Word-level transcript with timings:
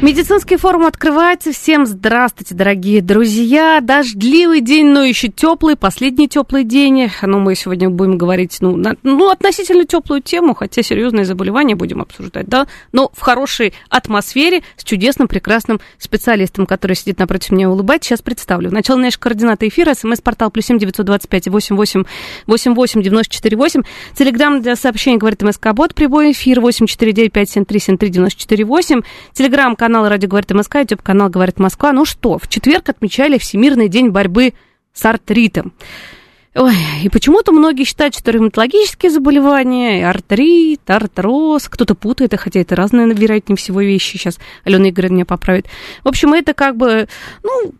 Медицинский 0.00 0.56
форум 0.56 0.86
открывается. 0.86 1.50
Всем 1.50 1.84
здравствуйте, 1.84 2.54
дорогие 2.54 3.02
друзья. 3.02 3.80
Дождливый 3.80 4.60
день, 4.60 4.86
но 4.86 5.02
еще 5.02 5.26
теплый, 5.26 5.74
последний 5.74 6.28
теплый 6.28 6.62
день. 6.62 7.10
Ну, 7.22 7.40
мы 7.40 7.56
сегодня 7.56 7.90
будем 7.90 8.16
говорить, 8.16 8.58
ну, 8.60 8.76
на, 8.76 8.94
ну, 9.02 9.28
относительно 9.28 9.84
теплую 9.86 10.22
тему, 10.22 10.54
хотя 10.54 10.84
серьезные 10.84 11.24
заболевания 11.24 11.74
будем 11.74 12.00
обсуждать, 12.00 12.46
да, 12.46 12.68
но 12.92 13.10
в 13.12 13.20
хорошей 13.20 13.74
атмосфере 13.90 14.62
с 14.76 14.84
чудесным, 14.84 15.26
прекрасным 15.26 15.80
специалистом, 15.98 16.66
который 16.66 16.94
сидит 16.94 17.18
напротив 17.18 17.50
меня 17.50 17.64
и 17.64 17.68
улыбается. 17.68 18.10
Сейчас 18.10 18.22
представлю. 18.22 18.70
Начало 18.70 18.98
нашей 18.98 19.18
координаты 19.18 19.66
эфира. 19.66 19.94
СМС-портал 19.94 20.52
плюс 20.52 20.66
семь 20.66 20.78
девятьсот 20.78 21.06
двадцать 21.06 21.28
пять 21.28 21.48
восемь 21.48 21.74
восемь 21.74 22.04
восемь 22.46 22.74
восемь 22.74 23.02
девяносто 23.02 23.34
четыре 23.34 23.56
восемь. 23.56 23.82
Телеграмм 24.16 24.62
для 24.62 24.76
сообщений 24.76 25.18
говорит 25.18 25.42
МСК 25.42 25.72
Бот. 25.72 25.96
Прибой 25.96 26.30
эфир 26.30 26.60
восемь 26.60 26.86
четыре 26.86 27.12
девять 27.12 27.32
пять 27.32 27.50
семь 27.50 27.64
три 27.64 27.80
семь 27.80 27.98
три 27.98 28.10
девяносто 28.10 28.40
четыре 28.40 28.64
восемь. 28.64 29.00
Телеграмм 29.32 29.74
канал 29.88 30.06
«Радио 30.06 30.28
говорит 30.28 30.50
МСК», 30.50 30.74
YouTube-канал 30.74 31.30
«Говорит 31.30 31.58
Москва». 31.58 31.92
Ну 31.94 32.04
что, 32.04 32.36
в 32.36 32.46
четверг 32.46 32.90
отмечали 32.90 33.38
Всемирный 33.38 33.88
день 33.88 34.10
борьбы 34.10 34.52
с 34.92 35.02
артритом. 35.06 35.72
Ой, 36.54 36.74
и 37.02 37.08
почему-то 37.08 37.52
многие 37.52 37.84
считают, 37.84 38.14
что 38.14 38.30
ревматологические 38.30 39.10
заболевания, 39.10 40.06
артрит, 40.06 40.82
артроз, 40.90 41.70
кто-то 41.70 41.94
путает, 41.94 42.38
хотя 42.38 42.60
это 42.60 42.76
разные, 42.76 43.06
вероятнее 43.14 43.56
всего, 43.56 43.80
вещи. 43.80 44.18
Сейчас 44.18 44.38
Алена 44.62 44.90
Игоревна 44.90 45.14
меня 45.14 45.24
поправит. 45.24 45.64
В 46.04 46.08
общем, 46.08 46.34
это 46.34 46.52
как 46.52 46.76
бы, 46.76 47.08
ну, 47.42 47.72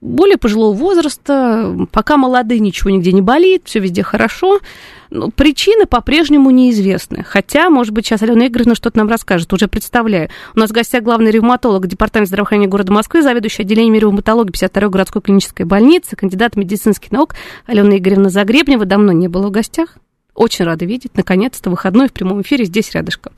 более 0.00 0.38
пожилого 0.38 0.74
возраста, 0.74 1.86
пока 1.92 2.16
молодые, 2.16 2.58
ничего 2.58 2.90
нигде 2.90 3.12
не 3.12 3.22
болит, 3.22 3.62
все 3.66 3.78
везде 3.78 4.02
хорошо. 4.02 4.58
Ну, 5.14 5.30
причины 5.30 5.84
по-прежнему 5.84 6.50
неизвестны. 6.50 7.22
Хотя, 7.22 7.68
может 7.68 7.92
быть, 7.92 8.06
сейчас 8.06 8.22
Алена 8.22 8.46
Игоревна 8.46 8.74
что-то 8.74 8.96
нам 8.96 9.10
расскажет, 9.10 9.52
уже 9.52 9.68
представляю. 9.68 10.30
У 10.56 10.58
нас 10.58 10.70
в 10.70 10.72
гостях 10.72 11.02
главный 11.02 11.30
ревматолог 11.30 11.86
Департамента 11.86 12.28
здравоохранения 12.28 12.70
города 12.70 12.94
Москвы, 12.94 13.22
заведующий 13.22 13.60
отделением 13.60 13.94
ревматологии 13.94 14.50
52-й 14.50 14.88
городской 14.88 15.20
клинической 15.20 15.66
больницы, 15.66 16.16
кандидат 16.16 16.56
медицинских 16.56 17.12
наук 17.12 17.34
Алена 17.66 17.98
Игоревна 17.98 18.30
Загребнева. 18.30 18.86
Давно 18.86 19.12
не 19.12 19.28
было 19.28 19.48
в 19.48 19.50
гостях. 19.50 19.98
Очень 20.34 20.64
рада 20.64 20.86
видеть. 20.86 21.14
Наконец-то 21.14 21.68
выходной 21.68 22.08
в 22.08 22.14
прямом 22.14 22.40
эфире 22.40 22.64
здесь 22.64 22.90
рядышком. 22.92 23.34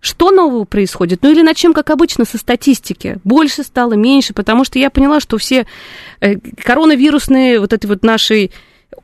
Что 0.00 0.32
нового 0.32 0.64
происходит? 0.64 1.22
Ну 1.22 1.30
или 1.30 1.42
начнем, 1.42 1.74
как 1.74 1.90
обычно, 1.90 2.24
со 2.24 2.38
статистики. 2.38 3.18
Больше 3.22 3.62
стало, 3.62 3.92
меньше, 3.92 4.34
потому 4.34 4.64
что 4.64 4.80
я 4.80 4.90
поняла, 4.90 5.20
что 5.20 5.38
все 5.38 5.64
э, 6.20 6.38
коронавирусные 6.60 7.60
вот 7.60 7.72
эти 7.72 7.86
вот 7.86 8.02
наши 8.02 8.50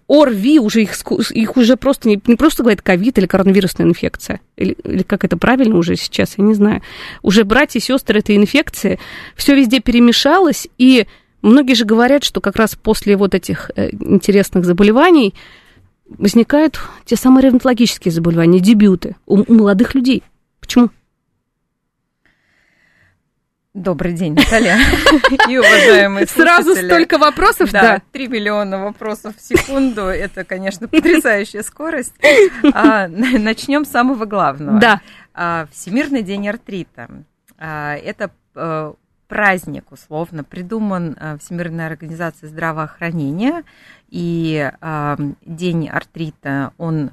ОРВИ, 0.09 0.59
уже 0.59 0.83
их, 0.83 0.95
их 1.31 1.57
уже 1.57 1.77
просто 1.77 2.09
не, 2.09 2.21
не 2.27 2.37
просто 2.37 2.63
говорят 2.63 2.83
ковид 2.83 3.19
или 3.19 3.27
коронавирусная 3.27 3.87
инфекция, 3.87 4.41
или, 4.57 4.73
или 4.85 5.03
как 5.03 5.25
это 5.25 5.37
правильно 5.37 5.77
уже 5.77 5.97
сейчас, 5.97 6.35
я 6.37 6.45
не 6.45 6.55
знаю. 6.55 6.83
Уже 7.23 7.45
братья 7.45 7.79
и 7.79 7.83
сестры 7.83 8.19
этой 8.19 8.37
инфекции, 8.37 8.99
все 9.37 9.55
везде 9.55 9.81
перемешалось, 9.81 10.69
и 10.79 11.07
многие 11.43 11.75
же 11.75 11.85
говорят, 11.85 12.25
что 12.25 12.41
как 12.41 12.57
раз 12.57 12.77
после 12.77 13.17
вот 13.17 13.35
этих 13.35 13.71
э, 13.77 13.91
интересных 13.93 14.65
заболеваний 14.65 15.35
возникают 16.09 16.81
те 17.05 17.17
самые 17.17 17.47
ревматологические 17.47 18.13
заболевания, 18.13 18.61
дебюты 18.61 19.17
у, 19.27 19.41
у 19.41 19.55
молодых 19.55 19.95
людей. 19.95 20.23
Почему? 20.61 20.91
Добрый 23.73 24.15
день, 24.15 24.35
Наталья 24.35 24.79
и 25.49 25.57
уважаемые 25.57 26.27
Сразу 26.27 26.75
столько 26.75 27.19
вопросов, 27.19 27.71
да. 27.71 28.03
Три 28.11 28.27
миллиона 28.27 28.83
вопросов 28.83 29.37
в 29.37 29.41
секунду, 29.41 30.03
это, 30.03 30.43
конечно, 30.43 30.89
потрясающая 30.89 31.63
скорость. 31.63 32.15
А, 32.75 33.07
начнем 33.07 33.85
с 33.85 33.91
самого 33.91 34.25
главного. 34.25 34.81
Да. 34.81 35.01
А, 35.35 35.69
Всемирный 35.71 36.23
день 36.23 36.49
артрита. 36.49 37.09
А, 37.59 37.95
это 37.95 38.33
а, 38.57 38.95
праздник, 39.29 39.93
условно, 39.93 40.43
придуман 40.43 41.17
а, 41.21 41.39
Всемирной 41.39 41.87
организацией 41.87 42.51
здравоохранения, 42.51 43.63
и 44.09 44.69
а, 44.81 45.17
День 45.43 45.89
артрита, 45.89 46.73
он 46.77 47.13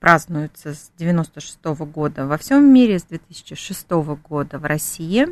празднуется 0.00 0.74
с 0.74 0.90
96 0.98 1.58
-го 1.62 1.86
года 1.86 2.26
во 2.26 2.36
всем 2.38 2.72
мире, 2.72 2.98
с 2.98 3.04
2006 3.04 4.16
года 4.16 4.58
в 4.58 4.64
России. 4.64 5.28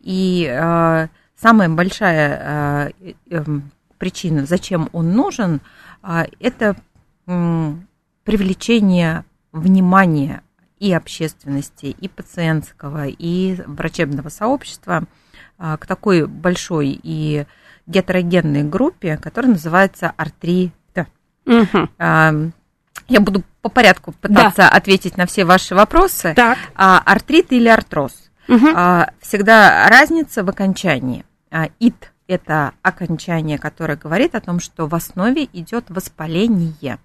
И 0.00 0.46
э, 0.48 1.08
самая 1.36 1.68
большая 1.68 2.92
э, 2.98 3.12
э, 3.30 3.44
причина, 3.98 4.46
зачем 4.46 4.88
он 4.92 5.12
нужен, 5.12 5.60
э, 6.02 6.24
это 6.40 6.76
э, 7.26 7.72
привлечение 8.24 9.24
внимания 9.52 10.42
и 10.78 10.92
общественности, 10.92 11.86
и 11.86 12.08
пациентского, 12.08 13.06
и 13.06 13.56
врачебного 13.66 14.28
сообщества 14.28 15.04
э, 15.58 15.76
к 15.78 15.86
такой 15.86 16.26
большой 16.26 16.98
и 17.02 17.46
гетерогенной 17.86 18.64
группе, 18.64 19.16
которая 19.16 19.52
называется 19.52 20.12
артрита. 20.16 21.06
Угу. 21.46 21.88
Я 23.08 23.20
буду 23.20 23.42
по 23.62 23.68
порядку 23.68 24.12
пытаться 24.12 24.62
да. 24.62 24.68
ответить 24.68 25.16
на 25.16 25.26
все 25.26 25.44
ваши 25.44 25.74
вопросы. 25.74 26.32
Так. 26.34 26.58
А, 26.74 26.98
артрит 27.04 27.52
или 27.52 27.68
артроз? 27.68 28.12
Угу. 28.48 28.66
А, 28.74 29.10
всегда 29.20 29.88
разница 29.88 30.44
в 30.44 30.48
окончании. 30.48 31.24
А, 31.50 31.68
ит– 31.78 32.12
это 32.26 32.72
окончание, 32.82 33.58
которое 33.58 33.96
говорит 33.96 34.34
о 34.34 34.40
том, 34.40 34.60
что 34.60 34.86
в 34.86 34.94
основе 34.94 35.48
идет 35.52 35.84
воспаление. 35.88 36.98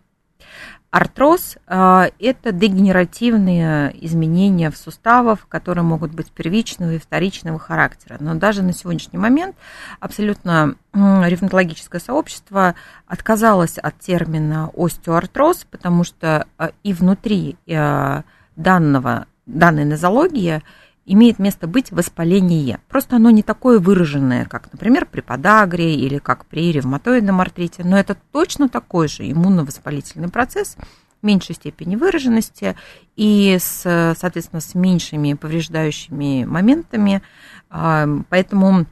Артроз 0.92 1.58
э,– 1.68 2.10
это 2.20 2.52
дегенеративные 2.52 3.96
изменения 4.06 4.70
в 4.70 4.78
суставах, 4.78 5.48
которые 5.48 5.86
могут 5.86 6.12
быть 6.12 6.30
первичного 6.32 6.94
и 6.96 7.00
вторичного 7.00 7.60
характера. 7.60 8.18
Но 8.20 8.36
даже 8.36 8.62
на 8.62 8.74
сегодняшний 8.74 9.18
момент 9.18 9.56
абсолютно 10.02 10.76
ревматологическое 10.94 12.02
сообщество 12.02 12.76
отказалось 13.08 13.78
от 13.78 13.98
термина 14.00 14.70
остеоартроз, 14.76 15.66
потому 15.72 16.04
что 16.04 16.46
э, 16.58 16.72
и 16.84 16.94
внутри 16.94 17.56
э, 17.68 18.24
данного, 18.58 19.28
данной 19.46 19.86
нозологии 19.86 20.62
имеет 21.12 21.40
место 21.40 21.68
быть 21.68 21.92
воспаление. 21.92 22.80
Просто 22.88 23.18
оно 23.18 23.30
не 23.32 23.44
такое 23.44 23.80
выраженное, 23.80 24.46
как, 24.46 24.72
например, 24.72 25.06
при 25.06 25.22
подагре 25.22 25.96
или 25.96 26.20
как 26.20 26.46
при 26.46 26.72
ревматоидном 26.72 27.42
артрите, 27.42 27.84
но 27.84 27.98
это 27.98 28.16
точно 28.32 28.70
такой 28.70 29.08
же 29.08 29.30
иммуновоспалительный 29.30 30.30
процесс, 30.30 30.78
меньшей 31.22 31.56
степени 31.56 31.96
выраженности 31.96 32.76
и, 33.16 33.58
с, 33.60 33.82
соответственно, 34.18 34.62
с 34.62 34.74
меньшими 34.74 35.34
повреждающими 35.34 36.46
моментами. 36.46 37.22
Поэтому 37.70 38.86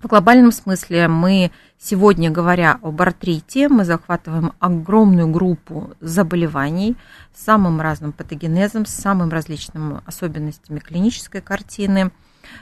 в 0.00 0.06
глобальном 0.06 0.52
смысле 0.52 1.08
мы 1.08 1.50
сегодня, 1.78 2.30
говоря 2.30 2.78
об 2.82 3.00
артрите, 3.02 3.68
мы 3.68 3.84
захватываем 3.84 4.52
огромную 4.58 5.28
группу 5.28 5.94
заболеваний 6.00 6.96
с 7.34 7.44
самым 7.44 7.80
разным 7.80 8.12
патогенезом, 8.12 8.86
с 8.86 8.90
самым 8.90 9.30
различными 9.30 10.00
особенностями 10.06 10.78
клинической 10.78 11.40
картины. 11.40 12.10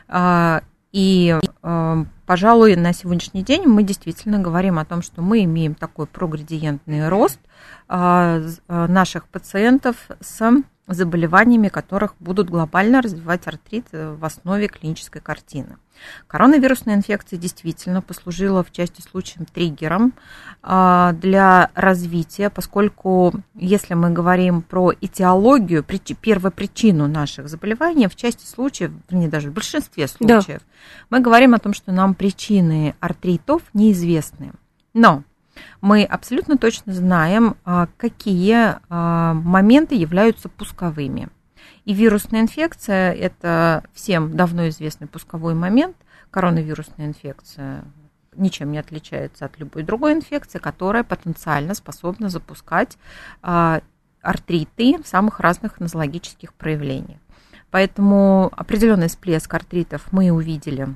А, 0.08 0.62
и, 0.93 1.38
а, 1.62 2.06
пожалуй, 2.26 2.76
на 2.76 2.93
сегодняшний 2.93 3.43
день 3.43 3.66
мы 3.66 3.82
действительно 3.82 4.38
говорим 4.38 4.78
о 4.78 4.84
том, 4.84 5.02
что 5.02 5.22
мы 5.22 5.44
имеем 5.44 5.75
такой 5.75 6.06
прогредиентный 6.06 7.08
рост 7.08 7.40
наших 7.88 9.26
пациентов 9.28 9.96
с 10.20 10.62
заболеваниями, 10.87 11.69
которых 11.69 12.14
будут 12.20 12.50
глобально 12.50 13.00
развивать 13.00 13.46
артрит 13.46 13.87
в 13.90 14.22
основе 14.25 14.69
клинической 14.69 15.22
картины. 15.22 15.76
Коронавирусная 16.26 16.94
инфекция 16.94 17.38
действительно 17.38 18.02
послужила 18.02 18.62
в 18.62 18.70
части 18.70 19.00
случаев 19.00 19.46
триггером 19.52 20.12
а, 20.62 21.12
для 21.12 21.70
развития, 21.75 22.50
поскольку 22.50 23.32
если 23.55 23.94
мы 23.94 24.10
говорим 24.10 24.60
про 24.60 24.93
этиологию, 25.00 25.84
первопричину 25.84 27.06
наших 27.06 27.49
заболеваний, 27.49 28.08
в 28.08 28.17
части 28.17 28.44
случаев, 28.44 28.90
вернее, 29.08 29.28
даже 29.28 29.50
в 29.50 29.55
большинстве 29.55 30.08
случаев, 30.08 30.46
да. 30.46 30.58
мы 31.10 31.20
говорим 31.20 31.55
о 31.55 31.58
том, 31.58 31.72
что 31.72 31.93
нам 31.93 32.14
причины 32.14 32.94
артритов 33.00 33.62
неизвестны. 33.72 34.52
Но 34.93 35.22
мы 35.81 36.05
абсолютно 36.05 36.59
точно 36.59 36.93
знаем, 36.93 37.56
а, 37.65 37.89
какие 37.97 38.77
а, 38.89 39.35
моменты 39.35 39.95
являются 39.95 40.49
пусковыми. 40.49 41.29
И 41.85 41.93
вирусная 41.93 42.41
инфекция– 42.41 43.12
это 43.15 43.85
всем 43.93 44.37
давно 44.37 44.69
известный 44.69 45.06
пусковой 45.06 45.55
момент. 45.55 45.97
Коронавирусная 46.31 47.06
инфекция 47.06 47.85
ничем 48.37 48.73
не 48.73 48.79
отличается 48.79 49.45
от 49.45 49.59
любой 49.59 49.83
другой 49.83 50.15
инфекции, 50.15 50.59
которая 50.59 51.05
потенциально 51.05 51.75
способна 51.75 52.29
запускать 52.29 52.99
а, 53.43 53.81
артриты 54.23 54.99
в 55.03 55.06
самых 55.06 55.41
разных 55.41 55.79
нозологических 55.79 56.55
проявлениях. 56.55 57.19
Поэтому 57.71 58.51
определенный 58.56 59.09
всплеск 59.09 59.53
артритов 59.53 60.12
мы 60.12 60.31
увидели 60.31 60.89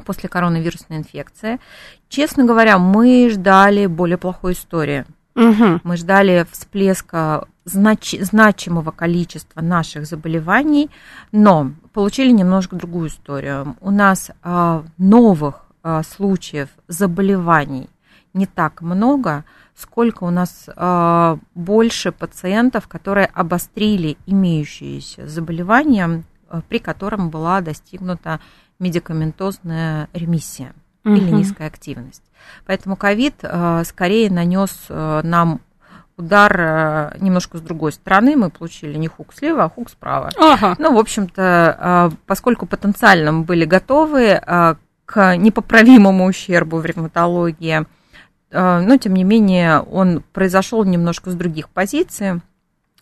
после 0.00 0.28
коронавирусной 0.28 0.98
инфекции. 0.98 1.60
Честно 2.08 2.44
говоря, 2.44 2.78
мы 2.78 3.28
ждали 3.30 3.86
более 3.86 4.18
плохой 4.18 4.52
истории. 4.52 5.04
Угу. 5.36 5.80
Мы 5.84 5.96
ждали 5.96 6.46
всплеска 6.50 7.46
знач, 7.64 8.14
значимого 8.20 8.90
количества 8.90 9.60
наших 9.60 10.06
заболеваний, 10.06 10.90
но 11.32 11.72
получили 11.92 12.30
немножко 12.30 12.76
другую 12.76 13.08
историю. 13.08 13.76
У 13.80 13.90
нас 13.90 14.30
а, 14.42 14.84
новых 14.98 15.66
а, 15.82 16.02
случаев 16.02 16.68
заболеваний 16.88 17.88
не 18.34 18.46
так 18.46 18.80
много, 18.82 19.44
сколько 19.74 20.24
у 20.24 20.30
нас 20.30 20.68
а, 20.76 21.38
больше 21.54 22.12
пациентов, 22.12 22.88
которые 22.88 23.26
обострили 23.26 24.16
имеющиеся 24.26 25.26
заболевания, 25.26 26.24
а, 26.48 26.60
при 26.68 26.78
котором 26.78 27.30
была 27.30 27.60
достигнута 27.60 28.40
медикаментозная 28.80 30.08
ремиссия 30.12 30.72
угу. 31.04 31.14
или 31.14 31.30
низкая 31.30 31.68
активность. 31.68 32.22
Поэтому 32.66 32.96
ковид 32.96 33.34
а, 33.42 33.84
скорее 33.84 34.30
нанес 34.30 34.70
а, 34.88 35.22
нам 35.22 35.60
удар 36.16 36.60
а, 36.60 37.16
немножко 37.20 37.58
с 37.58 37.60
другой 37.60 37.92
стороны. 37.92 38.36
Мы 38.36 38.50
получили 38.50 38.96
не 38.96 39.08
хук 39.08 39.32
слева, 39.34 39.64
а 39.64 39.70
хук 39.70 39.90
справа. 39.90 40.30
Ага. 40.36 40.74
Ну, 40.78 40.94
в 40.94 40.98
общем-то, 40.98 42.12
поскольку 42.26 42.66
потенциально 42.66 43.32
мы 43.32 43.44
были 43.44 43.64
готовы 43.64 44.40
к 45.06 45.36
непоправимому 45.36 46.24
ущербу 46.26 46.78
в 46.78 46.86
ревматологии, 46.86 47.84
но 48.52 48.96
тем 48.96 49.14
не 49.14 49.24
менее 49.24 49.80
он 49.80 50.22
произошел 50.32 50.84
немножко 50.84 51.30
с 51.30 51.34
других 51.34 51.68
позиций. 51.68 52.40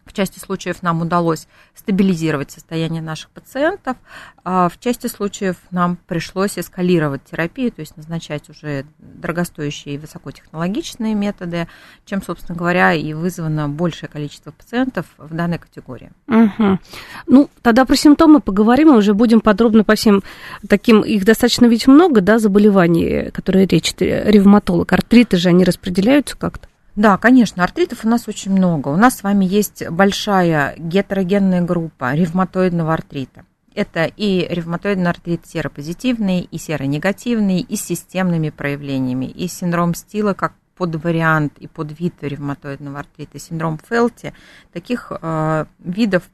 В 0.09 0.15
части 0.15 0.39
случаев 0.39 0.83
нам 0.83 1.03
удалось 1.03 1.47
стабилизировать 1.75 2.51
состояние 2.51 3.03
наших 3.03 3.29
пациентов, 3.31 3.99
а 4.43 4.71
в 4.71 4.81
части 4.81 5.07
случаев 5.07 5.57
нам 5.71 5.99
пришлось 6.07 6.59
эскалировать 6.59 7.25
терапию, 7.25 7.71
то 7.71 7.81
есть 7.81 7.97
назначать 7.97 8.49
уже 8.49 8.87
дорогостоящие 8.99 9.97
и 9.97 9.99
высокотехнологичные 9.99 11.15
методы, 11.15 11.69
чем, 12.07 12.23
собственно 12.23 12.57
говоря, 12.57 12.95
и 12.95 13.13
вызвано 13.13 13.69
большее 13.69 14.09
количество 14.09 14.51
пациентов 14.51 15.05
в 15.19 15.35
данной 15.35 15.59
категории. 15.59 16.11
Угу. 16.27 16.79
Ну, 17.27 17.51
тогда 17.61 17.85
про 17.85 17.95
симптомы 17.95 18.41
поговорим, 18.41 18.95
и 18.95 18.97
уже 18.97 19.13
будем 19.13 19.43
подробно 19.43 19.85
по 19.85 19.95
всем 19.95 20.23
таким, 20.67 21.03
их 21.03 21.27
достаточно 21.27 21.67
ведь 21.67 21.87
много, 21.87 22.23
да, 22.23 22.39
заболеваний, 22.39 23.31
которые 23.31 23.67
речь, 23.67 23.95
ревматолог, 23.99 24.91
артриты 24.91 25.37
же, 25.37 25.51
они 25.51 25.65
распределяются 25.65 26.35
как-то? 26.35 26.67
Да, 26.99 27.17
конечно, 27.17 27.63
артритов 27.63 28.05
у 28.05 28.09
нас 28.09 28.27
очень 28.27 28.51
много. 28.51 28.89
У 28.89 28.97
нас 28.97 29.19
с 29.19 29.23
вами 29.23 29.45
есть 29.45 29.89
большая 29.89 30.75
гетерогенная 30.77 31.63
группа 31.63 32.13
ревматоидного 32.13 32.93
артрита. 32.93 33.45
Это 33.73 34.07
и 34.07 34.45
ревматоидный 34.51 35.09
артрит 35.09 35.47
серопозитивный, 35.47 36.41
и 36.41 36.59
серонегативный, 36.59 37.61
и 37.61 37.77
с 37.77 37.85
системными 37.85 38.51
проявлениями, 38.51 39.27
и 39.27 39.47
синдром 39.47 39.95
Стила 39.95 40.35
как 40.35 40.55
подвариант 40.77 41.59
и 41.59 41.69
подвид 41.69 42.15
ревматоидного 42.21 42.99
артрита, 42.99 43.39
синдром 43.39 43.79
Фелти. 43.89 44.35
Таких 44.73 45.13
э, 45.13 45.67
видов 45.79 46.25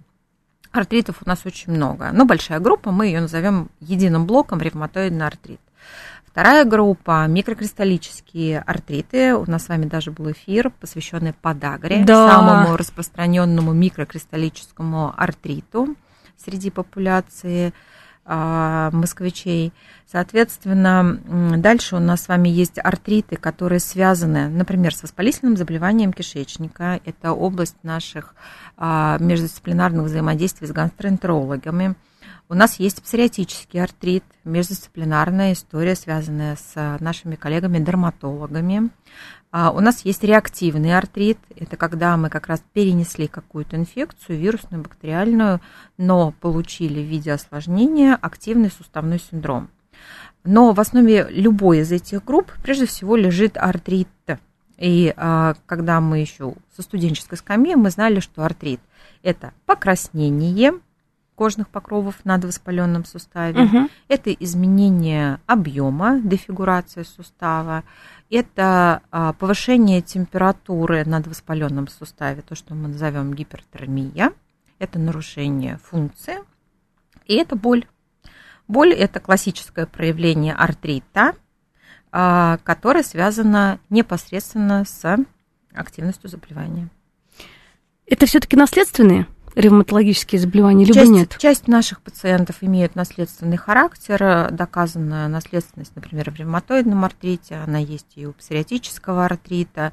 артритов 0.73 1.19
у 1.27 1.29
нас 1.29 1.45
очень 1.45 1.75
много. 1.75 2.09
Но 2.11 2.25
большая 2.25 2.59
группа, 2.59 2.91
мы 2.91 3.09
ее 3.09 3.21
назовем 3.21 3.69
единым 3.81 4.25
блоком 4.27 4.63
ревматоидный 4.63 5.27
артрит. 5.27 5.61
Вторая 6.35 6.65
группа– 6.65 7.25
микрокристаллические 7.29 8.59
артриты. 8.59 9.37
У 9.37 9.49
нас 9.49 9.67
с 9.67 9.69
вами 9.69 9.85
даже 9.85 10.11
был 10.11 10.33
эфир, 10.33 10.71
посвященный 10.81 11.33
подагре, 11.33 12.03
да. 12.05 12.29
самому 12.29 12.77
распространенному 12.77 13.73
микрокристаллическому 13.73 15.15
артриту 15.17 15.95
среди 16.37 16.73
популяции 16.73 17.73
а, 18.25 18.91
москвичей. 18.91 19.73
Соответственно, 20.11 21.21
дальше 21.57 21.95
у 21.95 22.01
нас 22.01 22.25
с 22.25 22.29
вами 22.29 22.49
есть 22.49 22.81
артриты, 22.83 23.37
которые 23.37 23.79
связаны, 23.79 24.49
например, 24.49 24.93
с 24.93 25.05
воспалительным 25.05 25.57
заболеванием 25.57 26.13
кишечника. 26.13 27.01
Это 27.05 27.31
область 27.31 27.77
наших 27.85 28.35
а, 28.77 29.19
междисциплинарных 29.21 30.07
взаимодействий 30.07 30.67
с 30.67 30.73
гастроэнтерологами. 30.73 31.95
У 32.51 32.55
нас 32.55 32.79
есть 32.79 33.03
псориатический 33.03 33.83
артрит, 33.83 34.23
междисциплинарная 34.45 35.55
история, 35.55 35.95
связанная 35.95 36.57
с 36.57 36.99
нашими 37.01 37.37
коллегами-дерматологами. 37.37 38.91
А, 39.51 39.71
у 39.71 39.81
нас 39.81 40.05
есть 40.05 40.23
реактивный 40.23 40.95
артрит, 40.95 41.39
это 41.57 41.79
когда 41.79 42.19
мы 42.19 42.29
как 42.29 42.49
раз 42.49 42.63
перенесли 42.75 43.29
какую-то 43.29 43.77
инфекцию, 43.77 44.39
вирусную, 44.39 44.83
бактериальную, 44.83 45.63
но 45.97 46.33
получили 46.33 47.01
в 47.01 47.07
виде 47.07 47.33
осложнения 47.33 48.15
активный 48.21 48.71
суставной 48.71 49.21
синдром. 49.21 49.71
Но 50.45 50.73
в 50.73 50.81
основе 50.81 51.27
любой 51.31 51.79
из 51.79 51.93
этих 51.93 52.25
групп 52.25 52.53
прежде 52.63 52.85
всего 52.85 53.17
лежит 53.17 53.57
артрит. 53.57 54.09
И 54.77 55.15
а, 55.17 55.55
когда 55.65 56.01
мы 56.03 56.19
еще 56.19 56.57
со 56.77 56.83
студенческой 56.83 57.39
скамьи, 57.39 57.75
мы 57.75 57.89
знали, 57.89 58.21
что 58.21 58.45
артрит– 58.45 58.81
это 59.23 59.55
покраснение, 59.65 60.75
кожных 61.35 61.69
покровов 61.69 62.25
над 62.25 62.45
воспаленным 62.45 63.05
суставе. 63.05 63.65
Угу. 63.65 63.89
Это 64.09 64.33
изменение 64.33 65.41
объема, 65.47 66.21
дефигурация 66.21 67.05
сустава. 67.05 67.85
Это 68.31 69.03
а, 69.11 69.33
повышение 69.33 70.01
температуры 70.01 71.05
над 71.05 71.27
воспаленным 71.27 71.89
суставе, 71.89 72.43
то, 72.43 72.55
что 72.55 72.75
мы 72.75 72.89
назовем 72.89 73.35
гипертермия. 73.35 74.33
Это 74.79 74.99
нарушение 74.99 75.79
функции. 75.79 76.39
И 77.27 77.35
это 77.35 77.57
боль. 77.57 77.87
Боль– 78.67 78.93
это 78.95 79.21
классическое 79.21 79.87
проявление 79.87 80.55
артрита, 80.55 81.35
а, 82.11 82.59
которое 82.65 83.03
связано 83.03 83.79
непосредственно 83.91 84.85
с 84.85 85.19
активностью 85.73 86.31
заболевания. 86.31 86.89
Это 88.07 88.27
все-таки 88.27 88.57
наследственные? 88.57 89.27
Ревматологические 89.55 90.41
заболевания, 90.41 90.85
либо 90.85 90.95
часть, 90.95 91.11
нет? 91.11 91.37
Часть 91.39 91.69
наших 91.69 92.01
пациентов 92.01 92.57
имеют 92.61 92.95
наследственный 92.95 93.57
характер, 93.57 94.49
доказанная 94.51 95.29
наследственность, 95.29 95.93
например, 95.95 96.31
в 96.31 96.37
ревматоидном 96.37 97.05
артрите, 97.05 97.57
она 97.57 97.79
есть 97.79 98.13
и 98.17 98.27
у 98.27 98.33
псориатического 98.33 99.25
артрита, 99.25 99.93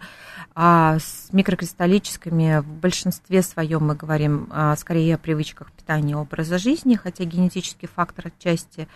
а 0.56 0.98
с 1.00 1.30
микрокристаллическими 1.32 2.60
в 2.60 2.68
большинстве 2.68 3.42
своем 3.42 3.88
мы 3.88 3.96
говорим 3.96 4.48
а, 4.52 4.76
скорее 4.76 5.16
о 5.16 5.18
привычках 5.18 5.72
питания 5.72 6.14
и 6.14 6.16
образа 6.16 6.58
жизни, 6.58 6.96
хотя 6.96 7.24
генетический 7.24 7.88
фактор 7.88 8.28
отчасти 8.28 8.88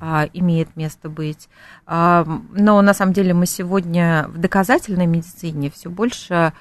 а, 0.00 0.28
имеет 0.32 0.74
место 0.76 1.08
быть. 1.08 1.48
А, 1.86 2.26
но 2.52 2.80
на 2.80 2.94
самом 2.94 3.12
деле 3.12 3.34
мы 3.34 3.46
сегодня 3.46 4.26
в 4.28 4.38
доказательной 4.38 5.06
медицине 5.06 5.70
все 5.70 5.90
больше 5.90 6.52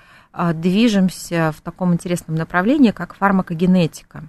движемся 0.54 1.54
в 1.56 1.62
таком 1.62 1.94
интересном 1.94 2.36
направлении, 2.36 2.92
как 2.92 3.16
фармакогенетика. 3.16 4.24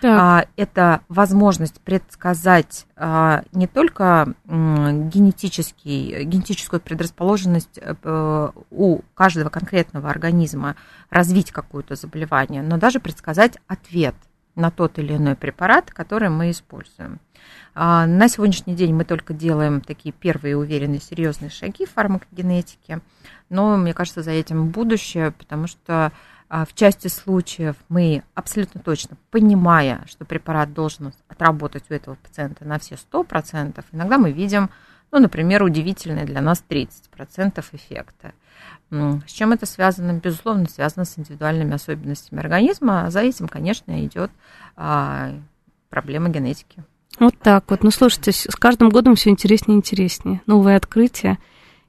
Так. 0.00 0.20
А, 0.20 0.46
это 0.56 1.00
возможность 1.08 1.80
предсказать 1.80 2.86
а, 2.96 3.42
не 3.52 3.66
только 3.66 4.34
генетический, 4.46 6.24
генетическую 6.24 6.80
предрасположенность 6.80 7.78
э, 7.80 8.50
у 8.70 9.00
каждого 9.14 9.48
конкретного 9.48 10.08
организма 10.10 10.76
развить 11.10 11.50
какое-то 11.50 11.96
заболевание, 11.96 12.62
но 12.62 12.76
даже 12.76 13.00
предсказать 13.00 13.58
ответ 13.66 14.14
на 14.58 14.70
тот 14.70 14.98
или 14.98 15.16
иной 15.16 15.36
препарат, 15.36 15.90
который 15.90 16.28
мы 16.28 16.50
используем. 16.50 17.20
На 17.74 18.28
сегодняшний 18.28 18.74
день 18.74 18.92
мы 18.92 19.04
только 19.04 19.32
делаем 19.32 19.80
такие 19.80 20.12
первые 20.12 20.56
уверенные 20.56 21.00
серьезные 21.00 21.50
шаги 21.50 21.86
в 21.86 21.90
фармакогенетике 21.92 23.00
но 23.50 23.76
мне 23.76 23.94
кажется, 23.94 24.22
за 24.22 24.32
этим 24.32 24.68
будущее, 24.68 25.30
потому 25.32 25.66
что 25.66 26.12
а, 26.48 26.64
в 26.64 26.74
части 26.74 27.08
случаев 27.08 27.76
мы 27.88 28.22
абсолютно 28.34 28.80
точно, 28.80 29.16
понимая, 29.30 30.04
что 30.06 30.24
препарат 30.24 30.72
должен 30.72 31.12
отработать 31.28 31.84
у 31.90 31.94
этого 31.94 32.16
пациента 32.16 32.64
на 32.64 32.78
все 32.78 32.96
100%, 32.96 33.84
иногда 33.92 34.18
мы 34.18 34.32
видим, 34.32 34.70
ну, 35.10 35.18
например, 35.18 35.62
удивительные 35.62 36.26
для 36.26 36.42
нас 36.42 36.62
30% 36.68 37.64
эффекта. 37.72 38.32
С 38.90 39.30
чем 39.30 39.52
это 39.52 39.66
связано? 39.66 40.14
Безусловно, 40.14 40.66
связано 40.68 41.04
с 41.04 41.18
индивидуальными 41.18 41.74
особенностями 41.74 42.40
организма, 42.40 43.04
а 43.04 43.10
за 43.10 43.20
этим, 43.20 43.46
конечно, 43.46 44.04
идет 44.04 44.30
а, 44.76 45.32
проблема 45.90 46.30
генетики. 46.30 46.82
Вот 47.18 47.34
так 47.42 47.64
вот. 47.68 47.82
Ну, 47.82 47.90
слушайте, 47.90 48.32
с 48.32 48.54
каждым 48.56 48.90
годом 48.90 49.14
все 49.14 49.30
интереснее 49.30 49.76
и 49.76 49.78
интереснее. 49.78 50.40
Новые 50.46 50.76
открытия. 50.76 51.38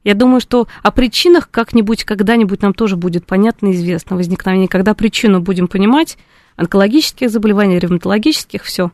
Я 0.04 0.14
думаю, 0.14 0.42
что 0.42 0.68
о 0.82 0.92
причинах 0.92 1.50
как-нибудь, 1.52 2.04
когда-нибудь 2.04 2.62
нам 2.62 2.74
тоже 2.74 2.96
будет 2.96 3.26
понятно 3.26 3.68
и 3.68 3.74
известно 3.74 4.16
возникновение. 4.16 4.68
Когда 4.68 4.94
причину 4.94 5.40
будем 5.42 5.68
понимать, 5.68 6.18
онкологических 6.56 7.30
заболеваний, 7.30 7.80
ревматологических, 7.80 8.64
все. 8.64 8.92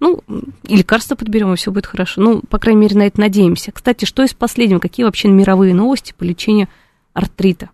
Ну, 0.00 0.22
и 0.62 0.76
лекарства 0.76 1.16
подберем, 1.16 1.52
и 1.52 1.56
все 1.56 1.70
будет 1.70 1.86
хорошо. 1.86 2.20
Ну, 2.20 2.42
по 2.48 2.58
крайней 2.58 2.82
мере, 2.82 2.96
на 2.96 3.06
это 3.06 3.20
надеемся. 3.20 3.72
Кстати, 3.72 4.04
что 4.04 4.22
из 4.22 4.32
последнего? 4.32 4.78
Какие 4.78 5.04
вообще 5.04 5.28
мировые 5.28 5.74
новости 5.74 6.14
по 6.16 6.24
лечению 6.24 6.68
артрита? 7.18 7.70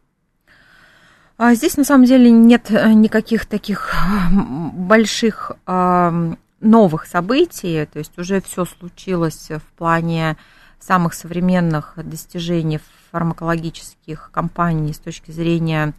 А 1.37 1.55
здесь 1.55 1.77
на 1.77 1.85
самом 1.85 2.07
деле 2.07 2.31
нет 2.31 2.71
э, 2.71 2.93
никаких 2.93 3.47
таких 3.47 3.95
больших 4.31 5.53
новых 6.61 7.07
событий, 7.07 7.87
то 7.87 7.99
есть 7.99 8.19
уже 8.19 8.41
все 8.41 8.65
случилось 8.65 9.51
в 9.51 9.77
плане 9.77 10.37
самых 10.81 11.13
современных 11.15 11.95
достижений 11.97 12.81
фармакологических 13.11 14.31
компаний 14.33 14.93
с 14.93 14.99
точки 14.99 15.31
зрения 15.31 15.93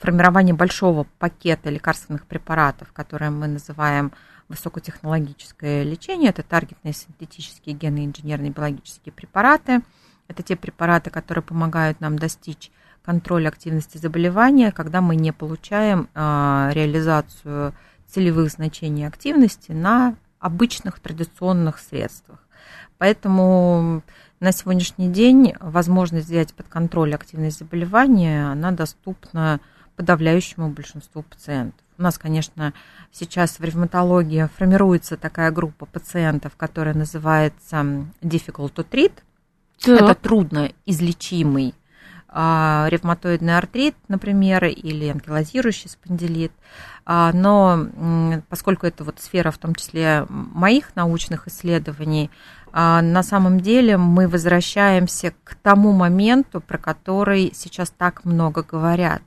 формирования 0.00 0.54
большого 0.54 1.06
пакета 1.18 1.70
лекарственных 1.70 2.26
препаратов, 2.26 2.92
которые 2.92 3.30
мы 3.30 3.46
называем 3.48 4.12
высокотехнологическое 4.48 5.82
лечение. 5.82 6.30
Это 6.30 6.42
таргетные 6.42 6.94
синтетические 6.94 7.74
гены 7.74 8.06
инженерные 8.06 8.50
биологические 8.50 9.12
препараты. 9.12 9.80
Это 10.30 10.44
те 10.44 10.54
препараты, 10.54 11.10
которые 11.10 11.42
помогают 11.42 12.00
нам 12.00 12.16
достичь 12.16 12.70
контроля 13.02 13.48
активности 13.48 13.98
заболевания, 13.98 14.70
когда 14.70 15.00
мы 15.00 15.16
не 15.16 15.32
получаем 15.32 16.08
а, 16.14 16.70
реализацию 16.72 17.74
целевых 18.06 18.52
значений 18.52 19.08
активности 19.08 19.72
на 19.72 20.14
обычных 20.38 21.00
традиционных 21.00 21.80
средствах. 21.80 22.38
Поэтому 22.98 24.02
на 24.38 24.52
сегодняшний 24.52 25.08
день 25.08 25.54
возможность 25.58 26.28
взять 26.28 26.54
под 26.54 26.68
контроль 26.68 27.12
активность 27.12 27.58
заболевания, 27.58 28.52
она 28.52 28.70
доступна 28.70 29.58
подавляющему 29.96 30.68
большинству 30.68 31.24
пациентов. 31.24 31.80
У 31.98 32.02
нас, 32.02 32.18
конечно, 32.18 32.72
сейчас 33.10 33.58
в 33.58 33.64
ревматологии 33.64 34.48
формируется 34.56 35.16
такая 35.16 35.50
группа 35.50 35.86
пациентов, 35.86 36.52
которая 36.56 36.94
называется 36.94 38.06
difficult 38.22 38.74
to 38.74 38.86
treat. 38.88 39.12
Так. 39.82 40.00
Это 40.00 40.14
трудно 40.14 40.72
излечимый 40.86 41.74
а, 42.32 42.86
ревматоидный 42.90 43.56
артрит, 43.56 43.96
например, 44.08 44.64
или 44.64 45.08
анкилозирующий 45.08 45.90
спондилит. 45.90 46.52
А, 47.04 47.32
но 47.32 47.86
поскольку 48.48 48.86
это 48.86 49.02
вот 49.04 49.20
сфера 49.20 49.50
в 49.50 49.58
том 49.58 49.74
числе 49.74 50.26
моих 50.28 50.94
научных 50.94 51.48
исследований, 51.48 52.30
а, 52.72 53.02
на 53.02 53.22
самом 53.22 53.60
деле 53.60 53.96
мы 53.96 54.28
возвращаемся 54.28 55.34
к 55.42 55.56
тому 55.56 55.92
моменту, 55.92 56.60
про 56.60 56.78
который 56.78 57.52
сейчас 57.54 57.90
так 57.90 58.24
много 58.24 58.62
говорят. 58.62 59.22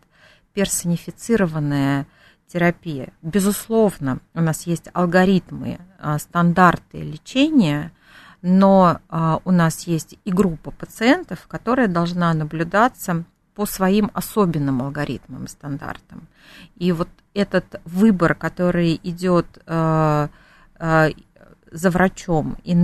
Персонифицированная 0.53 2.07
терапия. 2.48 3.10
Безусловно, 3.22 4.19
у 4.33 4.41
нас 4.41 4.67
есть 4.67 4.88
алгоритмы, 4.93 5.79
стандарты 6.19 7.00
лечения– 7.01 7.91
но 8.43 9.00
а, 9.07 9.39
у 9.45 9.51
нас 9.51 9.88
есть 9.88 10.19
и 10.25 10.31
группа 10.31 10.69
пациентов, 10.69 11.47
которая 11.47 11.88
должна 11.88 12.33
наблюдаться 12.33 13.23
по 13.55 13.65
своим 13.65 14.12
особенным 14.13 14.81
алгоритмам 14.81 15.45
и 15.45 15.47
стандартам. 15.47 16.27
И 16.75 16.91
вот 16.91 17.07
этот 17.33 17.79
выбор, 17.85 18.35
который 18.35 19.00
идет 19.01 19.47
а, 19.65 20.29
а, 20.77 21.07
за 21.71 21.89
врачом 21.89 22.57
и 22.65 22.75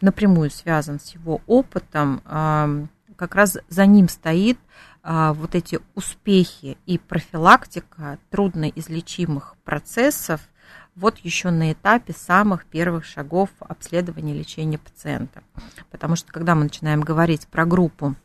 напрямую 0.00 0.50
связан 0.50 0.98
с 0.98 1.14
его 1.14 1.40
опытом, 1.46 2.20
а, 2.24 2.68
как 3.14 3.36
раз 3.36 3.56
за 3.68 3.86
ним 3.86 4.08
стоит 4.08 4.58
а, 5.04 5.32
вот 5.32 5.54
эти 5.54 5.78
успехи 5.94 6.76
и 6.86 6.98
профилактика 6.98 8.18
трудноизлечимых 8.30 9.54
процессов– 9.64 10.40
вот 10.98 11.18
еще 11.18 11.50
на 11.50 11.72
этапе 11.72 12.12
самых 12.12 12.64
первых 12.64 13.04
шагов 13.04 13.50
обследования 13.60 14.34
лечения 14.34 14.78
пациента. 14.78 15.42
Потому 15.90 16.16
что 16.16 16.32
когда 16.32 16.54
мы 16.54 16.64
начинаем 16.64 17.00
говорить 17.00 17.46
про 17.46 17.64
группу 17.64 18.16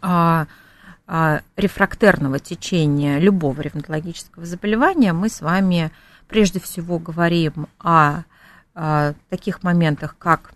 а, 0.00 0.46
а, 1.06 1.40
рефрактерного 1.56 2.38
течения 2.38 3.18
любого 3.18 3.60
ревматологического 3.60 4.46
заболевания, 4.46 5.12
мы 5.12 5.28
с 5.28 5.40
вами 5.40 5.90
прежде 6.28 6.60
всего 6.60 6.98
говорим 6.98 7.66
о, 7.78 8.22
о 8.74 9.14
таких 9.28 9.62
моментах, 9.62 10.16
как 10.18 10.52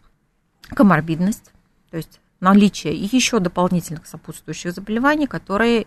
коморбидность, 0.68 1.52
то 1.90 1.96
есть 1.96 2.20
наличие 2.38 2.94
еще 2.94 3.40
дополнительных 3.40 4.06
сопутствующих 4.06 4.72
заболеваний, 4.72 5.26
которые, 5.26 5.86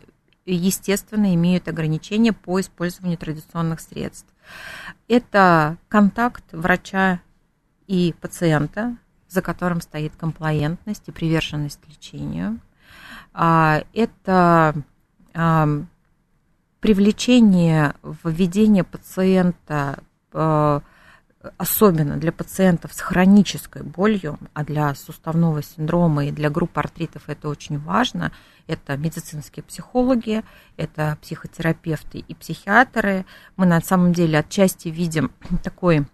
естественно, 0.51 1.33
имеют 1.35 1.67
ограничения 1.67 2.33
по 2.33 2.59
использованию 2.59 3.17
традиционных 3.17 3.79
средств. 3.79 4.33
Это 5.07 5.77
контакт 5.87 6.43
врача 6.51 7.21
и 7.87 8.13
пациента, 8.19 8.97
за 9.27 9.41
которым 9.41 9.81
стоит 9.81 10.15
комплаентность 10.15 11.07
и 11.07 11.11
приверженность 11.11 11.79
лечению. 11.87 12.59
А, 13.33 13.83
это 13.93 14.75
привлечение, 16.79 17.95
введение 18.03 18.83
пациента, 18.83 20.03
а, 20.33 20.81
особенно 21.57 22.17
для 22.17 22.31
пациентов 22.31 22.93
с 22.93 22.99
хронической 22.99 23.83
болью, 23.83 24.39
а 24.53 24.63
для 24.63 24.93
суставного 24.95 25.61
синдрома 25.61 26.25
и 26.25 26.31
для 26.31 26.49
группы 26.49 26.79
артритов 26.79 27.23
это 27.27 27.49
очень 27.49 27.79
важно– 27.79 28.31
это 28.67 28.95
медицинские 28.97 29.63
психологи, 29.63 30.43
это 30.77 31.17
психотерапевты 31.21 32.19
и 32.19 32.33
психиатры. 32.33 33.25
Мы 33.57 33.65
на 33.65 33.81
самом 33.81 34.13
деле 34.13 34.39
отчасти 34.39 34.87
видим 34.87 35.31
такой 35.63 36.05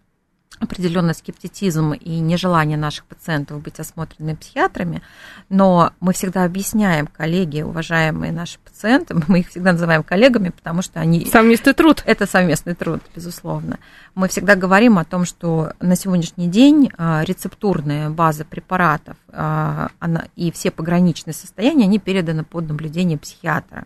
определенный 0.60 1.14
скептицизм 1.14 1.94
и 1.94 2.20
нежелание 2.20 2.78
наших 2.78 3.06
пациентов 3.06 3.62
быть 3.62 3.80
осмотренными 3.80 4.36
психиатрами, 4.36 5.02
но 5.50 5.94
мы 6.00 6.14
всегда 6.14 6.44
объясняем, 6.44 7.08
коллеги, 7.08 7.62
уважаемые 7.62 8.32
наши 8.32 8.60
пациенты, 8.60 9.16
мы 9.28 9.40
их 9.40 9.50
всегда 9.50 9.72
называем 9.72 10.04
коллегами, 10.04 10.50
потому 10.50 10.82
что 10.82 11.00
они... 11.00 11.26
Совместный 11.32 11.74
труд. 11.74 12.04
Это 12.06 12.26
совместный 12.26 12.76
труд, 12.76 13.02
безусловно. 13.16 13.80
Мы 14.16 14.28
всегда 14.28 14.56
говорим 14.56 14.98
о 14.98 15.06
том, 15.06 15.26
что 15.26 15.74
на 15.80 15.96
сегодняшний 15.96 16.48
день 16.48 16.92
а, 16.98 17.24
рецептурная 17.24 18.10
база 18.10 18.44
препаратов 18.46 19.16
а, 19.30 19.90
она, 20.00 20.26
и 20.36 20.52
все 20.52 20.72
пограничные 20.72 21.34
состояния, 21.34 21.86
они 21.86 22.00
переданы 22.00 22.44
под 22.44 22.68
наблюдение 22.68 23.18
психиатра. 23.18 23.86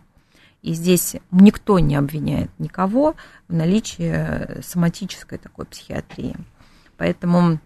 И 0.63 0.73
здесь 0.73 1.17
никто 1.31 1.77
не 1.79 1.95
обвиняет 1.97 2.49
никого 2.57 3.15
в 3.49 3.53
наличии 3.53 4.61
соматической 4.61 5.37
такой 5.37 5.65
психиатрии. 5.65 6.35
Поэтому 7.03 7.59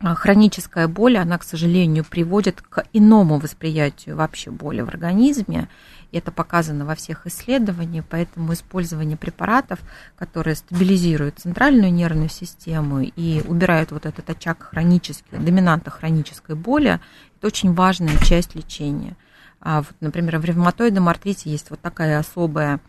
а, 0.00 0.16
хроническая 0.16 0.88
боль, 0.88 1.16
она, 1.16 1.38
к 1.38 1.44
сожалению, 1.44 2.04
приводит 2.04 2.60
к 2.60 2.82
иному 2.92 3.38
восприятию 3.38 4.16
вообще 4.16 4.50
боли 4.50 4.80
в 4.80 4.88
организме. 4.88 5.68
Это 6.10 6.32
показано 6.32 6.84
во 6.84 6.96
всех 6.96 7.28
исследованиях, 7.28 8.04
поэтому 8.10 8.52
использование 8.54 9.16
препаратов, 9.16 9.78
которые 10.16 10.56
стабилизируют 10.56 11.38
центральную 11.38 11.92
нервную 11.92 12.28
систему 12.28 13.02
и 13.02 13.40
убирают 13.46 13.92
вот 13.92 14.04
этот 14.04 14.28
очаг 14.28 14.64
хронической, 14.64 15.38
доминанта 15.38 15.92
хронической 15.92 16.56
боли, 16.56 16.98
это 17.36 17.46
очень 17.46 17.74
важная 17.74 18.18
часть 18.18 18.56
лечения. 18.56 19.16
А 19.60 19.82
вот, 19.82 19.94
например, 20.00 20.40
в 20.40 20.44
ревматоидном 20.44 21.08
артрите 21.08 21.50
есть 21.50 21.70
вот 21.70 21.80
такая 21.80 22.18
особая 22.18 22.80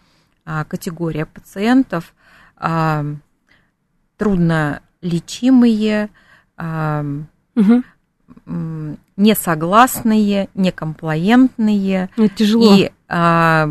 а, 0.43 0.63
категория 0.63 1.27
пациентов, 1.27 2.15
трудно 4.17 4.81
лечимые, 5.03 6.10
угу. 6.57 7.83
несогласные, 9.17 10.50
некомплаентные. 10.55 12.10
Это 12.17 12.29
тяжело. 12.29 12.74
И 12.75 12.91
а, 13.07 13.69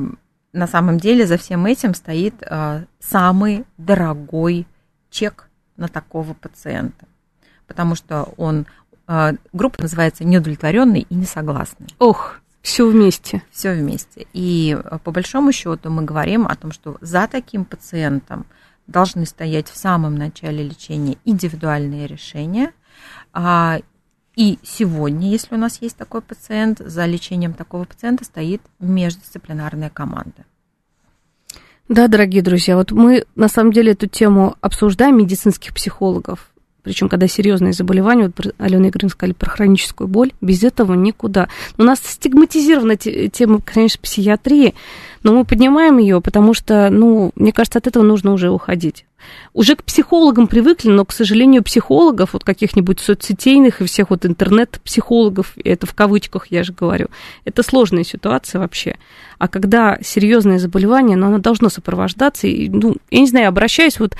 на 0.52 0.66
самом 0.66 0.98
деле 0.98 1.26
за 1.26 1.38
всем 1.38 1.66
этим 1.66 1.94
стоит 1.94 2.34
а, 2.48 2.84
самый 3.00 3.64
дорогой 3.78 4.66
чек 5.10 5.48
на 5.76 5.88
такого 5.88 6.34
пациента. 6.34 7.06
Потому 7.66 7.94
что 7.94 8.28
он, 8.36 8.66
группа 9.52 9.80
называется 9.80 10.24
неудовлетворенный 10.24 11.06
и 11.08 11.14
несогласный. 11.14 11.88
Ох, 11.98 12.40
все 12.60 12.86
вместе. 12.86 13.42
Все 13.50 13.72
вместе. 13.72 14.26
И 14.32 14.78
по 15.04 15.10
большому 15.10 15.52
счету 15.52 15.90
мы 15.90 16.02
говорим 16.04 16.46
о 16.46 16.54
том, 16.54 16.72
что 16.72 16.98
за 17.00 17.26
таким 17.26 17.64
пациентом 17.64 18.44
должны 18.92 19.26
стоять 19.26 19.68
в 19.68 19.76
самом 19.76 20.14
начале 20.14 20.62
лечения 20.62 21.16
индивидуальные 21.24 22.06
решения. 22.06 22.72
А, 23.32 23.80
и 24.36 24.58
сегодня, 24.62 25.28
если 25.28 25.54
у 25.54 25.58
нас 25.58 25.82
есть 25.82 25.96
такой 25.96 26.22
пациент, 26.22 26.78
за 26.78 27.04
лечением 27.06 27.54
такого 27.54 27.84
пациента 27.84 28.24
стоит 28.24 28.62
междисциплинарная 28.78 29.90
команда. 29.90 30.44
Да, 31.88 32.08
дорогие 32.08 32.42
друзья, 32.42 32.76
вот 32.76 32.92
мы 32.92 33.26
на 33.34 33.48
самом 33.48 33.72
деле 33.72 33.92
эту 33.92 34.06
тему 34.06 34.56
обсуждаем 34.60 35.18
медицинских 35.18 35.74
психологов. 35.74 36.50
причем 36.82 37.08
когда 37.08 37.28
серьезные 37.28 37.74
заболевания, 37.74 38.32
вот 38.34 38.54
Алена 38.58 38.88
Игоревна 38.88 39.10
сказали 39.10 39.34
про 39.34 39.50
хроническую 39.50 40.08
боль, 40.08 40.32
без 40.40 40.62
этого 40.62 40.94
никуда. 40.94 41.48
У 41.76 41.82
нас 41.82 42.00
стигматизирована 42.00 42.96
тема, 42.96 43.60
конечно, 43.60 44.00
психиатрии, 44.00 44.74
но 45.22 45.32
мы 45.32 45.44
поднимаем 45.44 45.98
ее, 45.98 46.20
потому 46.20 46.54
что, 46.54 46.88
ну, 46.90 47.32
мне 47.36 47.52
кажется, 47.52 47.78
от 47.78 47.86
этого 47.86 48.02
нужно 48.02 48.32
уже 48.32 48.50
уходить. 48.50 49.04
Уже 49.52 49.76
к 49.76 49.84
психологам 49.84 50.48
привыкли, 50.48 50.90
но, 50.90 51.04
к 51.04 51.12
сожалению, 51.12 51.62
психологов, 51.62 52.32
вот 52.32 52.44
каких-нибудь 52.44 53.00
соцсетейных 53.00 53.80
и 53.80 53.84
всех 53.84 54.10
вот 54.10 54.26
интернет-психологов, 54.26 55.52
это 55.62 55.86
в 55.86 55.94
кавычках 55.94 56.46
я 56.48 56.64
же 56.64 56.72
говорю, 56.72 57.06
это 57.44 57.62
сложная 57.62 58.04
ситуация 58.04 58.60
вообще. 58.60 58.96
А 59.38 59.48
когда 59.48 59.98
серьезное 60.02 60.58
заболевание, 60.58 61.16
но 61.16 61.26
оно 61.26 61.38
должно 61.38 61.68
сопровождаться, 61.68 62.46
и, 62.46 62.68
ну, 62.68 62.96
я 63.10 63.20
не 63.20 63.26
знаю, 63.26 63.48
обращаюсь 63.48 64.00
вот 64.00 64.16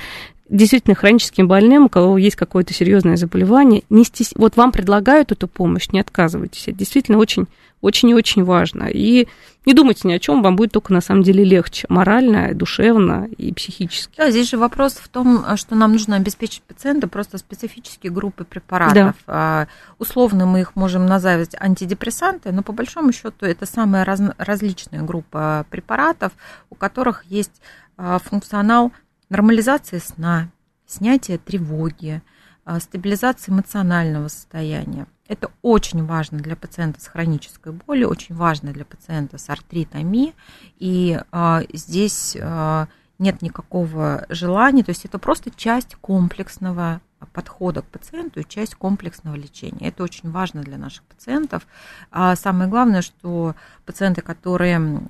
действительно 0.49 0.95
хроническим 0.95 1.47
больным, 1.47 1.85
у 1.85 1.89
кого 1.89 2.17
есть 2.17 2.35
какое-то 2.35 2.73
серьезное 2.73 3.15
заболевание, 3.15 3.83
не 3.89 4.03
стес... 4.03 4.33
вот 4.35 4.57
вам 4.57 4.71
предлагают 4.71 5.31
эту 5.31 5.47
помощь, 5.47 5.89
не 5.89 5.99
отказывайтесь. 5.99 6.67
Это 6.67 6.77
действительно 6.77 7.17
очень, 7.17 7.47
очень 7.81 8.09
и 8.09 8.13
очень 8.13 8.43
важно. 8.43 8.85
И 8.85 9.27
не 9.65 9.73
думайте 9.73 10.07
ни 10.07 10.13
о 10.13 10.19
чем, 10.19 10.43
вам 10.43 10.55
будет 10.57 10.73
только 10.73 10.91
на 10.91 10.99
самом 10.99 11.23
деле 11.23 11.45
легче, 11.45 11.85
морально, 11.87 12.53
душевно 12.53 13.29
и 13.37 13.53
психически. 13.53 14.17
Да, 14.17 14.29
здесь 14.29 14.49
же 14.49 14.57
вопрос 14.57 14.93
в 14.93 15.07
том, 15.07 15.45
что 15.55 15.75
нам 15.75 15.93
нужно 15.93 16.17
обеспечить 16.17 16.63
пациента 16.63 17.07
просто 17.07 17.37
специфические 17.37 18.11
группы 18.11 18.43
препаратов. 18.43 18.95
Да. 18.95 19.13
А, 19.27 19.67
условно 19.97 20.45
мы 20.45 20.61
их 20.61 20.75
можем 20.75 21.05
назвать 21.05 21.55
антидепрессанты, 21.57 22.51
но 22.51 22.63
по 22.63 22.73
большому 22.73 23.13
счету 23.13 23.45
это 23.45 23.65
самая 23.65 24.03
раз... 24.03 24.21
различная 24.37 25.03
группа 25.03 25.65
препаратов, 25.69 26.33
у 26.69 26.75
которых 26.75 27.23
есть 27.25 27.61
а, 27.95 28.19
функционал 28.19 28.91
нормализация 29.29 29.99
сна, 29.99 30.49
снятие 30.85 31.37
тревоги, 31.37 32.21
а, 32.65 32.79
стабилизация 32.79 33.53
эмоционального 33.53 34.27
состояния. 34.29 35.07
Это 35.27 35.51
очень 35.61 36.05
важно 36.05 36.39
для 36.39 36.55
пациента 36.55 37.01
с 37.01 37.07
хронической 37.07 37.73
болью, 37.73 38.09
очень 38.09 38.35
важно 38.35 38.71
для 38.71 38.85
пациента 38.85 39.37
с 39.37 39.49
артритами. 39.49 40.33
И 40.77 41.19
а, 41.31 41.63
здесь 41.73 42.37
а, 42.39 42.87
нет 43.19 43.41
никакого 43.41 44.25
желания, 44.29 44.83
то 44.83 44.91
есть 44.91 45.05
это 45.05 45.19
просто 45.19 45.51
часть 45.51 45.95
комплексного 45.95 47.01
подхода 47.31 47.81
к 47.81 47.85
пациенту 47.85 48.41
и 48.41 48.47
часть 48.47 48.75
комплексного 48.75 49.35
лечения. 49.35 49.87
Это 49.87 50.03
очень 50.03 50.29
важно 50.29 50.61
для 50.61 50.77
наших 50.77 51.03
пациентов. 51.03 51.65
А 52.11 52.35
самое 52.35 52.69
главное, 52.69 53.01
что 53.01 53.55
пациенты, 53.85 54.21
которые 54.21 55.07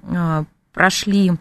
прошли 0.73 1.33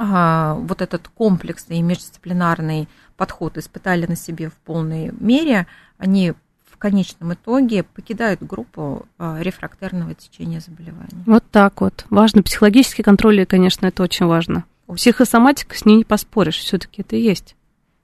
вот 0.00 0.80
этот 0.80 1.08
комплексный 1.08 1.78
и 1.78 1.82
междисциплинарный 1.82 2.88
подход 3.18 3.58
испытали 3.58 4.06
на 4.06 4.16
себе 4.16 4.48
в 4.48 4.54
полной 4.54 5.12
мере, 5.20 5.66
они 5.98 6.32
в 6.64 6.78
конечном 6.78 7.34
итоге 7.34 7.82
покидают 7.82 8.42
группу 8.42 9.06
а, 9.18 9.38
рефрактерного 9.40 10.14
течения 10.14 10.60
заболевания. 10.60 11.22
Вот 11.26 11.44
так 11.50 11.82
вот. 11.82 12.06
Важно. 12.08 12.42
Психологический 12.42 13.02
контроль, 13.02 13.44
конечно, 13.44 13.84
это 13.84 14.02
очень 14.02 14.24
важно. 14.24 14.64
Психосоматика, 14.86 15.76
с 15.76 15.84
ней 15.84 15.96
не 15.96 16.04
поспоришь, 16.04 16.56
все-таки 16.56 17.02
это 17.02 17.16
есть. 17.16 17.54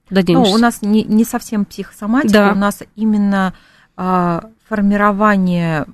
Куда 0.07 0.21
ну, 0.27 0.43
у 0.43 0.57
нас 0.57 0.83
не, 0.83 1.03
не 1.03 1.25
совсем 1.25 1.65
психосоматика, 1.65 2.33
да. 2.33 2.51
у 2.51 2.55
нас 2.55 2.83
именно 2.95 3.55
а, 3.95 4.51
формирование 4.69 5.85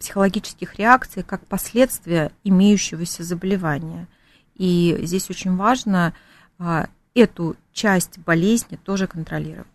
психологических 0.00 0.74
реакций 0.80 1.22
как 1.22 1.46
последствия 1.46 2.32
имеющегося 2.42 3.22
заболевания. 3.22 4.08
И 4.56 4.96
здесь 5.02 5.30
очень 5.30 5.56
важно 5.56 6.14
а, 6.58 6.86
эту 7.14 7.56
часть 7.72 8.18
болезни 8.18 8.76
тоже 8.76 9.06
контролировать. 9.06 9.66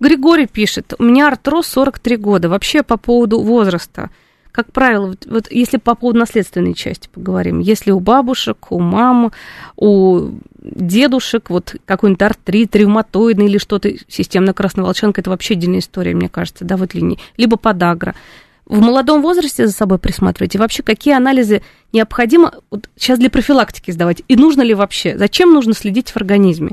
Григорий 0.00 0.46
пишет, 0.46 0.94
у 0.98 1.04
меня 1.04 1.28
артроз 1.28 1.66
43 1.68 2.16
года. 2.16 2.48
Вообще 2.48 2.82
по 2.82 2.96
поводу 2.96 3.40
возраста. 3.40 4.10
Как 4.50 4.72
правило, 4.72 5.08
вот, 5.08 5.26
вот 5.26 5.50
если 5.50 5.76
по 5.76 5.94
поводу 5.94 6.18
наследственной 6.18 6.74
части 6.74 7.08
поговорим, 7.12 7.60
если 7.60 7.92
у 7.92 8.00
бабушек, 8.00 8.72
у 8.72 8.80
мам, 8.80 9.30
у 9.76 10.30
дедушек, 10.58 11.50
вот 11.50 11.76
какой-нибудь 11.84 12.22
артрит, 12.22 12.74
ревматоидный 12.74 13.46
или 13.46 13.58
что-то, 13.58 13.92
системно 14.08 14.52
красноволчанка, 14.52 15.20
это 15.20 15.30
вообще 15.30 15.54
отдельная 15.54 15.78
история, 15.78 16.14
мне 16.14 16.28
кажется, 16.28 16.64
да, 16.64 16.76
вот 16.76 16.94
линии, 16.94 17.18
либо 17.36 17.56
подагра 17.56 18.14
в 18.70 18.80
молодом 18.80 19.20
возрасте 19.20 19.66
за 19.66 19.72
собой 19.72 19.98
присматривать? 19.98 20.54
И 20.54 20.58
вообще, 20.58 20.82
какие 20.82 21.14
анализы 21.14 21.60
необходимо 21.92 22.54
вот 22.70 22.88
сейчас 22.96 23.18
для 23.18 23.28
профилактики 23.28 23.90
сдавать? 23.90 24.22
И 24.28 24.36
нужно 24.36 24.62
ли 24.62 24.74
вообще? 24.74 25.18
Зачем 25.18 25.52
нужно 25.52 25.74
следить 25.74 26.10
в 26.10 26.16
организме? 26.16 26.70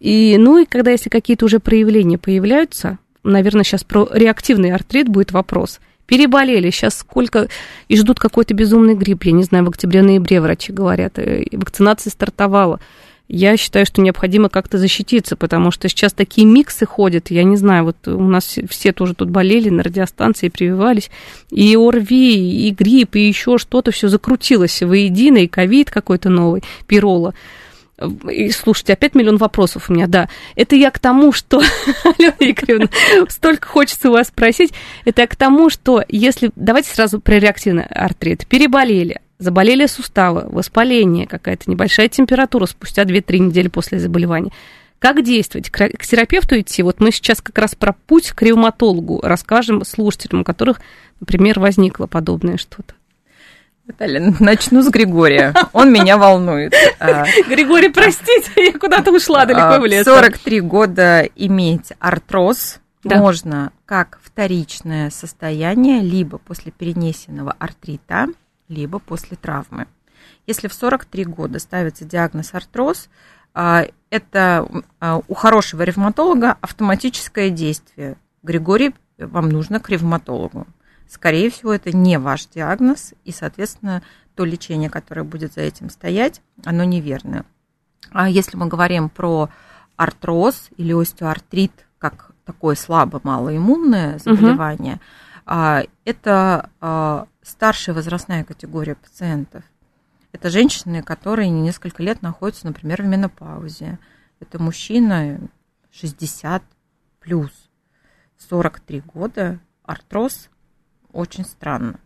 И, 0.00 0.36
ну 0.38 0.58
и 0.58 0.66
когда, 0.66 0.90
если 0.90 1.08
какие-то 1.08 1.44
уже 1.44 1.60
проявления 1.60 2.18
появляются, 2.18 2.98
наверное, 3.22 3.62
сейчас 3.62 3.84
про 3.84 4.08
реактивный 4.12 4.72
артрит 4.72 5.08
будет 5.08 5.30
вопрос. 5.30 5.78
Переболели, 6.06 6.70
сейчас 6.70 6.98
сколько, 6.98 7.48
и 7.88 7.96
ждут 7.96 8.18
какой-то 8.18 8.52
безумный 8.52 8.94
грипп, 8.94 9.24
я 9.24 9.32
не 9.32 9.44
знаю, 9.44 9.64
в 9.64 9.68
октябре-ноябре 9.68 10.40
врачи 10.40 10.72
говорят, 10.72 11.18
и 11.18 11.48
вакцинация 11.56 12.10
стартовала 12.10 12.80
я 13.28 13.56
считаю, 13.56 13.86
что 13.86 14.00
необходимо 14.00 14.48
как-то 14.48 14.78
защититься, 14.78 15.36
потому 15.36 15.70
что 15.70 15.88
сейчас 15.88 16.12
такие 16.12 16.46
миксы 16.46 16.86
ходят, 16.86 17.30
я 17.30 17.42
не 17.42 17.56
знаю, 17.56 17.84
вот 17.84 18.06
у 18.06 18.22
нас 18.22 18.58
все 18.68 18.92
тоже 18.92 19.14
тут 19.14 19.30
болели 19.30 19.68
на 19.68 19.82
радиостанции, 19.82 20.48
прививались, 20.48 21.10
и 21.50 21.76
ОРВИ, 21.76 22.68
и 22.68 22.70
грипп, 22.70 23.16
и 23.16 23.26
еще 23.26 23.58
что-то, 23.58 23.90
все 23.90 24.08
закрутилось 24.08 24.82
воедино, 24.82 25.38
и 25.38 25.48
ковид 25.48 25.90
какой-то 25.90 26.28
новый, 26.28 26.62
пирола. 26.86 27.34
И, 28.30 28.50
слушайте, 28.50 28.92
опять 28.92 29.14
миллион 29.14 29.38
вопросов 29.38 29.88
у 29.88 29.94
меня, 29.94 30.06
да. 30.06 30.28
Это 30.54 30.76
я 30.76 30.90
к 30.90 30.98
тому, 30.98 31.32
что, 31.32 31.62
Алена 32.04 32.36
Игоревна, 32.38 32.90
столько 33.28 33.66
хочется 33.66 34.10
у 34.10 34.12
вас 34.12 34.28
спросить, 34.28 34.72
это 35.04 35.22
я 35.22 35.26
к 35.26 35.34
тому, 35.34 35.70
что 35.70 36.04
если, 36.08 36.50
давайте 36.56 36.90
сразу 36.90 37.20
про 37.20 37.38
реактивный 37.38 37.84
артрит, 37.84 38.46
переболели, 38.46 39.20
заболели 39.38 39.86
суставы, 39.86 40.46
воспаление, 40.48 41.26
какая-то 41.26 41.70
небольшая 41.70 42.08
температура 42.08 42.66
спустя 42.66 43.02
2-3 43.02 43.38
недели 43.38 43.68
после 43.68 43.98
заболевания. 43.98 44.52
Как 44.98 45.22
действовать? 45.22 45.70
К 45.70 46.06
терапевту 46.06 46.58
идти? 46.58 46.82
Вот 46.82 47.00
мы 47.00 47.12
сейчас 47.12 47.42
как 47.42 47.58
раз 47.58 47.74
про 47.74 47.92
путь 47.92 48.30
к 48.30 48.42
ревматологу 48.42 49.20
расскажем 49.22 49.84
слушателям, 49.84 50.40
у 50.40 50.44
которых, 50.44 50.80
например, 51.20 51.60
возникло 51.60 52.06
подобное 52.06 52.56
что-то. 52.56 52.94
Наталья, 53.86 54.34
начну 54.40 54.82
с 54.82 54.88
Григория. 54.88 55.54
Он 55.72 55.92
меня 55.92 56.16
волнует. 56.16 56.74
А, 56.98 57.24
Григорий, 57.48 57.90
простите, 57.90 58.50
я 58.56 58.72
куда-то 58.72 59.12
ушла 59.12 59.44
далеко 59.44 59.80
в 59.80 59.86
лес. 59.86 60.04
43 60.04 60.60
года 60.62 61.28
иметь 61.36 61.92
артроз 62.00 62.80
да. 63.04 63.18
можно 63.18 63.70
как 63.84 64.18
вторичное 64.24 65.10
состояние, 65.10 66.00
либо 66.00 66.38
после 66.38 66.72
перенесенного 66.72 67.54
артрита, 67.58 68.26
либо 68.68 68.98
после 68.98 69.36
травмы. 69.36 69.86
Если 70.46 70.68
в 70.68 70.74
43 70.74 71.24
года 71.24 71.58
ставится 71.58 72.04
диагноз 72.04 72.54
артроз, 72.54 73.08
а, 73.54 73.86
это 74.10 74.68
а, 75.00 75.20
у 75.26 75.34
хорошего 75.34 75.82
ревматолога 75.82 76.56
автоматическое 76.60 77.50
действие. 77.50 78.16
Григорий, 78.42 78.94
вам 79.18 79.48
нужно 79.48 79.80
к 79.80 79.88
ревматологу. 79.88 80.66
Скорее 81.08 81.50
всего, 81.50 81.72
это 81.72 81.96
не 81.96 82.18
ваш 82.18 82.46
диагноз, 82.46 83.14
и, 83.24 83.32
соответственно, 83.32 84.02
то 84.34 84.44
лечение, 84.44 84.90
которое 84.90 85.22
будет 85.22 85.54
за 85.54 85.62
этим 85.62 85.88
стоять, 85.88 86.42
оно 86.64 86.84
неверное. 86.84 87.44
А 88.10 88.28
если 88.28 88.56
мы 88.56 88.66
говорим 88.66 89.08
про 89.08 89.48
артроз 89.96 90.68
или 90.76 90.92
остеоартрит, 90.92 91.72
как 91.98 92.32
такое 92.44 92.76
слабо 92.76 93.20
малоиммунное 93.22 94.18
заболевание, 94.18 95.00
угу. 95.46 95.88
это 96.04 96.68
старшая 97.46 97.94
возрастная 97.94 98.44
категория 98.44 98.96
пациентов. 98.96 99.64
Это 100.32 100.50
женщины, 100.50 101.02
которые 101.02 101.48
несколько 101.48 102.02
лет 102.02 102.20
находятся, 102.20 102.66
например, 102.66 103.02
в 103.02 103.06
менопаузе. 103.06 103.98
Это 104.40 104.60
мужчина 104.60 105.38
60 105.92 106.62
плюс, 107.20 107.52
43 108.36 109.00
года, 109.00 109.60
артроз. 109.84 110.50
Очень 111.12 111.44
странно. 111.44 112.00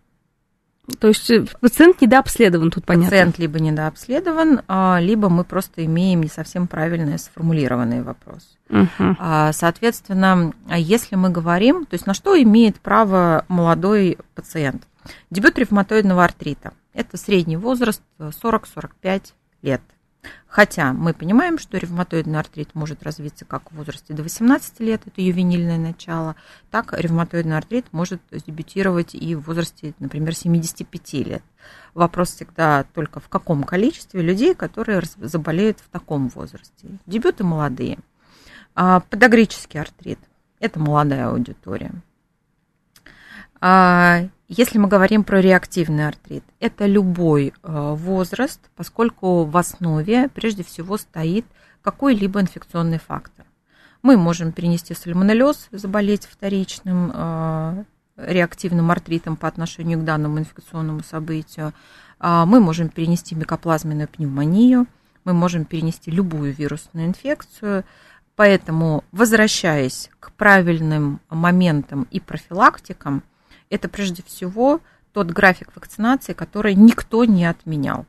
То 0.98 1.09
есть 1.09 1.31
э, 1.31 1.44
пациент 1.61 2.00
недообследован, 2.00 2.70
тут 2.70 2.85
понятно. 2.85 3.11
Пациент 3.11 3.38
либо 3.38 3.61
недообследован, 3.61 4.62
а, 4.68 4.98
либо 5.00 5.29
мы 5.29 5.44
просто 5.44 5.85
имеем 5.85 6.22
не 6.22 6.29
совсем 6.29 6.66
правильно 6.66 7.16
сформулированный 7.18 8.03
вопрос. 8.03 8.57
Угу. 8.68 9.16
Соответственно, 9.53 10.53
если 10.76 11.16
мы 11.16 11.31
говорим, 11.31 11.87
то 11.87 11.94
есть 11.94 12.07
на 12.07 12.14
что 12.14 12.40
имеет 12.40 12.81
право 12.81 13.44
молодой 13.48 14.18
пациент? 14.35 14.85
Дебют 15.31 15.59
ревматоидного 15.59 16.24
артрита. 16.24 16.72
Это 16.94 17.16
средний 17.16 17.57
возраст 17.57 18.03
40-45 18.18 19.22
лет. 19.62 19.81
Хотя 20.46 20.92
мы 20.92 21.14
понимаем, 21.14 21.59
что 21.59 21.78
ревматоидный 21.78 22.38
артрит 22.38 22.74
может 22.74 23.02
развиться 23.04 23.44
как 23.44 23.70
в 23.70 23.76
возрасте 23.76 24.12
до 24.14 24.22
18 24.22 24.80
лет, 24.80 25.02
это 25.06 25.20
ювенильное 25.20 25.78
начало, 25.78 26.35
так 26.70 26.92
ревматоидный 26.92 27.56
артрит 27.56 27.87
может 27.92 28.20
дебютировать 28.30 29.14
и 29.14 29.35
в 29.35 29.42
возрасте, 29.42 29.94
например, 30.00 30.35
75 30.35 31.12
лет. 31.26 31.42
Вопрос 31.94 32.33
всегда 32.33 32.85
только 32.94 33.20
в 33.20 33.28
каком 33.28 33.62
количестве 33.62 34.22
людей, 34.22 34.54
которые 34.54 35.02
заболеют 35.18 35.78
в 35.78 35.88
таком 35.88 36.28
возрасте. 36.28 36.88
Дебюты 37.06 37.44
молодые. 37.44 37.98
А, 38.74 39.00
подагрический 39.00 39.78
артрит. 39.78 40.18
это 40.59 40.78
молодая 40.80 41.28
аудитория. 41.28 41.92
Если 44.52 44.78
мы 44.78 44.88
говорим 44.88 45.22
про 45.22 45.40
реактивный 45.40 46.08
артрит, 46.08 46.42
это 46.58 46.86
любой 46.86 47.54
э, 47.62 47.94
возраст, 47.96 48.58
поскольку 48.74 49.44
в 49.44 49.56
основе 49.56 50.28
прежде 50.28 50.64
всего 50.64 50.96
стоит 50.98 51.46
какой-либо 51.82 52.40
инфекционный 52.40 52.98
фактор. 52.98 53.46
Мы 54.02 54.16
можем 54.16 54.50
перенести 54.50 54.92
сальмонеллез, 54.92 55.68
заболеть 55.70 56.26
вторичным 56.26 57.12
э, 57.14 57.84
реактивным 58.16 58.90
артритом 58.90 59.36
по 59.36 59.46
отношению 59.46 60.00
к 60.00 60.04
данному 60.04 60.40
инфекционному 60.40 61.04
событию. 61.04 61.72
А, 62.18 62.44
мы 62.44 62.58
можем 62.58 62.88
перенести 62.88 63.36
микоплазменную 63.36 64.08
пневмонию, 64.08 64.88
мы 65.24 65.32
можем 65.32 65.64
перенести 65.64 66.10
любую 66.10 66.52
вирусную 66.52 67.06
инфекцию. 67.06 67.84
Поэтому, 68.34 69.04
возвращаясь 69.12 70.10
к 70.18 70.32
правильным 70.32 71.20
моментам 71.28 72.08
и 72.10 72.18
профилактикам, 72.18 73.22
это 73.70 73.88
прежде 73.88 74.22
всего 74.22 74.80
тот 75.12 75.28
график 75.30 75.74
вакцинации, 75.74 76.35
который 76.35 76.74
никто 76.74 77.24
не 77.24 77.46
отменял. 77.46 78.06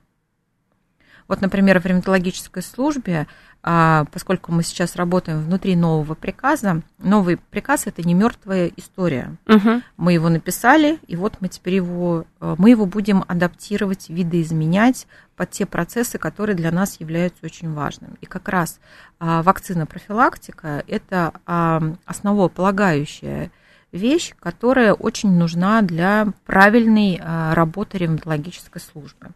Вот, 1.27 1.39
например, 1.39 1.79
в 1.79 1.85
ревматологической 1.85 2.61
службе, 2.61 3.25
а, 3.63 4.03
поскольку 4.11 4.51
мы 4.51 4.63
сейчас 4.63 4.97
работаем 4.97 5.39
внутри 5.39 5.77
нового 5.77 6.13
приказа, 6.13 6.81
новый 6.97 7.37
приказ 7.37 7.87
это 7.87 8.03
не 8.03 8.13
мертвая 8.13 8.69
история. 8.75 9.37
Угу. 9.47 9.81
Мы 9.95 10.11
его 10.11 10.27
написали, 10.27 10.99
и 11.07 11.15
вот 11.15 11.37
мы 11.39 11.47
теперь 11.47 11.75
его, 11.75 12.25
э, 12.41 12.55
мы 12.57 12.71
его 12.71 12.85
будем 12.85 13.23
адаптировать, 13.29 14.09
видоизменять 14.09 15.07
под 15.37 15.51
те 15.51 15.65
процессы, 15.65 16.17
которые 16.17 16.55
для 16.57 16.69
нас 16.69 16.99
являются 16.99 17.45
очень 17.45 17.71
важными. 17.71 18.15
И 18.19 18.25
как 18.25 18.49
раз 18.49 18.81
а, 19.19 19.41
вакцина 19.41 19.85
профилактика 19.85 20.83
это 20.85 21.31
а, 21.45 21.81
основополагающая 22.05 23.51
вещь, 23.91 24.33
которая 24.39 24.93
очень 24.93 25.31
нужна 25.37 25.81
для 25.81 26.27
правильной 26.45 27.19
а, 27.21 27.53
работы 27.53 27.97
ревматологической 27.97 28.81
службы. 28.81 29.27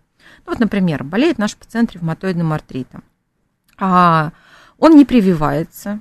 Ну, 0.45 0.51
вот, 0.51 0.59
например, 0.59 1.03
болеет 1.03 1.37
наш 1.37 1.55
пациент 1.55 1.93
ревматоидным 1.93 2.53
артритом. 2.53 3.03
А, 3.77 4.31
он 4.77 4.95
не 4.95 5.05
прививается, 5.05 5.99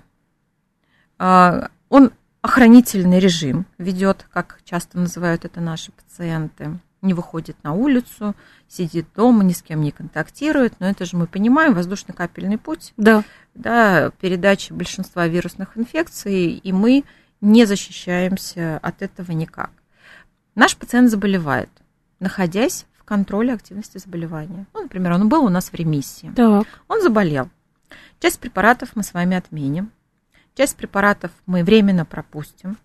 а, 1.19 1.69
он 1.89 2.13
охранительный 2.43 3.19
режим 3.19 3.67
ведет, 3.79 4.27
как 4.33 4.61
часто 4.65 4.99
называют 4.99 5.45
это 5.45 5.61
наши 5.61 5.93
пациенты, 5.93 6.79
не 7.05 7.15
выходит 7.15 7.57
на 7.63 7.73
улицу, 7.73 8.35
сидит 8.69 9.07
дома, 9.15 9.45
ни 9.45 9.53
с 9.53 9.63
кем 9.63 9.83
не 9.83 9.91
контактирует, 9.91 10.75
но 10.81 10.89
это 10.89 11.05
же 11.05 11.17
мы 11.17 11.27
понимаем, 11.27 11.75
воздушно-капельный 11.75 12.59
путь, 12.59 12.93
да. 12.97 13.25
Да, 13.55 14.11
передачи 14.21 14.73
большинства 14.73 15.29
вирусных 15.29 15.79
инфекций, 15.79 16.51
и 16.53 16.73
мы 16.73 17.05
не 17.45 17.67
защищаемся 17.67 18.79
от 18.83 19.03
этого 19.03 19.33
никак. 19.33 19.71
Наш 20.55 20.77
пациент 20.77 21.11
заболевает, 21.11 21.69
находясь 22.19 22.87
в 22.99 23.05
контроле 23.05 23.53
активности 23.53 23.99
заболевания. 23.99 24.67
Ну, 24.73 24.83
например, 24.83 25.13
он 25.13 25.29
был 25.29 25.45
у 25.45 25.51
нас 25.51 25.69
в 25.69 25.75
ремиссии. 25.75 26.33
Так. 26.35 26.67
Он 26.89 27.03
заболел. 27.03 27.51
Часть 28.19 28.41
препаратов 28.41 28.91
мы 28.95 29.03
с 29.03 29.13
вами 29.13 29.37
отменим, 29.37 29.93
часть 30.55 30.77
препаратов 30.77 31.31
мы 31.47 31.63
временно 31.63 32.07
пропустим. 32.07 32.79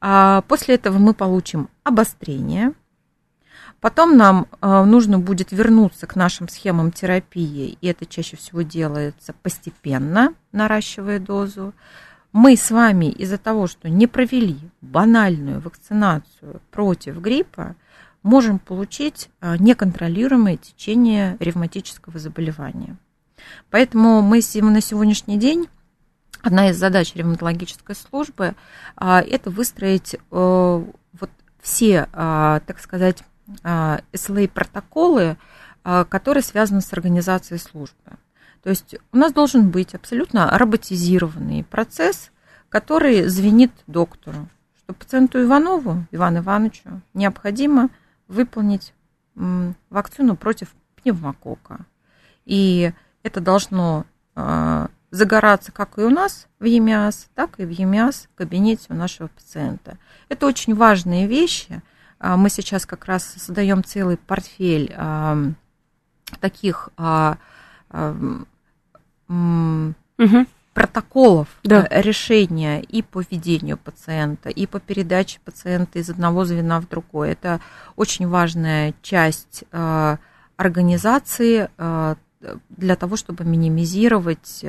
А 0.00 0.42
после 0.42 0.76
этого 0.76 0.98
мы 0.98 1.12
получим 1.12 1.68
обострение. 1.82 2.72
Потом 3.80 4.16
нам 4.16 4.46
э, 4.60 4.84
нужно 4.84 5.18
будет 5.18 5.50
вернуться 5.50 6.06
к 6.06 6.14
нашим 6.14 6.48
схемам 6.48 6.92
терапии, 6.92 7.76
и 7.80 7.86
это 7.86 8.06
чаще 8.06 8.36
всего 8.36 8.62
делается 8.62 9.34
постепенно, 9.42 10.32
наращивая 10.52 11.18
дозу 11.18 11.74
мы 12.34 12.56
с 12.56 12.72
вами 12.72 13.06
из-за 13.06 13.38
того, 13.38 13.68
что 13.68 13.88
не 13.88 14.08
провели 14.08 14.58
банальную 14.80 15.60
вакцинацию 15.60 16.60
против 16.72 17.20
гриппа, 17.20 17.76
можем 18.24 18.58
получить 18.58 19.30
а, 19.40 19.56
неконтролируемое 19.56 20.56
течение 20.56 21.36
ревматического 21.38 22.18
заболевания. 22.18 22.96
Поэтому 23.70 24.20
мы 24.20 24.40
на 24.52 24.80
сегодняшний 24.80 25.38
день 25.38 25.68
одна 26.42 26.70
из 26.70 26.76
задач 26.76 27.14
ревматологической 27.14 27.94
службы 27.94 28.56
а, 28.96 29.20
это 29.22 29.50
выстроить 29.50 30.14
э, 30.14 30.18
вот 30.32 31.30
все, 31.62 32.08
а, 32.12 32.60
так 32.66 32.80
сказать, 32.80 33.22
SLA-протоколы, 33.62 35.36
которые 36.08 36.42
связаны 36.42 36.80
с 36.80 36.90
организацией 36.94 37.60
службы. 37.60 38.16
То 38.64 38.70
есть 38.70 38.96
у 39.12 39.18
нас 39.18 39.30
должен 39.30 39.70
быть 39.70 39.94
абсолютно 39.94 40.48
роботизированный 40.58 41.64
процесс, 41.64 42.30
который 42.70 43.26
звенит 43.26 43.70
доктору, 43.86 44.48
что 44.78 44.94
пациенту 44.94 45.42
Иванову, 45.42 46.06
Ивану 46.10 46.38
Ивановичу, 46.38 47.02
необходимо 47.12 47.90
выполнить 48.26 48.94
вакцину 49.90 50.34
против 50.36 50.74
пневмокока. 50.96 51.84
И 52.46 52.92
это 53.22 53.40
должно 53.42 54.06
а, 54.34 54.88
загораться 55.10 55.70
как 55.70 55.98
и 55.98 56.02
у 56.02 56.08
нас 56.08 56.46
в 56.58 56.64
ЕМИАС, 56.64 57.28
так 57.34 57.60
и 57.60 57.66
в 57.66 57.70
ЕМИАС 57.70 58.28
в 58.32 58.34
кабинете 58.34 58.86
у 58.88 58.94
нашего 58.94 59.28
пациента. 59.28 59.98
Это 60.30 60.46
очень 60.46 60.74
важные 60.74 61.26
вещи. 61.26 61.82
А, 62.18 62.38
мы 62.38 62.48
сейчас 62.48 62.86
как 62.86 63.04
раз 63.04 63.24
создаем 63.24 63.84
целый 63.84 64.16
портфель 64.16 64.96
таких 66.40 66.88
угу. 69.28 70.46
протоколов 70.72 71.48
да. 71.62 71.86
Э, 71.90 72.02
решения 72.02 72.80
и 72.80 73.02
по 73.02 73.22
ведению 73.30 73.78
пациента, 73.78 74.48
и 74.48 74.66
по 74.66 74.80
передаче 74.80 75.40
пациента 75.44 75.98
из 75.98 76.10
одного 76.10 76.44
звена 76.44 76.80
в 76.80 76.88
другое. 76.88 77.32
Это 77.32 77.60
очень 77.96 78.28
важная 78.28 78.94
часть 79.02 79.64
э, 79.72 80.16
организации 80.56 81.68
э, 81.76 82.14
для 82.68 82.96
того, 82.96 83.16
чтобы 83.16 83.44
минимизировать 83.44 84.62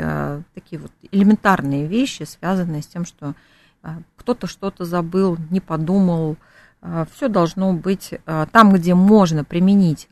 такие 0.53 0.79
вот 0.79 0.91
элементарные 1.11 1.87
вещи, 1.87 2.23
связанные 2.23 2.81
с 2.81 2.87
тем, 2.87 3.03
что 3.03 3.33
кто-то 4.15 4.47
что-то 4.47 4.85
забыл, 4.85 5.37
не 5.49 5.59
подумал. 5.59 6.37
Все 7.13 7.27
должно 7.27 7.73
быть 7.73 8.13
там, 8.53 8.71
где 8.71 8.95
можно 8.95 9.43
применить 9.43 10.07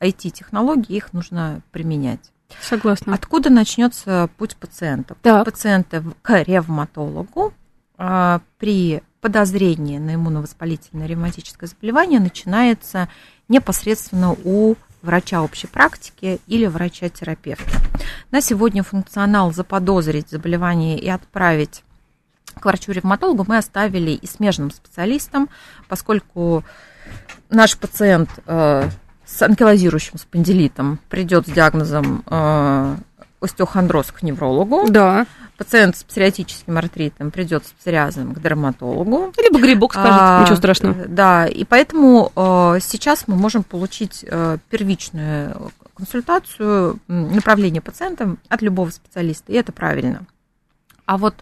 IT-технологии, 0.00 0.96
их 0.96 1.12
нужно 1.12 1.62
применять. 1.70 2.32
Согласна. 2.60 3.14
Откуда 3.14 3.50
начнется 3.50 4.28
путь 4.36 4.56
пациента? 4.56 5.16
Так. 5.22 5.44
Пациента 5.44 6.04
к 6.22 6.42
ревматологу 6.42 7.52
а, 7.96 8.40
при 8.58 9.02
подозрении 9.20 9.98
на 9.98 10.14
иммуновоспалительное 10.14 11.06
ревматическое 11.06 11.68
заболевание 11.68 12.20
начинается 12.20 13.08
непосредственно 13.48 14.34
у 14.44 14.76
врача 15.02 15.42
общей 15.42 15.66
практики 15.66 16.40
или 16.46 16.66
врача-терапевта. 16.66 17.70
На 18.30 18.40
сегодня 18.40 18.82
функционал 18.82 19.52
заподозрить 19.52 20.30
заболевание 20.30 20.98
и 20.98 21.08
отправить 21.08 21.82
к 22.54 22.64
врачу-ревматологу 22.64 23.44
мы 23.46 23.58
оставили 23.58 24.10
и 24.10 24.26
смежным 24.26 24.70
специалистам, 24.70 25.48
поскольку 25.88 26.64
наш 27.48 27.78
пациент 27.78 28.30
э, 28.46 28.88
с 29.36 29.42
анкилозирующим 29.42 30.18
спондилитом 30.18 30.98
придет 31.08 31.46
с 31.46 31.50
диагнозом 31.50 32.22
э, 32.26 32.96
остеохондроз 33.40 34.12
к 34.12 34.22
неврологу. 34.22 34.90
Да. 34.90 35.26
Пациент 35.56 35.96
с 35.96 36.04
псориатическим 36.04 36.76
артритом 36.78 37.30
придет 37.30 37.66
с 37.66 37.70
псориазом 37.70 38.34
к 38.34 38.40
дерматологу. 38.40 39.32
Либо 39.38 39.60
грибок 39.60 39.92
скажет, 39.92 40.20
а, 40.20 40.42
ничего 40.42 40.56
страшного. 40.56 40.94
Да, 41.06 41.46
и 41.46 41.64
поэтому 41.64 42.32
э, 42.34 42.78
сейчас 42.80 43.24
мы 43.26 43.36
можем 43.36 43.62
получить 43.62 44.24
э, 44.26 44.58
первичную 44.70 45.70
консультацию, 45.94 46.98
направление 47.08 47.82
пациента 47.82 48.36
от 48.48 48.62
любого 48.62 48.88
специалиста, 48.88 49.52
и 49.52 49.56
это 49.56 49.70
правильно. 49.70 50.26
А 51.04 51.18
вот 51.18 51.34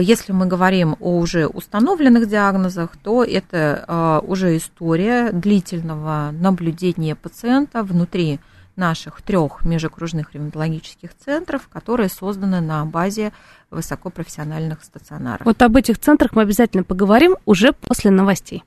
если 0.00 0.32
мы 0.32 0.46
говорим 0.46 0.96
о 1.00 1.18
уже 1.18 1.46
установленных 1.46 2.28
диагнозах, 2.28 2.96
то 3.02 3.24
это 3.24 3.84
а, 3.88 4.20
уже 4.20 4.56
история 4.56 5.32
длительного 5.32 6.30
наблюдения 6.30 7.16
пациента 7.16 7.82
внутри 7.82 8.38
наших 8.76 9.22
трех 9.22 9.64
межокружных 9.64 10.34
ревматологических 10.34 11.10
центров, 11.16 11.68
которые 11.68 12.08
созданы 12.08 12.60
на 12.60 12.84
базе 12.84 13.32
высокопрофессиональных 13.70 14.84
стационаров. 14.84 15.44
Вот 15.44 15.60
об 15.62 15.76
этих 15.76 15.98
центрах 15.98 16.32
мы 16.32 16.42
обязательно 16.42 16.84
поговорим 16.84 17.36
уже 17.44 17.72
после 17.72 18.10
новостей. 18.10 18.62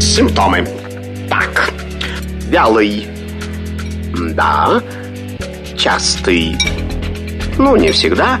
Симптомы. 0.00 0.66
Так, 1.28 1.72
вялый. 2.48 3.08
Да. 4.34 4.82
Частый. 5.76 6.56
Ну, 7.58 7.76
не 7.76 7.90
всегда. 7.90 8.40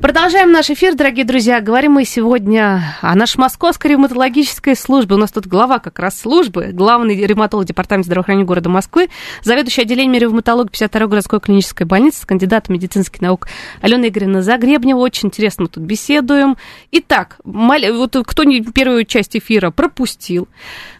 Продолжаем 0.00 0.50
наш 0.50 0.70
эфир, 0.70 0.94
дорогие 0.94 1.26
друзья. 1.26 1.60
Говорим 1.60 1.92
мы 1.92 2.06
сегодня 2.06 2.96
о 3.02 3.14
нашей 3.14 3.36
московской 3.36 3.90
ревматологической 3.90 4.74
службе. 4.74 5.16
У 5.16 5.18
нас 5.18 5.30
тут 5.30 5.46
глава 5.46 5.78
как 5.78 5.98
раз 5.98 6.18
службы, 6.18 6.70
главный 6.72 7.26
ревматолог 7.26 7.66
Департамента 7.66 8.06
здравоохранения 8.06 8.46
города 8.46 8.70
Москвы, 8.70 9.10
заведующий 9.42 9.82
отделением 9.82 10.18
ревматологии 10.18 10.70
52-й 10.70 11.06
городской 11.06 11.40
клинической 11.40 11.86
больницы, 11.86 12.26
кандидат 12.26 12.70
медицинских 12.70 13.20
наук 13.20 13.48
Алена 13.82 14.08
Игоревна 14.08 14.40
Загребнева. 14.40 14.98
Очень 15.00 15.28
интересно 15.28 15.64
мы 15.64 15.68
тут 15.68 15.82
беседуем. 15.82 16.56
Итак, 16.92 17.38
вот 17.44 18.16
кто 18.26 18.44
не 18.44 18.62
первую 18.62 19.04
часть 19.04 19.36
эфира 19.36 19.70
пропустил, 19.70 20.48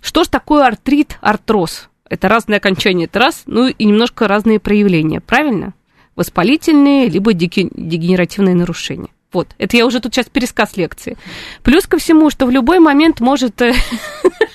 что 0.02 0.24
же 0.24 0.30
такое 0.30 0.66
артрит, 0.66 1.16
артроз? 1.22 1.88
Это 2.06 2.28
разные 2.28 2.58
окончания, 2.58 3.06
это 3.06 3.18
раз, 3.18 3.44
ну 3.46 3.66
и 3.66 3.84
немножко 3.84 4.28
разные 4.28 4.60
проявления, 4.60 5.22
правильно? 5.22 5.72
Воспалительные, 6.20 7.08
либо 7.08 7.32
дегенеративные 7.32 8.54
нарушения. 8.54 9.08
Вот, 9.32 9.48
это 9.58 9.76
я 9.76 9.86
уже 9.86 10.00
тут 10.00 10.14
сейчас 10.14 10.26
пересказ 10.26 10.76
лекции. 10.76 11.16
Плюс 11.62 11.86
ко 11.86 11.96
всему, 11.96 12.28
что 12.30 12.46
в 12.46 12.50
любой 12.50 12.78
момент 12.78 13.20
может... 13.20 13.62
Э, 13.62 13.72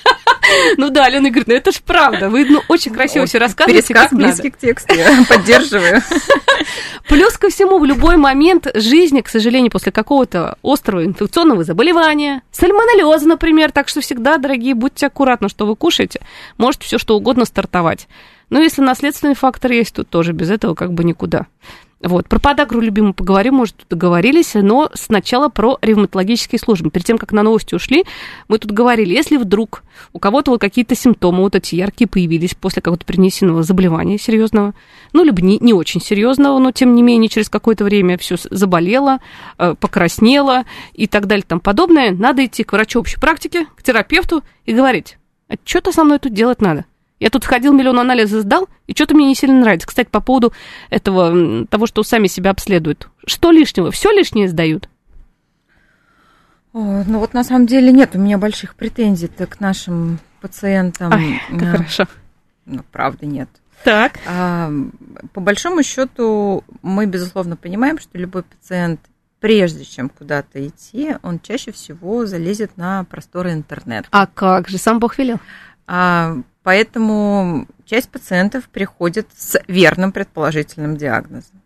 ну 0.76 0.90
да, 0.90 1.06
Алена 1.06 1.30
говорит, 1.30 1.48
ну 1.48 1.54
это 1.54 1.72
ж 1.72 1.80
правда. 1.84 2.28
Вы 2.28 2.44
ну, 2.44 2.62
очень 2.68 2.92
красиво 2.92 3.26
все 3.26 3.38
рассказываете, 3.38 3.88
Пересказ 3.88 4.10
как 4.10 4.18
близкий 4.18 4.50
к 4.50 4.58
тексту, 4.58 4.94
я 4.94 5.24
поддерживаю. 5.28 6.02
Плюс 7.08 7.36
ко 7.36 7.48
всему, 7.48 7.78
в 7.78 7.84
любой 7.84 8.16
момент 8.16 8.68
жизни, 8.74 9.22
к 9.22 9.28
сожалению, 9.28 9.72
после 9.72 9.90
какого-то 9.90 10.56
острого 10.62 11.04
инфекционного 11.04 11.64
заболевания, 11.64 12.42
сальмонеллеза, 12.52 13.26
например, 13.26 13.72
так 13.72 13.88
что 13.88 14.00
всегда, 14.02 14.36
дорогие, 14.36 14.74
будьте 14.74 15.06
аккуратны, 15.06 15.48
что 15.48 15.66
вы 15.66 15.74
кушаете, 15.74 16.20
может 16.58 16.82
все 16.82 16.98
что 16.98 17.16
угодно 17.16 17.44
стартовать. 17.44 18.08
Ну, 18.50 18.62
если 18.62 18.82
наследственный 18.82 19.34
фактор 19.34 19.72
есть, 19.72 19.94
то 19.94 20.04
тоже 20.04 20.32
без 20.32 20.50
этого 20.50 20.74
как 20.74 20.92
бы 20.92 21.04
никуда. 21.04 21.46
Вот. 22.02 22.28
Про 22.28 22.38
подагру 22.38 22.80
любимую 22.80 23.14
поговорим, 23.14 23.54
может, 23.54 23.74
договорились, 23.88 24.52
но 24.54 24.90
сначала 24.92 25.48
про 25.48 25.78
ревматологические 25.80 26.58
службы. 26.58 26.90
Перед 26.90 27.06
тем, 27.06 27.18
как 27.18 27.32
на 27.32 27.42
новости 27.42 27.74
ушли, 27.74 28.04
мы 28.48 28.58
тут 28.58 28.70
говорили, 28.70 29.14
если 29.14 29.38
вдруг 29.38 29.82
у 30.12 30.18
кого-то 30.18 30.50
вот 30.50 30.60
какие-то 30.60 30.94
симптомы 30.94 31.40
вот 31.40 31.54
эти 31.54 31.74
яркие 31.74 32.06
появились 32.06 32.54
после 32.54 32.82
какого-то 32.82 33.06
принесенного 33.06 33.62
заболевания 33.62 34.18
серьезного, 34.18 34.74
ну, 35.14 35.24
либо 35.24 35.40
не, 35.40 35.58
не 35.58 35.72
очень 35.72 36.02
серьезного, 36.02 36.58
но, 36.58 36.70
тем 36.70 36.94
не 36.94 37.02
менее, 37.02 37.30
через 37.30 37.48
какое-то 37.48 37.84
время 37.84 38.18
все 38.18 38.36
заболело, 38.50 39.18
э, 39.58 39.74
покраснело 39.80 40.64
и 40.92 41.06
так 41.06 41.26
далее, 41.26 41.44
там 41.48 41.60
подобное, 41.60 42.10
надо 42.10 42.44
идти 42.44 42.62
к 42.62 42.72
врачу 42.72 43.00
общей 43.00 43.18
практики, 43.18 43.66
к 43.74 43.82
терапевту 43.82 44.44
и 44.66 44.74
говорить, 44.74 45.16
а 45.48 45.54
что-то 45.64 45.92
со 45.92 46.04
мной 46.04 46.18
тут 46.18 46.34
делать 46.34 46.60
надо. 46.60 46.84
Я 47.18 47.30
тут 47.30 47.44
ходил, 47.44 47.72
миллион 47.72 47.98
анализов 47.98 48.42
сдал, 48.42 48.68
и 48.86 48.92
что-то 48.94 49.14
мне 49.14 49.26
не 49.26 49.34
сильно 49.34 49.60
нравится. 49.60 49.88
Кстати, 49.88 50.08
по 50.08 50.20
поводу 50.20 50.52
этого, 50.90 51.66
того, 51.66 51.86
что 51.86 52.02
сами 52.02 52.26
себя 52.26 52.50
обследуют. 52.50 53.08
Что 53.24 53.50
лишнего? 53.50 53.90
Все 53.90 54.10
лишнее 54.10 54.48
сдают? 54.48 54.88
О, 56.74 57.04
ну 57.06 57.20
вот 57.20 57.32
на 57.32 57.42
самом 57.42 57.66
деле 57.66 57.90
нет 57.90 58.14
у 58.14 58.18
меня 58.18 58.36
больших 58.36 58.74
претензий 58.74 59.28
к 59.28 59.60
нашим 59.60 60.18
пациентам. 60.42 61.10
Ай, 61.12 61.40
как 61.48 61.62
а, 61.62 61.70
хорошо. 61.72 62.06
Ну, 62.66 62.82
правда, 62.92 63.24
нет. 63.24 63.48
Так. 63.82 64.18
А, 64.26 64.70
по 65.32 65.40
большому 65.40 65.82
счету, 65.82 66.64
мы, 66.82 67.06
безусловно, 67.06 67.56
понимаем, 67.56 67.98
что 67.98 68.18
любой 68.18 68.42
пациент, 68.42 69.00
прежде 69.40 69.86
чем 69.86 70.10
куда-то 70.10 70.66
идти, 70.66 71.16
он 71.22 71.40
чаще 71.40 71.72
всего 71.72 72.26
залезет 72.26 72.76
на 72.76 73.04
просторы 73.04 73.52
интернета. 73.52 74.08
А 74.10 74.26
как 74.26 74.68
же, 74.68 74.76
сам 74.76 74.98
Бог 74.98 75.16
велел? 75.16 75.38
А, 75.86 76.38
Поэтому 76.66 77.68
часть 77.84 78.10
пациентов 78.10 78.68
приходит 78.68 79.28
с 79.36 79.56
верным 79.68 80.10
предположительным 80.10 80.96
диагнозом. 80.96 81.62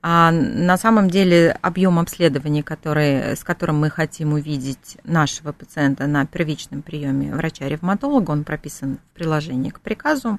А 0.00 0.30
на 0.30 0.78
самом 0.78 1.10
деле 1.10 1.50
объем 1.60 1.98
обследований, 1.98 2.62
который, 2.62 3.36
с 3.36 3.44
которым 3.44 3.80
мы 3.80 3.90
хотим 3.90 4.32
увидеть 4.32 4.96
нашего 5.04 5.52
пациента 5.52 6.06
на 6.06 6.24
первичном 6.24 6.80
приеме 6.80 7.34
врача-ревматолога, 7.34 8.30
он 8.30 8.44
прописан 8.44 8.96
в 8.96 9.14
приложении 9.14 9.68
к 9.68 9.80
приказу. 9.80 10.38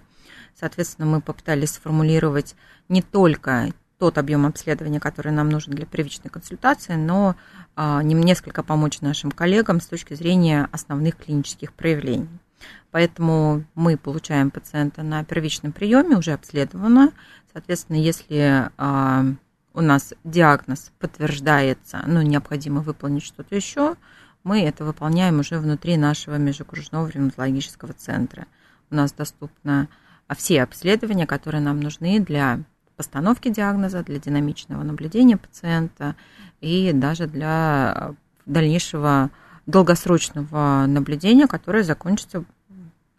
Соответственно, 0.60 1.08
мы 1.08 1.22
попытались 1.22 1.74
сформулировать 1.74 2.56
не 2.88 3.04
только 3.04 3.70
тот 4.00 4.18
объем 4.18 4.48
обследования, 4.48 5.00
который 5.00 5.32
нам 5.32 5.48
нужен 5.48 5.76
для 5.76 5.86
первичной 5.86 6.32
консультации, 6.32 6.96
но 6.96 7.36
а, 7.76 8.02
несколько 8.02 8.64
помочь 8.64 9.02
нашим 9.02 9.30
коллегам 9.30 9.80
с 9.80 9.86
точки 9.86 10.16
зрения 10.16 10.68
основных 10.72 11.18
клинических 11.18 11.72
проявлений. 11.74 12.30
Поэтому 12.92 13.64
мы 13.76 13.98
получаем 13.98 14.52
пациента 14.52 15.04
на 15.04 15.24
первичном 15.24 15.72
приеме, 15.72 16.18
уже 16.18 16.34
обследовано. 16.34 17.12
Соответственно, 17.54 17.98
если 17.98 18.70
а, 18.78 19.26
у 19.74 19.82
нас 19.82 20.14
диагноз 20.24 20.92
подтверждается, 21.00 22.04
но 22.06 22.22
необходимо 22.22 22.82
выполнить 22.82 23.24
что-то 23.24 23.56
еще, 23.56 23.96
мы 24.44 24.62
это 24.64 24.86
выполняем 24.86 25.40
уже 25.40 25.60
внутри 25.60 25.98
нашего 25.98 26.36
межокружного 26.36 27.08
ревматологического 27.08 27.94
центра. 27.94 28.48
У 28.90 28.96
нас 28.96 29.12
доступно 29.12 29.88
все 30.36 30.64
обследования, 30.64 31.28
которые 31.28 31.62
нам 31.62 31.80
нужны 31.80 32.20
для 32.20 32.62
постановки 32.96 33.50
диагноза, 33.50 34.04
для 34.04 34.20
динамичного 34.20 34.84
наблюдения 34.84 35.38
пациента 35.38 36.16
и 36.62 36.92
даже 36.94 37.28
для 37.28 38.16
дальнейшего 38.46 39.30
долгосрочного 39.70 40.86
наблюдения, 40.88 41.48
которое 41.48 41.84
закончится 41.84 42.44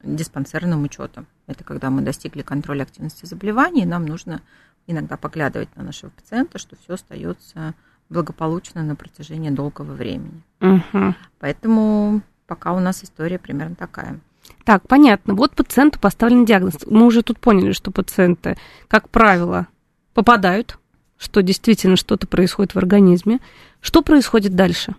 диспансерным 0.02 0.82
учетом. 0.82 1.26
Это 1.46 1.62
когда 1.64 1.90
мы 1.90 2.02
достигли 2.02 2.42
контроля 2.42 2.82
активности 2.82 3.26
заболеваний, 3.26 3.84
нам 3.84 4.06
нужно 4.06 4.40
иногда 4.86 5.16
поглядывать 5.16 5.74
на 5.76 5.82
нашего 5.82 6.10
пациента, 6.10 6.58
что 6.58 6.76
все 6.76 6.94
остается 6.94 7.74
благополучно 8.08 8.82
на 8.82 8.96
протяжении 8.96 9.50
долгого 9.50 9.92
времени. 9.92 10.42
Угу. 10.60 11.14
Поэтому 11.38 12.22
пока 12.46 12.72
у 12.72 12.80
нас 12.80 13.04
история 13.04 13.38
примерно 13.38 13.76
такая. 13.76 14.18
Так, 14.64 14.88
понятно. 14.88 15.34
Вот 15.34 15.54
пациенту 15.54 16.00
поставлен 16.00 16.44
диагноз. 16.44 16.78
Мы 16.86 17.06
уже 17.06 17.22
тут 17.22 17.38
поняли, 17.38 17.72
что 17.72 17.92
пациенты, 17.92 18.56
как 18.88 19.08
правило, 19.10 19.68
попадают, 20.14 20.78
что 21.18 21.42
действительно 21.42 21.96
что-то 21.96 22.26
происходит 22.26 22.74
в 22.74 22.78
организме. 22.78 23.38
Что 23.80 24.02
происходит 24.02 24.56
дальше? 24.56 24.96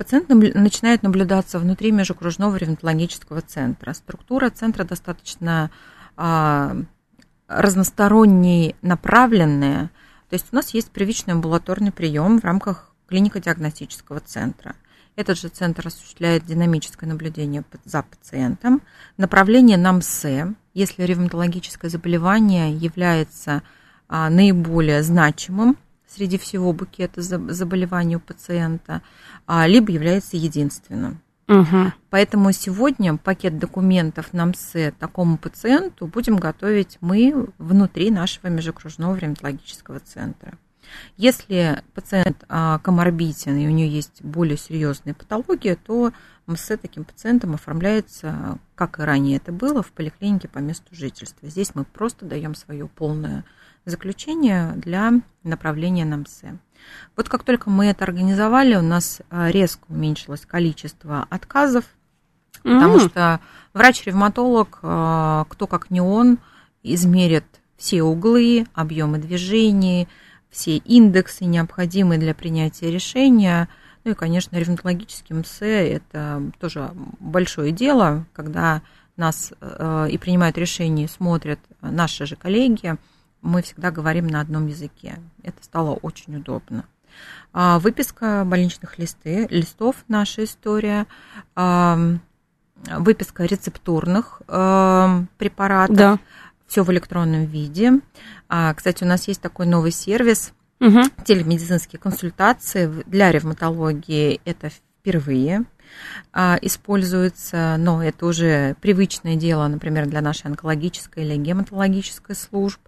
Пациент 0.00 0.30
начинает 0.30 1.02
наблюдаться 1.02 1.58
внутри 1.58 1.92
межокружного 1.92 2.56
ревматологического 2.56 3.42
центра. 3.42 3.92
Структура 3.92 4.48
центра 4.48 4.84
достаточно 4.84 5.70
а, 6.16 6.74
разносторонней, 7.48 8.76
направленная. 8.80 9.90
То 10.30 10.36
есть 10.36 10.46
у 10.52 10.56
нас 10.56 10.72
есть 10.72 10.90
первичный 10.90 11.34
амбулаторный 11.34 11.92
прием 11.92 12.40
в 12.40 12.44
рамках 12.46 12.94
клинико-диагностического 13.08 14.20
центра. 14.20 14.74
Этот 15.16 15.38
же 15.38 15.48
центр 15.48 15.88
осуществляет 15.88 16.46
динамическое 16.46 17.06
наблюдение 17.06 17.62
за 17.84 18.02
пациентом. 18.02 18.80
Направление 19.18 19.76
на 19.76 19.92
МСЭ, 19.92 20.54
если 20.72 21.02
ревматологическое 21.02 21.90
заболевание 21.90 22.74
является 22.74 23.62
а, 24.08 24.30
наиболее 24.30 25.02
значимым 25.02 25.76
среди 26.14 26.38
всего 26.38 26.72
букета 26.72 27.22
заболеваний 27.22 28.16
у 28.16 28.20
пациента, 28.20 29.02
а, 29.46 29.66
либо 29.66 29.92
является 29.92 30.36
единственным. 30.36 31.20
Угу. 31.48 31.92
Поэтому 32.10 32.52
сегодня 32.52 33.16
пакет 33.16 33.58
документов 33.58 34.32
на 34.32 34.46
МСЭ 34.46 34.92
такому 34.92 35.36
пациенту 35.36 36.06
будем 36.06 36.36
готовить 36.36 36.98
мы 37.00 37.48
внутри 37.58 38.10
нашего 38.10 38.46
межокружного 38.46 39.16
ревматологического 39.16 39.98
центра. 39.98 40.56
Если 41.16 41.82
пациент 41.94 42.44
а, 42.48 42.78
коморбитен 42.78 43.56
и 43.56 43.66
у 43.66 43.70
него 43.70 43.90
есть 43.90 44.22
более 44.22 44.56
серьезные 44.56 45.14
патологии, 45.14 45.74
то 45.74 46.12
МСЭ 46.46 46.76
таким 46.76 47.04
пациентам 47.04 47.54
оформляется, 47.54 48.58
как 48.74 48.98
и 48.98 49.02
ранее 49.02 49.36
это 49.36 49.52
было, 49.52 49.82
в 49.82 49.92
поликлинике 49.92 50.48
по 50.48 50.58
месту 50.58 50.94
жительства. 50.94 51.48
Здесь 51.48 51.74
мы 51.74 51.84
просто 51.84 52.26
даем 52.26 52.54
свое 52.54 52.86
полное 52.86 53.44
заключение 53.84 54.72
для 54.76 55.12
направления 55.42 56.04
на 56.04 56.18
МСЭ. 56.18 56.58
Вот 57.16 57.28
как 57.28 57.44
только 57.44 57.70
мы 57.70 57.86
это 57.86 58.04
организовали, 58.04 58.74
у 58.74 58.82
нас 58.82 59.20
а, 59.30 59.50
резко 59.50 59.82
уменьшилось 59.88 60.46
количество 60.46 61.26
отказов, 61.30 61.84
mm-hmm. 62.62 62.74
потому 62.74 63.00
что 63.00 63.40
врач-ревматолог, 63.74 64.78
а, 64.82 65.44
кто 65.48 65.66
как 65.66 65.90
не 65.90 66.00
он, 66.00 66.38
измерит 66.82 67.44
все 67.76 68.02
углы, 68.02 68.66
объемы 68.74 69.18
движений, 69.18 70.08
все 70.50 70.76
индексы, 70.76 71.44
необходимые 71.44 72.18
для 72.18 72.34
принятия 72.34 72.90
решения. 72.90 73.68
Ну 74.04 74.12
и, 74.12 74.14
конечно, 74.14 74.56
ревматологический 74.56 75.36
МСЭ– 75.36 75.66
это 75.96 76.50
тоже 76.58 76.90
большое 77.20 77.72
дело, 77.72 78.26
когда 78.32 78.82
нас 79.16 79.52
а, 79.60 80.06
и 80.06 80.16
принимают 80.18 80.56
решения, 80.56 81.08
смотрят 81.08 81.60
наши 81.82 82.26
же 82.26 82.36
коллеги– 82.36 82.96
мы 83.42 83.62
всегда 83.62 83.90
говорим 83.90 84.26
на 84.26 84.40
одном 84.40 84.66
языке. 84.66 85.18
Это 85.42 85.62
стало 85.62 85.94
очень 85.94 86.36
удобно. 86.36 86.84
Выписка 87.52 88.44
больничных 88.46 88.98
листы, 88.98 89.46
листов 89.50 89.96
наша 90.08 90.44
история, 90.44 91.06
выписка 92.86 93.44
рецептурных 93.44 94.42
препаратов. 94.46 95.96
Да. 95.96 96.18
Все 96.66 96.84
в 96.84 96.92
электронном 96.92 97.46
виде. 97.46 98.00
Кстати, 98.48 99.02
у 99.02 99.06
нас 99.06 99.26
есть 99.26 99.40
такой 99.40 99.66
новый 99.66 99.90
сервис 99.90 100.52
угу. 100.78 101.00
телемедицинские 101.24 101.98
консультации 101.98 102.86
для 103.06 103.32
ревматологии. 103.32 104.40
Это 104.44 104.70
впервые 104.70 105.64
используется, 106.62 107.74
но 107.76 108.04
это 108.04 108.26
уже 108.26 108.76
привычное 108.80 109.34
дело, 109.34 109.66
например, 109.66 110.06
для 110.06 110.20
нашей 110.20 110.46
онкологической 110.46 111.24
или 111.24 111.36
гематологической 111.36 112.36
служб. 112.36 112.78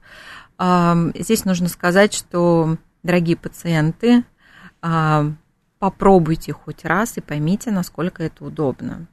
Здесь 1.14 1.44
нужно 1.44 1.68
сказать, 1.68 2.14
что, 2.14 2.77
дорогие 3.03 3.37
пациенты, 3.37 4.25
попробуйте 5.79 6.53
хоть 6.53 6.85
раз 6.85 7.16
и 7.16 7.20
поймите, 7.20 7.70
насколько 7.70 8.22
это 8.22 8.44
удобно. 8.44 9.07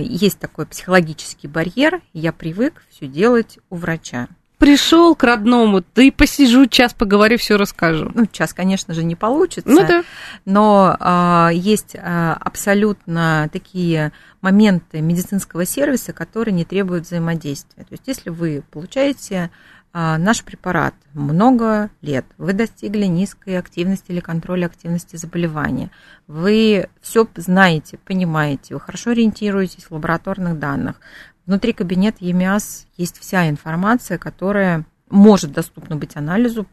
Есть 0.00 0.38
такой 0.38 0.66
психологический 0.66 1.48
барьер, 1.48 2.00
я 2.12 2.32
привык 2.32 2.82
все 2.90 3.06
делать 3.06 3.58
у 3.68 3.76
врача. 3.76 4.28
Пришел 4.58 5.14
к 5.14 5.22
родному, 5.22 5.84
да 5.94 6.02
и 6.02 6.10
посижу, 6.10 6.64
час 6.66 6.94
поговорю, 6.94 7.36
все 7.36 7.58
расскажу. 7.58 8.10
Ну, 8.14 8.24
час, 8.24 8.54
конечно 8.54 8.94
же, 8.94 9.04
не 9.04 9.14
получится. 9.14 9.68
Ну 9.68 9.86
да. 9.86 10.02
Но 10.46 10.96
а, 10.98 11.50
есть 11.52 11.94
а, 11.94 12.38
абсолютно 12.40 13.50
такие 13.52 14.12
моменты 14.40 15.02
медицинского 15.02 15.66
сервиса, 15.66 16.14
которые 16.14 16.54
не 16.54 16.64
требуют 16.64 17.04
взаимодействия. 17.04 17.84
То 17.84 17.92
есть, 17.92 18.04
если 18.06 18.30
вы 18.30 18.62
получаете 18.70 19.50
а, 19.50 19.50
наш 19.96 20.44
препарат 20.44 20.94
много 21.14 21.88
лет, 22.02 22.26
вы 22.36 22.52
достигли 22.52 23.06
низкой 23.06 23.58
активности 23.58 24.12
или 24.12 24.20
контроля 24.20 24.66
активности 24.66 25.16
заболевания, 25.16 25.90
вы 26.26 26.90
все 27.00 27.26
знаете, 27.36 27.98
понимаете, 28.04 28.74
вы 28.74 28.80
хорошо 28.80 29.12
ориентируетесь 29.12 29.84
в 29.84 29.92
лабораторных 29.92 30.58
данных, 30.58 31.00
внутри 31.46 31.72
кабинета 31.72 32.18
ЕМИАС 32.20 32.88
есть 32.98 33.18
вся 33.18 33.48
информация, 33.48 34.18
которая 34.18 34.84
может 35.08 35.52
доступна 35.52 35.96
быть 35.96 36.16
анализу 36.16 36.66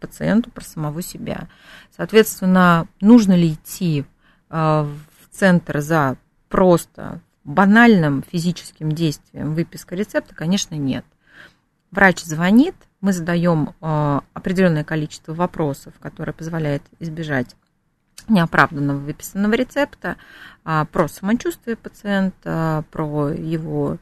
пациенту 0.00 0.50
про 0.50 0.64
самого 0.64 1.02
себя. 1.02 1.48
Соответственно, 1.94 2.86
нужно 3.00 3.34
ли 3.34 3.52
идти 3.52 4.06
а, 4.48 4.84
в 4.84 5.36
центр 5.36 5.80
за 5.80 6.16
просто 6.48 7.20
банальным 7.44 8.22
физическим 8.30 8.92
действием 8.92 9.54
выписка 9.54 9.94
рецепта, 9.94 10.34
конечно, 10.34 10.74
нет. 10.74 11.04
Врач 11.92 12.22
звонит, 12.22 12.74
мы 13.02 13.12
задаем 13.12 13.74
э, 13.80 14.20
определенное 14.32 14.82
количество 14.82 15.34
вопросов, 15.34 15.92
которое 16.00 16.32
позволяет 16.32 16.82
избежать 17.00 17.54
неоправданного 18.28 18.98
выписанного 18.98 19.54
рецепта 19.54 20.16
а, 20.64 20.84
про 20.84 21.08
самочувствие 21.08 21.76
пациента, 21.76 22.84
про 22.92 23.30
его 23.30 23.98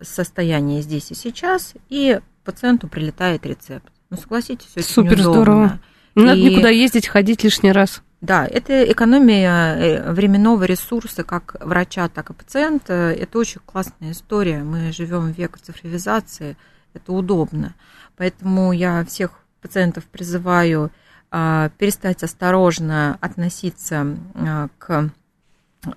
состояние 0.00 0.80
здесь 0.80 1.10
и 1.10 1.14
сейчас, 1.14 1.74
и 1.88 2.20
пациенту 2.44 2.86
прилетает 2.88 3.44
рецепт. 3.44 3.92
Ну, 4.10 4.16
согласитесь, 4.16 4.68
все 4.68 4.82
Супер 4.82 5.14
удобно. 5.20 5.32
здорово. 5.32 5.80
Не 6.14 6.22
и... 6.22 6.26
надо 6.26 6.40
никуда 6.40 6.68
ездить, 6.68 7.08
ходить 7.08 7.42
лишний 7.42 7.72
раз. 7.72 8.00
Да, 8.20 8.46
это 8.46 8.90
экономия 8.90 9.74
э, 9.74 10.12
временного 10.12 10.64
ресурса 10.64 11.24
как 11.24 11.56
врача, 11.60 12.08
так 12.08 12.30
и 12.30 12.32
пациента. 12.32 12.92
Это 13.10 13.38
очень 13.38 13.60
классная 13.66 14.12
история. 14.12 14.62
Мы 14.62 14.92
живем 14.92 15.32
в 15.32 15.36
век 15.36 15.58
цифровизации– 15.58 16.56
это 16.94 17.12
удобно. 17.12 17.74
Поэтому 18.16 18.72
я 18.72 19.04
всех 19.04 19.32
пациентов 19.60 20.04
призываю 20.04 20.90
а, 21.30 21.70
перестать 21.78 22.22
осторожно 22.22 23.18
относиться 23.20 24.16
а, 24.34 24.68
к 24.78 25.10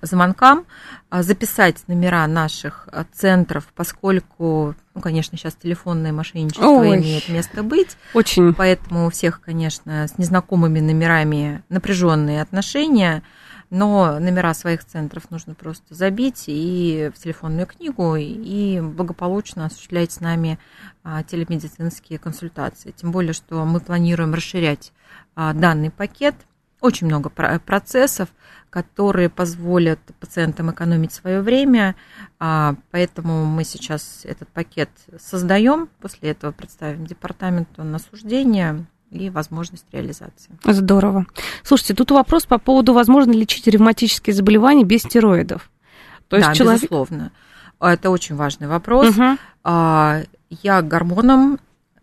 звонкам, 0.02 0.66
а, 1.10 1.22
записать 1.22 1.76
номера 1.86 2.26
наших 2.26 2.88
центров, 3.12 3.68
поскольку, 3.74 4.74
ну, 4.94 5.00
конечно, 5.00 5.38
сейчас 5.38 5.54
телефонное 5.54 6.12
мошенничество 6.12 6.66
Ой, 6.66 6.98
имеет 6.98 7.28
место 7.28 7.62
быть. 7.62 7.96
Очень. 8.14 8.52
Поэтому 8.54 9.06
у 9.06 9.10
всех, 9.10 9.40
конечно, 9.40 10.08
с 10.08 10.18
незнакомыми 10.18 10.80
номерами 10.80 11.62
напряженные 11.68 12.42
отношения 12.42 13.22
но 13.70 14.18
номера 14.18 14.54
своих 14.54 14.84
центров 14.84 15.30
нужно 15.30 15.54
просто 15.54 15.94
забить 15.94 16.44
и 16.46 17.10
в 17.14 17.18
телефонную 17.18 17.66
книгу 17.66 18.16
и 18.16 18.80
благополучно 18.80 19.66
осуществлять 19.66 20.12
с 20.12 20.20
нами 20.20 20.58
а, 21.02 21.22
телемедицинские 21.22 22.18
консультации. 22.18 22.92
Тем 22.92 23.12
более, 23.12 23.32
что 23.32 23.64
мы 23.64 23.80
планируем 23.80 24.34
расширять 24.34 24.92
а, 25.34 25.52
данный 25.52 25.90
пакет. 25.90 26.34
Очень 26.80 27.08
много 27.08 27.28
процессов, 27.28 28.28
которые 28.70 29.28
позволят 29.28 29.98
пациентам 30.20 30.70
экономить 30.70 31.12
свое 31.12 31.40
время, 31.40 31.96
а, 32.38 32.76
поэтому 32.92 33.44
мы 33.44 33.64
сейчас 33.64 34.20
этот 34.24 34.48
пакет 34.50 34.90
создаем, 35.18 35.88
после 36.00 36.30
этого 36.30 36.52
представим 36.52 37.04
департаменту 37.04 37.82
на 37.82 37.98
суждение, 37.98 38.86
и 39.10 39.30
возможность 39.30 39.86
реализации. 39.92 40.50
Здорово. 40.64 41.26
Слушайте, 41.62 41.94
тут 41.94 42.10
вопрос 42.10 42.46
по 42.46 42.58
поводу, 42.58 42.92
возможно 42.92 43.32
лечить 43.32 43.66
ревматические 43.66 44.34
заболевания 44.34 44.84
без 44.84 45.02
стероидов. 45.02 45.70
То 46.28 46.36
есть 46.36 46.48
да, 46.48 46.54
человек... 46.54 46.82
безусловно. 46.82 47.32
Это 47.80 48.10
очень 48.10 48.36
важный 48.36 48.66
вопрос. 48.66 49.08
Угу. 49.08 49.38
Я 49.64 50.82
гормоном, 50.82 51.58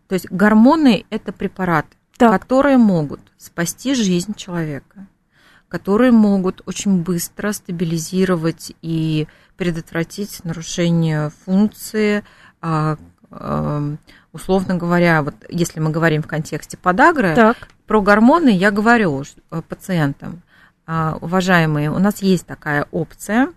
то 0.07 0.13
есть 0.13 0.29
гормоны– 0.29 1.05
это 1.09 1.31
препараты, 1.31 1.89
так. 2.17 2.41
которые 2.41 2.77
могут 2.77 3.19
спасти 3.37 3.95
жизнь 3.95 4.35
человека, 4.35 5.07
которые 5.67 6.11
могут 6.11 6.61
очень 6.65 7.01
быстро 7.01 7.51
стабилизировать 7.51 8.73
и 8.81 9.27
предотвратить 9.57 10.43
нарушение 10.43 11.31
функции 11.43 12.23
а, 12.61 12.97
условно 14.35 14.75
говоря, 14.75 15.23
вот 15.23 15.33
если 15.47 15.79
мы 15.79 15.91
говорим 15.91 16.21
в 16.21 16.27
контексте 16.27 16.75
подагры, 16.75 17.33
так. 17.33 17.55
про 17.87 18.01
гормоны 18.01 18.49
я 18.49 18.69
говорю 18.69 19.23
э, 19.23 19.61
пациентам, 19.61 20.41
а, 20.85 21.17
уважаемые, 21.21 21.89
у 21.89 21.99
нас 21.99 22.21
есть 22.21 22.45
такая 22.45 22.85
опция, 22.91 23.53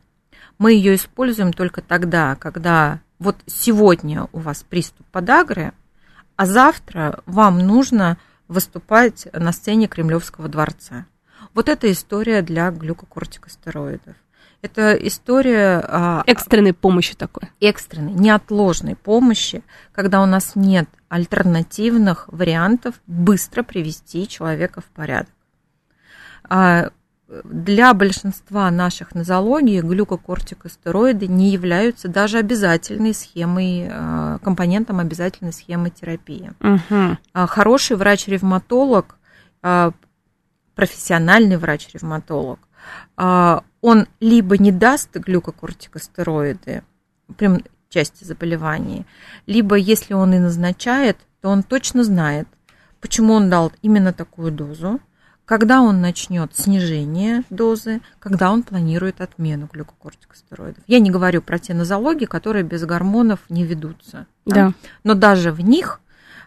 мы 0.57 0.73
ее 0.73 0.95
используем 0.95 1.53
только 1.53 1.83
тогда, 1.83 2.37
когда 2.37 3.01
вот 3.19 3.37
сегодня 3.47 4.29
у 4.33 4.39
вас 4.39 4.63
приступ 4.63 5.05
подагры, 5.09 5.73
а 6.37 6.47
завтра 6.47 7.23
вам 7.27 7.59
нужно 7.59 8.17
выступать 8.47 9.27
на 9.33 9.51
сцене 9.51 9.89
Кремлевского 9.89 10.49
дворца. 10.49 11.07
Вот 11.55 11.69
эта 11.69 11.91
история 11.91 12.41
для 12.43 12.71
глюкокортикостероидов. 12.71 14.15
Это 14.61 14.95
история... 14.95 15.85
А, 15.87 16.23
экстренной 16.27 16.73
помощи 16.73 17.15
такой. 17.15 17.49
Экстренной, 17.61 18.13
неотложной 18.13 18.97
помощи, 18.97 19.63
когда 19.93 20.21
у 20.21 20.27
нас 20.27 20.53
нет 20.57 20.89
альтернативных 21.09 22.29
вариантов 22.29 22.97
быстро 23.07 23.63
привести 23.63 24.27
человека 24.27 24.81
в 24.81 24.87
порядок. 24.87 25.33
А, 26.49 26.91
для 27.29 27.95
большинства 27.95 28.69
наших 28.71 29.15
нозологий 29.15 29.81
глюкокортикостероиды 29.81 31.29
не 31.29 31.51
являются 31.51 32.09
даже 32.09 32.39
обязательной 32.39 33.15
схемой, 33.15 33.89
а, 33.89 34.39
компонентом 34.39 34.99
обязательной 34.99 35.53
схемы 35.53 35.91
терапии. 35.91 36.51
Угу. 36.61 37.19
Хороший 37.47 37.97
врач-ревматолог, 37.97 39.15
профессиональный 40.75 41.57
врач-ревматолог, 41.57 42.61
он 43.17 44.07
либо 44.21 44.59
не 44.59 44.73
даст 44.73 45.17
глюкокортикостероиды, 45.17 46.83
прям 47.37 47.59
части 47.89 48.25
заболеваний, 48.25 49.07
либо 49.47 49.77
если 49.77 50.15
он 50.15 50.35
и 50.35 50.39
назначает, 50.39 51.17
то 51.41 51.49
он 51.49 51.63
точно 51.63 52.05
знает, 52.05 52.49
почему 53.01 53.35
он 53.35 53.51
дал 53.51 53.73
именно 53.83 54.13
такую 54.13 54.53
дозу, 54.53 55.01
когда 55.45 55.81
он 55.81 56.03
начнет 56.03 56.55
снижение 56.55 57.43
дозы, 57.49 58.03
когда 58.19 58.53
он 58.53 58.63
планирует 58.63 59.23
отмену 59.23 59.69
глюкокортикостероидов. 59.73 60.85
Я 60.87 61.01
не 61.01 61.11
говорю 61.11 61.41
про 61.41 61.59
те 61.59 61.73
нозологии, 61.73 62.27
которые 62.27 62.65
без 62.65 62.85
гормонов 62.85 63.41
не 63.49 63.65
ведутся. 63.65 64.27
Да. 64.45 64.55
Да? 64.55 64.73
Но 65.05 65.15
даже 65.15 65.51
в 65.51 65.63
них 65.63 66.01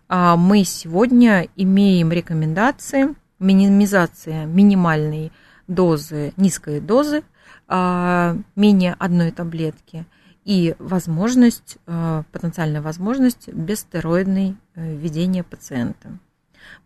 а, 0.07 0.35
мы 0.35 0.63
сегодня 0.63 1.47
имеем 1.55 2.11
рекомендации 2.11 3.15
минимизация 3.39 4.45
минимальной 4.45 5.31
дозы, 5.67 6.33
низкой 6.37 6.79
дозы, 6.79 7.23
а, 7.67 8.35
менее 8.55 8.95
одной 8.99 9.31
таблетки, 9.31 10.05
и 10.43 10.75
возможность, 10.79 11.77
а, 11.87 12.23
потенциальная 12.31 12.81
возможность 12.81 13.47
бесстероидной 13.47 14.57
э, 14.75 14.95
введения 14.95 15.43
пациента. 15.43 16.17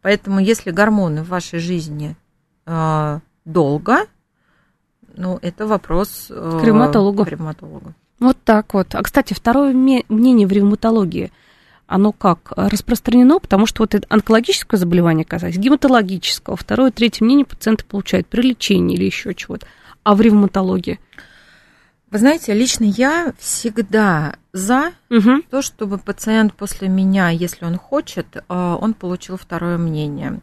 Поэтому, 0.02 0.40
если 0.40 0.72
гормоны 0.72 1.24
в 1.24 1.30
вашей 1.30 1.60
жизни 1.60 2.16
а, 2.66 3.22
долго, 3.46 4.08
ну, 5.16 5.40
это 5.42 5.66
вопрос 5.66 6.28
э, 6.30 6.60
к 6.62 6.64
ревматологу. 6.64 7.24
к 7.24 7.28
ревматологу. 7.28 7.94
Вот 8.20 8.38
так 8.44 8.74
вот. 8.74 8.94
А, 8.96 9.04
кстати, 9.04 9.34
второе 9.34 9.74
мнение 9.74 10.48
в 10.48 10.52
ревматологии. 10.52 11.32
Оно 11.88 12.12
как 12.12 12.52
распространено, 12.56 13.40
потому 13.40 13.66
что 13.66 13.84
вот 13.84 13.96
это 13.96 14.06
онкологическое 14.10 14.80
заболевание 14.80 15.26
касается, 15.26 15.60
гематологического, 15.60 16.56
второе, 16.58 16.92
третье 16.92 17.24
мнение 17.24 17.46
пациенты 17.46 17.86
получают 17.86 18.28
при 18.28 18.42
лечении 18.42 18.96
или 18.96 19.06
еще 19.06 19.34
чего-то. 19.34 19.68
А 20.04 20.16
в 20.16 20.22
ревматологии? 20.22 21.00
Вы 22.12 22.20
знаете, 22.20 22.54
лично 22.54 22.86
я 22.86 23.34
всегда 23.40 24.36
за 24.54 24.94
угу. 25.10 25.42
то, 25.50 25.62
чтобы 25.62 25.98
пациент 25.98 26.54
после 26.54 26.88
меня, 26.88 27.30
если 27.30 27.66
он 27.66 27.78
хочет, 27.78 28.38
э, 28.38 28.42
он 28.48 28.94
получил 28.94 29.38
второе 29.38 29.78
мнение. 29.78 30.40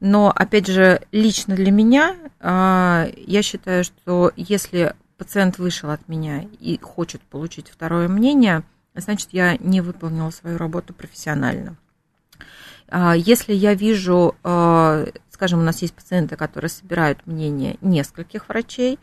Но, 0.00 0.30
опять 0.34 0.66
же, 0.66 1.00
лично 1.12 1.54
для 1.54 1.70
меня, 1.70 2.16
э, 2.40 3.12
я 3.16 3.42
считаю, 3.42 3.84
что 3.84 4.32
если 4.36 4.94
пациент 5.16 5.58
вышел 5.58 5.90
от 5.90 6.06
меня 6.08 6.44
и 6.60 6.78
хочет 6.82 7.22
получить 7.22 7.70
второе 7.70 8.08
мнение, 8.08 8.62
значит, 9.00 9.28
я 9.32 9.56
не 9.58 9.80
выполнила 9.80 10.30
свою 10.30 10.58
работу 10.58 10.94
профессионально. 10.94 11.76
А 12.88 13.14
если 13.14 13.54
я 13.54 13.74
вижу 13.74 14.36
э, 14.44 15.06
Скажем, 15.34 15.58
у 15.58 15.62
нас 15.62 15.82
есть 15.82 15.94
пациенты, 15.94 16.36
которые 16.36 16.68
собирают 16.68 17.18
мнение 17.26 17.76
нескольких 17.80 18.48
врачей. 18.48 19.00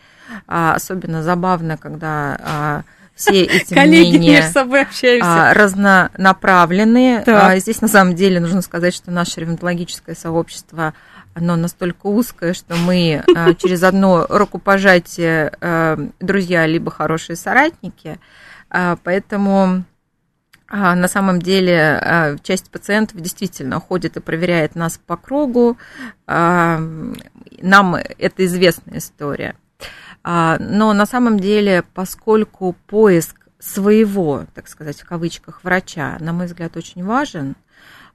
А, 0.48 0.76
особенно 0.76 1.24
забавно, 1.24 1.76
когда 1.76 2.38
а, 2.42 2.84
все 3.16 3.44
эти 3.44 3.74
Коллеги 3.74 4.18
мнения 4.18 4.50
собой 4.50 4.84
общаемся. 4.84 5.50
А, 5.50 5.54
разнонаправленные. 5.54 7.24
Так. 7.24 7.60
Здесь 7.60 7.82
на 7.82 7.90
самом 7.90 8.16
деле 8.16 8.40
нужно 8.40 8.62
сказать, 8.62 8.96
что 8.96 9.12
наше 9.12 9.42
ревматологическое 9.42 10.16
сообщество 10.16 10.94
оно 11.34 11.58
настолько 11.58 12.08
узкое, 12.08 12.54
что 12.54 12.76
мы 12.76 13.24
через 13.60 13.84
одно 13.84 14.26
рукопожатие 14.30 15.52
друзья 16.22 16.66
либо 16.66 16.92
хорошие 16.92 17.36
соратники. 17.36 18.20
Поэтому 18.72 19.84
а 20.74 20.96
на 20.96 21.10
самом 21.10 21.42
деле 21.42 22.00
а, 22.02 22.38
часть 22.42 22.72
пациентов 22.72 23.20
действительно 23.20 23.82
ходит 23.82 24.16
и 24.16 24.22
проверяет 24.22 24.74
нас 24.74 24.98
по 25.06 25.18
кругу. 25.18 25.78
А, 26.28 26.80
нам 27.62 27.96
это 27.96 28.46
известная 28.46 29.00
история. 29.00 29.56
А, 30.24 30.58
но 30.60 30.94
на 30.94 31.06
самом 31.06 31.42
деле, 31.42 31.84
поскольку 31.94 32.74
поиск 32.88 33.36
своего, 33.60 34.46
так 34.56 34.70
сказать, 34.70 35.02
в 35.02 35.06
кавычках, 35.06 35.62
врача, 35.66 36.16
на 36.22 36.32
мой 36.32 36.46
взгляд, 36.46 36.78
очень 36.78 37.04
важен, 37.04 37.56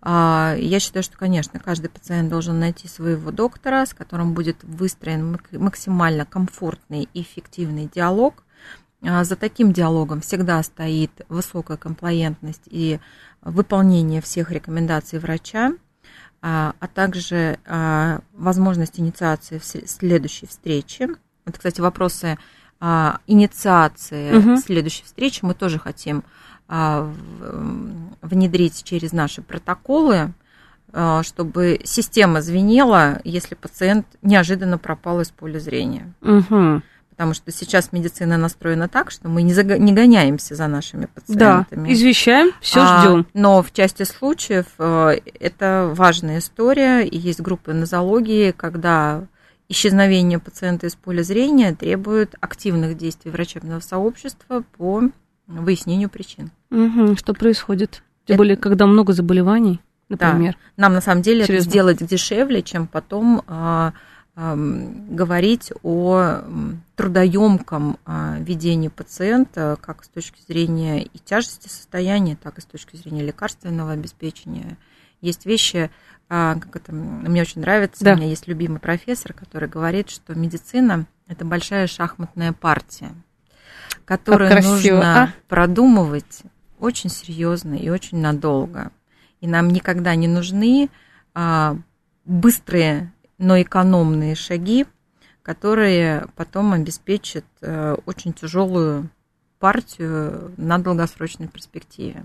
я 0.04 0.78
считаю, 0.78 1.02
что, 1.02 1.16
конечно, 1.18 1.58
каждый 1.58 1.88
пациент 1.88 2.28
должен 2.28 2.60
найти 2.60 2.86
своего 2.86 3.32
доктора, 3.32 3.84
с 3.86 3.94
которым 3.94 4.34
будет 4.34 4.62
выстроен 4.62 5.38
максимально 5.52 6.24
комфортный 6.24 7.08
и 7.12 7.22
эффективный 7.22 7.90
диалог, 7.92 8.34
а, 8.38 8.45
за 9.02 9.36
таким 9.36 9.72
диалогом 9.72 10.20
всегда 10.20 10.62
стоит 10.62 11.10
высокая 11.28 11.76
комплаентность 11.76 12.62
и 12.66 12.98
выполнение 13.42 14.20
всех 14.20 14.50
рекомендаций 14.50 15.18
врача, 15.18 15.72
а, 16.42 16.74
а 16.80 16.88
также 16.88 17.58
а, 17.66 18.20
возможность 18.32 18.98
инициации 18.98 19.58
следующей 19.58 20.46
встречи. 20.46 21.08
Это, 21.44 21.58
кстати, 21.58 21.80
вопросы 21.80 22.38
инициации 23.26 24.36
угу. 24.36 24.58
следующей 24.58 25.04
встречи 25.04 25.40
мы 25.42 25.54
тоже 25.54 25.78
хотим 25.78 26.24
внедрить 28.20 28.84
через 28.84 29.12
наши 29.12 29.40
протоколы, 29.40 30.34
чтобы 31.22 31.80
система 31.84 32.42
звенела, 32.42 33.22
если 33.24 33.54
пациент 33.54 34.06
неожиданно 34.20 34.76
пропал 34.76 35.22
из 35.22 35.30
поля 35.30 35.58
зрения. 35.58 36.12
Угу. 36.20 36.82
Потому 37.16 37.32
что 37.32 37.50
сейчас 37.50 37.92
медицина 37.92 38.36
настроена 38.36 38.88
так, 38.88 39.10
что 39.10 39.28
мы 39.28 39.40
не, 39.40 39.54
заг... 39.54 39.78
не 39.78 39.94
гоняемся 39.94 40.54
за 40.54 40.66
нашими 40.66 41.06
пациентами. 41.06 41.86
Да, 41.86 41.92
извещаем, 41.92 42.52
все 42.60 42.80
а, 42.82 43.00
ждем. 43.00 43.26
Но 43.32 43.62
в 43.62 43.72
части 43.72 44.02
случаев 44.02 44.66
э, 44.78 45.20
это 45.40 45.90
важная 45.94 46.40
история, 46.40 47.06
и 47.06 47.16
есть 47.16 47.40
группы 47.40 47.72
нозологии, 47.72 48.50
когда 48.50 49.24
исчезновение 49.70 50.38
пациента 50.38 50.86
из 50.86 50.94
поля 50.94 51.22
зрения 51.22 51.74
требует 51.74 52.34
активных 52.40 52.98
действий 52.98 53.30
врачебного 53.30 53.80
сообщества 53.80 54.62
по 54.76 55.04
выяснению 55.46 56.10
причин. 56.10 56.50
Угу, 56.70 57.16
что 57.16 57.32
происходит? 57.32 58.02
Тем 58.26 58.34
это... 58.34 58.36
более, 58.36 58.56
когда 58.56 58.86
много 58.86 59.14
заболеваний, 59.14 59.80
например. 60.10 60.52
Да. 60.76 60.82
Нам 60.82 60.92
на 60.92 61.00
самом 61.00 61.22
деле 61.22 61.46
Через... 61.46 61.62
это 61.62 61.70
сделать 61.70 62.06
дешевле, 62.06 62.62
чем 62.62 62.86
потом 62.86 63.42
а, 63.46 63.92
говорить 64.36 65.72
о 65.82 66.42
трудоемком 66.94 67.98
а, 68.04 68.36
ведении 68.38 68.88
пациента 68.88 69.78
как 69.80 70.04
с 70.04 70.08
точки 70.08 70.38
зрения 70.46 71.02
и 71.02 71.18
тяжести 71.18 71.68
состояния, 71.68 72.36
так 72.36 72.58
и 72.58 72.60
с 72.60 72.66
точки 72.66 72.96
зрения 72.96 73.22
лекарственного 73.22 73.92
обеспечения. 73.92 74.76
Есть 75.22 75.46
вещи, 75.46 75.90
а, 76.28 76.56
как 76.56 76.76
это, 76.76 76.92
мне 76.92 77.40
очень 77.40 77.62
нравится, 77.62 78.04
да. 78.04 78.12
у 78.12 78.16
меня 78.16 78.26
есть 78.28 78.46
любимый 78.46 78.78
профессор, 78.78 79.32
который 79.32 79.68
говорит, 79.70 80.10
что 80.10 80.34
медицина– 80.34 81.06
это 81.28 81.46
большая 81.46 81.86
шахматная 81.86 82.52
партия, 82.52 83.14
которую 84.04 84.62
нужно 84.62 85.22
а? 85.22 85.32
продумывать 85.48 86.42
очень 86.78 87.08
серьезно 87.08 87.74
и 87.74 87.88
очень 87.88 88.18
надолго. 88.18 88.90
И 89.40 89.46
нам 89.46 89.68
никогда 89.68 90.14
не 90.14 90.28
нужны 90.28 90.90
а, 91.34 91.78
быстрые 92.26 93.12
но 93.38 93.60
экономные 93.60 94.34
шаги, 94.34 94.86
которые 95.42 96.26
потом 96.36 96.72
обеспечат 96.72 97.44
э, 97.60 97.96
очень 98.06 98.32
тяжелую 98.32 99.08
партию 99.58 100.52
на 100.56 100.78
долгосрочной 100.78 101.48
перспективе. 101.48 102.24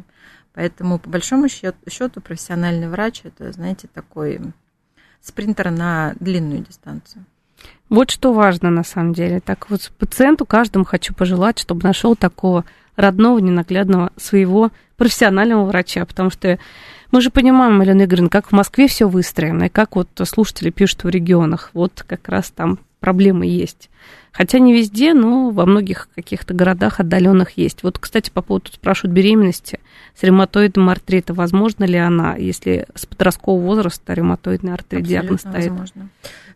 Поэтому, 0.54 1.00
по 1.00 1.10
большому 1.10 1.48
счету, 1.48 2.22
профессиональный 2.22 2.90
врач 2.90 3.22
это, 3.24 3.52
знаете, 3.52 3.88
такой 3.94 4.40
спринтер 5.22 5.72
на 5.72 6.14
длинную 6.20 6.62
дистанцию. 6.62 7.26
Вот 7.90 8.10
что 8.10 8.34
важно 8.34 8.70
на 8.70 8.84
самом 8.84 9.14
деле. 9.14 9.40
Так 9.40 9.70
вот, 9.70 9.92
пациенту 9.98 10.46
каждому 10.46 10.84
хочу 10.84 11.14
пожелать, 11.14 11.60
чтобы 11.60 11.84
нашел 11.84 12.16
такого 12.16 12.66
родного, 12.96 13.40
ненаглядного 13.40 14.12
своего 14.18 14.72
профессионального 14.98 15.66
врача, 15.66 16.06
потому 16.06 16.30
что 16.30 16.60
мы 17.12 17.22
же 17.22 17.30
понимаем, 17.30 17.82
Алена 17.82 18.06
Игоревна, 18.06 18.30
как 18.30 18.48
в 18.48 18.52
Москве 18.52 18.88
все 18.88 19.08
выстроено, 19.08 19.66
и 19.66 19.70
как 19.70 19.96
вот 19.96 20.10
слушатели 20.24 20.70
пишут 20.70 21.04
в 21.04 21.10
регионах. 21.10 21.72
Вот 21.74 22.04
как 22.08 22.30
раз 22.30 22.52
там 22.52 22.80
проблемы 23.00 23.46
есть. 23.46 23.90
Хотя 24.32 24.60
не 24.60 24.74
везде, 24.74 25.14
но 25.14 25.50
во 25.50 25.66
многих 25.66 26.08
каких-то 26.16 26.54
городах 26.54 27.00
отдаленных 27.00 27.58
есть. 27.58 27.84
Вот, 27.84 28.00
кстати, 28.00 28.30
по 28.30 28.42
поводу 28.42 28.72
спрашивают 28.72 29.14
беременности 29.14 29.80
с 30.18 30.24
ревматоидом 30.24 30.90
артрита. 30.90 31.34
Возможно 31.34 31.84
ли 31.84 31.98
она, 31.98 32.36
если 32.36 32.88
с 32.96 33.06
подросткового 33.06 33.62
возраста 33.62 34.14
ревматоидный 34.14 34.74
артрит 34.74 35.02
Абсолютно 35.02 35.10
диагноз 35.10 35.40
стоит? 35.42 35.70
Возможно. 35.72 36.10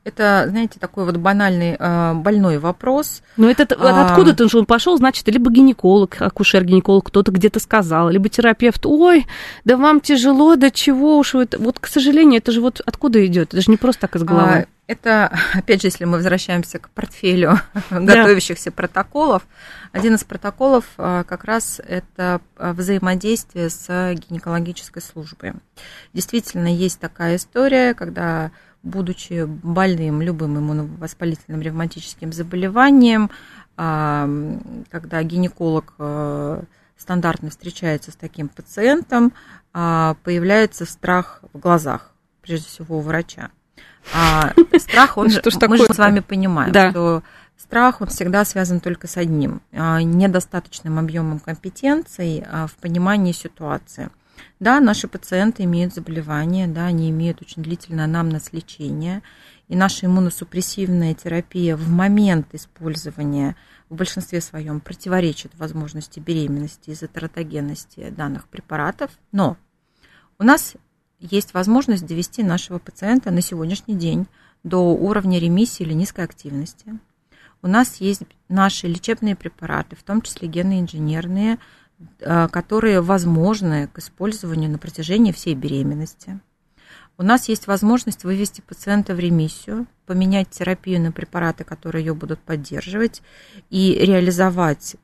Это, 0.06 0.46
знаете, 0.48 0.80
такой 0.80 1.04
вот 1.04 1.18
банальный, 1.18 1.76
э, 1.80 2.14
больной 2.14 2.60
вопрос. 2.60 3.24
Но 3.38 3.50
это 3.50 3.66
а... 3.76 4.06
откуда-то 4.06 4.48
он 4.56 4.68
пошел, 4.68 4.96
значит, 4.98 5.28
либо 5.28 5.50
гинеколог, 5.50 6.22
акушер-гинеколог, 6.22 7.08
кто-то 7.08 7.32
где-то 7.32 7.60
сказал, 7.60 8.10
либо 8.10 8.30
терапевт, 8.30 8.86
ой, 8.86 9.26
да 9.64 9.78
вам 9.78 10.00
тяжело, 10.00 10.56
да 10.58 10.70
чего 10.70 11.18
уж 11.18 11.34
вы... 11.34 11.48
Вот, 11.58 11.80
к 11.80 11.88
сожалению, 11.88 12.38
это 12.38 12.52
же 12.52 12.62
вот 12.62 12.82
откуда 12.86 13.26
идет? 13.26 13.56
Это 13.56 13.62
же 13.64 13.72
не 13.72 13.78
просто 13.78 14.02
так 14.02 14.16
из 14.16 14.24
головы. 14.24 14.48
А, 14.48 14.66
это, 14.86 15.36
опять 15.56 15.82
же, 15.82 15.88
если 15.88 16.06
мы 16.06 16.18
возвращаемся 16.18 16.78
к 16.78 16.92
портфелю 16.92 17.60
готовящихся 17.90 18.72
протоколов, 18.72 19.46
один 19.92 20.16
из 20.16 20.24
протоколов 20.24 20.86
а, 20.98 21.24
как 21.24 21.44
раз 21.44 21.82
это 21.86 22.42
взаимодействие 22.58 23.70
с 23.70 24.14
гинекологической 24.16 25.02
службой. 25.02 25.54
Действительно, 26.14 26.74
есть 26.74 27.00
такая 27.00 27.38
история, 27.38 27.94
когда 27.94 28.52
будучи 28.84 29.46
больным 29.46 30.22
любым 30.22 30.60
иммуновоспалительным 30.60 31.62
ревматическим 31.62 32.32
заболеванием, 32.32 33.32
а, 33.78 34.30
когда 34.92 35.24
гинеколог 35.24 35.94
стандартно 36.98 37.50
встречается 37.50 38.12
с 38.12 38.16
таким 38.16 38.48
пациентом, 38.48 39.34
а, 39.74 40.16
появляется 40.24 40.86
страх 40.86 41.42
в 41.54 41.60
глазах, 41.60 42.12
прежде 42.42 42.68
всего 42.68 42.98
у 42.98 43.02
врача. 43.02 43.52
А 44.14 44.54
страх, 44.80 45.18
он, 45.18 45.30
что 45.32 45.68
мы 45.68 45.78
же 45.78 45.86
с 45.86 45.98
вами 45.98 46.20
понимаем, 46.20 46.72
да. 46.72 46.92
что 46.92 47.24
страх, 47.58 48.02
он 48.02 48.08
всегда 48.08 48.46
связан 48.46 48.80
только 48.80 49.08
с 49.08 49.18
одним, 49.18 49.62
недостаточным 49.72 51.00
объемом 51.00 51.40
компетенций 51.40 52.44
в 52.68 52.76
понимании 52.82 53.32
ситуации– 53.32 54.10
да, 54.60 54.80
наши 54.80 55.08
пациенты 55.08 55.64
имеют 55.64 55.94
заболевания, 55.94 56.68
да, 56.68 56.86
они 56.86 57.10
имеют 57.10 57.42
очень 57.42 57.64
длительное 57.64 58.06
анамнез 58.06 58.54
лечения, 58.54 59.22
и 59.68 59.76
наша 59.76 60.06
иммуносупрессивная 60.06 61.14
терапия 61.14 61.76
в 61.76 61.90
момент 61.90 62.54
использования 62.54 63.56
в 63.90 63.96
большинстве 63.96 64.42
своем 64.42 64.80
противоречит 64.80 65.52
возможности 65.58 66.20
беременности 66.20 66.92
из-за 66.92 67.08
тератогенности 67.08 68.10
данных 68.10 68.48
препаратов, 68.48 69.12
но 69.32 69.58
у 70.38 70.44
нас 70.44 70.76
есть 71.20 71.54
возможность 71.54 72.06
довести 72.06 72.44
нашего 72.44 72.78
пациента 72.78 73.32
на 73.32 73.42
сегодняшний 73.42 73.96
день 73.96 74.28
до 74.64 74.94
уровня 74.94 75.40
ремиссии 75.40 75.84
или 75.84 75.94
низкой 75.94 76.26
активности. 76.26 77.00
У 77.66 77.68
нас 77.68 77.96
есть 77.96 78.22
наши 78.48 78.86
лечебные 78.86 79.36
препараты, 79.36 79.96
в 79.96 80.04
том 80.04 80.22
числе 80.22 80.48
генно-инженерные, 80.48 81.58
которые 82.20 83.02
возможны 83.02 83.88
к 83.88 83.98
использованию 83.98 84.70
на 84.70 84.78
протяжении 84.78 85.32
всей 85.32 85.56
беременности. 85.56 86.40
У 87.18 87.24
нас 87.24 87.50
есть 87.50 87.66
возможность 87.66 88.24
вывести 88.24 88.62
пациента 88.62 89.16
в 89.16 89.20
ремиссию, 89.20 89.88
поменять 90.06 90.52
терапию 90.52 91.02
на 91.02 91.12
препараты, 91.12 91.64
которые 91.64 92.06
ее 92.06 92.14
будут 92.14 92.40
поддерживать, 92.40 93.24
и 93.72 93.98
реализовать 94.00 94.96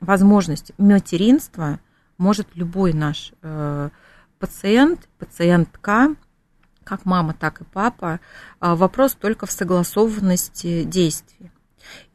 возможность 0.00 0.72
материнства 0.76 1.78
может 2.16 2.48
любой 2.56 2.92
наш 2.94 3.32
пациент, 4.40 5.08
пациентка, 5.20 6.16
как 6.88 7.04
мама, 7.04 7.34
так 7.34 7.60
и 7.60 7.64
папа. 7.64 8.20
Вопрос 8.60 9.14
только 9.14 9.46
в 9.46 9.52
согласованности 9.52 10.84
действий. 10.84 11.50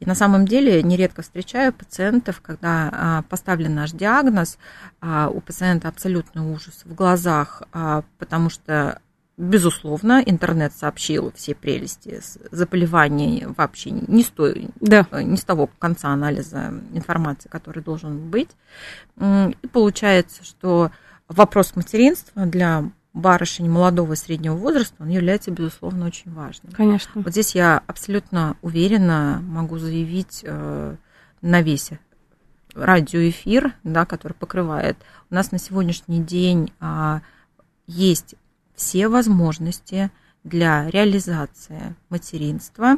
И 0.00 0.06
на 0.06 0.14
самом 0.14 0.46
деле 0.46 0.82
нередко 0.82 1.22
встречаю 1.22 1.72
пациентов, 1.72 2.40
когда 2.40 2.90
а, 2.92 3.22
поставлен 3.22 3.74
наш 3.74 3.92
диагноз, 3.92 4.58
а, 5.00 5.28
у 5.28 5.40
пациента 5.40 5.88
абсолютный 5.88 6.42
ужас 6.42 6.82
в 6.84 6.94
глазах, 6.94 7.62
а, 7.72 8.04
потому 8.18 8.50
что 8.50 9.00
Безусловно, 9.36 10.22
интернет 10.24 10.72
сообщил 10.72 11.32
все 11.34 11.56
прелести 11.56 12.20
заболевания 12.52 13.48
вообще 13.56 13.90
не 13.90 14.22
с, 14.22 14.28
той, 14.28 14.68
да. 14.80 15.08
не 15.10 15.36
с 15.36 15.42
того 15.42 15.68
конца 15.80 16.10
анализа 16.10 16.72
информации, 16.92 17.48
который 17.48 17.82
должен 17.82 18.30
быть. 18.30 18.50
И 19.20 19.66
получается, 19.72 20.44
что 20.44 20.92
вопрос 21.26 21.74
материнства 21.74 22.46
для 22.46 22.84
барышень 23.14 23.70
молодого 23.70 24.12
и 24.12 24.16
среднего 24.16 24.56
возраста, 24.56 24.96
он 24.98 25.08
является, 25.08 25.50
безусловно, 25.50 26.06
очень 26.06 26.32
важным. 26.32 26.72
Конечно. 26.72 27.22
Вот 27.22 27.30
здесь 27.30 27.54
я 27.54 27.82
абсолютно 27.86 28.56
уверенно 28.60 29.40
могу 29.42 29.78
заявить 29.78 30.40
э, 30.42 30.96
на 31.40 31.62
весь 31.62 31.92
радиоэфир, 32.74 33.74
да, 33.84 34.04
который 34.04 34.34
покрывает. 34.34 34.96
У 35.30 35.34
нас 35.34 35.52
на 35.52 35.58
сегодняшний 35.58 36.22
день 36.22 36.72
а, 36.80 37.22
есть 37.86 38.34
все 38.74 39.08
возможности 39.08 40.10
для 40.42 40.90
реализации 40.90 41.94
материнства 42.08 42.96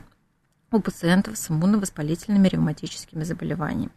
у 0.72 0.80
пациентов 0.80 1.36
с 1.36 1.50
иммуновоспалительными 1.50 2.48
ревматическими 2.48 3.22
заболеваниями. 3.22 3.92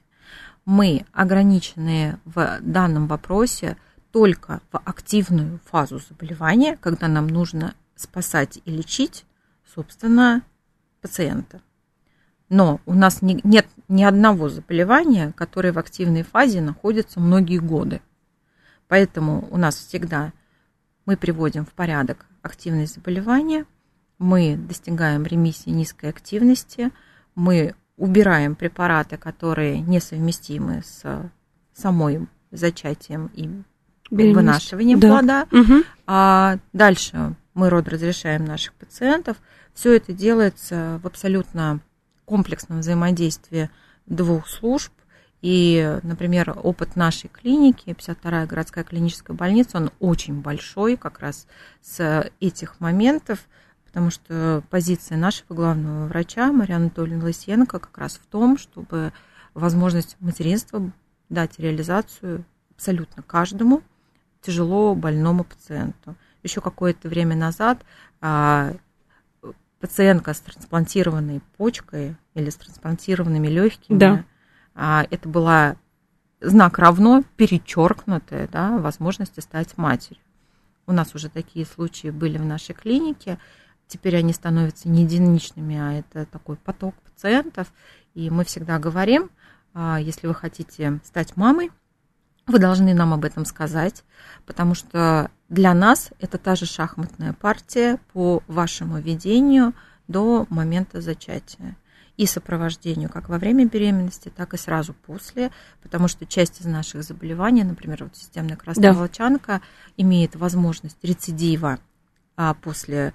Мы 0.65 1.05
ограничены 1.13 2.20
в 2.26 2.59
данном 2.61 3.07
вопросе 3.07 3.78
только 4.12 4.62
в 4.72 4.78
активную 4.78 5.60
фазу 5.66 5.99
заболевания, 5.99 6.78
когда 6.78 7.07
нам 7.07 7.28
нужно 7.28 7.76
спасать 7.95 8.60
и 8.66 8.72
лечить, 8.72 9.26
собственно, 9.74 10.43
пациента. 11.01 11.62
Но 12.49 12.82
у 12.86 12.93
нас 12.93 13.22
не, 13.22 13.39
нет 13.43 13.68
ни 13.88 14.03
одного 14.03 14.49
заболевания, 14.49 15.34
которое 15.36 15.72
в 15.72 15.78
активной 15.78 16.24
фазе 16.24 16.62
находится 16.62 17.20
многие 17.20 17.60
годы. 17.60 18.01
Поэтому 18.88 19.47
у 19.51 19.57
нас 19.57 19.76
всегда 19.76 20.34
мы 21.05 21.16
приводим 21.16 21.66
в 21.66 21.74
порядок 21.74 22.26
активные 22.41 22.88
заболевания, 22.88 23.66
мы 24.18 24.57
достигаем 24.57 25.24
ремиссии 25.24 25.70
низкой 25.70 26.10
активности, 26.10 26.91
мы 27.36 27.76
убираем 27.97 28.55
препараты, 28.55 29.18
которые 29.18 29.80
несовместимы 29.82 30.82
с 30.84 31.32
самой 31.74 32.28
зачатием 32.51 33.30
и 33.34 33.64
вынашиванием 34.10 34.99
да. 34.99 35.07
плода. 35.07 35.47
Угу. 35.51 35.84
А 36.07 36.57
дальше 36.74 37.36
мы 37.53 37.70
род 37.70 37.88
разрешаем 37.88 38.45
наших 38.45 38.74
пациентов. 38.74 39.38
Все 39.74 39.95
это 39.95 40.14
делается 40.14 40.99
в 41.03 41.07
абсолютно 41.07 41.80
комплексном 42.26 42.80
взаимодействии 42.80 43.70
двух 44.05 44.47
служб. 44.47 44.91
И, 45.41 45.99
например, 46.03 46.53
опыт 46.62 46.95
нашей 46.95 47.30
клиники, 47.30 47.91
52-я 47.91 48.45
городская 48.45 48.84
клиническая 48.84 49.36
больница, 49.36 49.78
он 49.78 49.91
очень 49.99 50.41
большой 50.41 50.97
как 50.97 51.20
раз 51.20 51.47
с 51.82 52.30
этих 52.41 52.80
моментов, 52.82 53.39
потому 53.86 54.12
что 54.12 54.64
позиция 54.70 55.18
нашего 55.18 55.53
главного 55.53 56.07
врача 56.07 56.51
Марии 56.51 56.76
Анатольевны 56.76 57.24
Лысенко 57.24 57.80
как 57.80 57.97
раз 57.97 58.20
в 58.22 58.26
том, 58.30 58.57
чтобы 58.57 59.14
возможность 59.53 60.18
материнства 60.20 60.91
дать 61.30 61.57
реализацию 61.57 62.43
абсолютно 62.76 63.24
каждому, 63.24 63.82
тяжело 64.41 64.95
больному 64.95 65.43
пациенту. 65.43 66.15
Еще 66.43 66.61
какое-то 66.61 67.09
время 67.09 67.35
назад 67.35 67.81
а, 68.21 68.73
пациентка 69.79 70.33
с 70.33 70.39
трансплантированной 70.39 71.41
почкой 71.57 72.15
или 72.33 72.49
с 72.49 72.55
трансплантированными 72.55 73.47
легкими, 73.47 73.97
да. 73.97 74.25
а, 74.75 75.05
это 75.09 75.27
была 75.27 75.75
знак 76.41 76.79
равно 76.79 77.23
перечеркнутая 77.35 78.47
да, 78.47 78.77
возможности 78.77 79.39
стать 79.39 79.77
матерью. 79.77 80.23
У 80.87 80.91
нас 80.91 81.13
уже 81.13 81.29
такие 81.29 81.65
случаи 81.65 82.09
были 82.09 82.37
в 82.37 82.45
нашей 82.45 82.73
клинике. 82.73 83.37
Теперь 83.87 84.17
они 84.17 84.33
становятся 84.33 84.89
не 84.89 85.03
единичными, 85.03 85.77
а 85.77 85.93
это 85.93 86.25
такой 86.25 86.55
поток 86.55 86.95
пациентов. 86.95 87.71
И 88.13 88.29
мы 88.29 88.43
всегда 88.43 88.79
говорим, 88.79 89.29
а, 89.73 89.99
если 89.99 90.27
вы 90.27 90.33
хотите 90.33 90.99
стать 91.03 91.35
мамой, 91.37 91.71
вы 92.49 92.59
должны 92.59 92.93
нам 92.93 93.13
об 93.13 93.25
этом 93.25 93.45
сказать, 93.45 94.03
потому 94.45 94.75
что 94.75 95.31
для 95.49 95.73
нас 95.73 96.09
это 96.19 96.37
та 96.37 96.55
же 96.55 96.65
шахматная 96.65 97.33
партия 97.33 97.99
по 98.13 98.43
вашему 98.47 98.99
ведению 98.99 99.73
до 100.07 100.45
момента 100.49 101.01
зачатия 101.01 101.75
и 102.17 102.25
сопровождению 102.25 103.09
как 103.09 103.29
во 103.29 103.37
время 103.37 103.65
беременности, 103.65 104.31
так 104.35 104.53
и 104.53 104.57
сразу 104.57 104.93
после, 104.93 105.51
потому 105.81 106.09
что 106.09 106.25
часть 106.25 106.59
из 106.59 106.65
наших 106.65 107.03
заболеваний, 107.03 107.63
например, 107.63 108.03
вот 108.03 108.17
системная 108.17 108.57
красная 108.57 108.91
да. 108.91 108.99
волчанка, 108.99 109.61
имеет 109.95 110.35
возможность 110.35 110.97
рецидива 111.01 111.79
а 112.35 112.53
после 112.53 113.13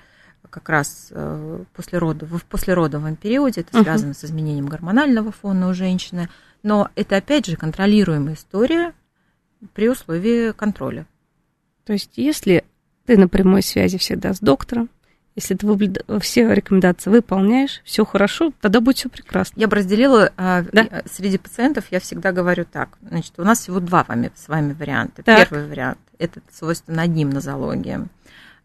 как 0.51 0.69
раз 0.69 1.09
э, 1.11 1.65
после 1.73 1.99
родов, 1.99 2.31
в 2.31 2.45
послеродовом 2.45 3.17
периоде, 3.17 3.63
это 3.63 3.83
связано 3.83 4.11
uh-huh. 4.11 4.19
с 4.19 4.25
изменением 4.25 4.67
гормонального 4.67 5.33
фона 5.33 5.69
у 5.69 5.75
женщины, 5.75 6.29
но 6.63 6.91
это 6.95 7.17
опять 7.17 7.47
же 7.47 7.57
контролируемая 7.57 8.35
история, 8.35 8.93
при 9.73 9.89
условии 9.89 10.53
контроля. 10.53 11.07
То 11.85 11.93
есть, 11.93 12.13
если 12.17 12.65
ты 13.07 13.17
на 13.19 13.29
прямой 13.29 13.63
связи 13.63 13.99
всегда 13.99 14.35
с 14.35 14.41
доктором, 14.41 14.89
если 15.35 15.55
ты 15.55 16.19
все 16.21 16.55
рекомендации 16.55 17.11
выполняешь, 17.11 17.81
все 17.85 18.05
хорошо, 18.05 18.53
тогда 18.61 18.81
будет 18.81 18.99
все 18.99 19.09
прекрасно. 19.09 19.59
Я 19.59 19.67
бы 19.67 19.77
разделила 19.77 20.33
а, 20.37 20.63
да? 20.73 21.03
среди 21.07 21.39
пациентов, 21.39 21.87
я 21.91 21.99
всегда 21.99 22.31
говорю 22.31 22.65
так. 22.65 22.91
Значит, 23.03 23.33
у 23.39 23.43
нас 23.43 23.61
всего 23.61 23.81
два 23.81 24.05
вами, 24.05 24.31
с 24.37 24.47
вами 24.47 24.75
варианта. 24.75 25.25
Так. 25.25 25.49
Первый 25.49 25.67
вариант 25.69 25.99
это 26.19 26.41
свойственно 26.53 27.03
одним 27.03 27.31
нозологиям. 27.31 28.11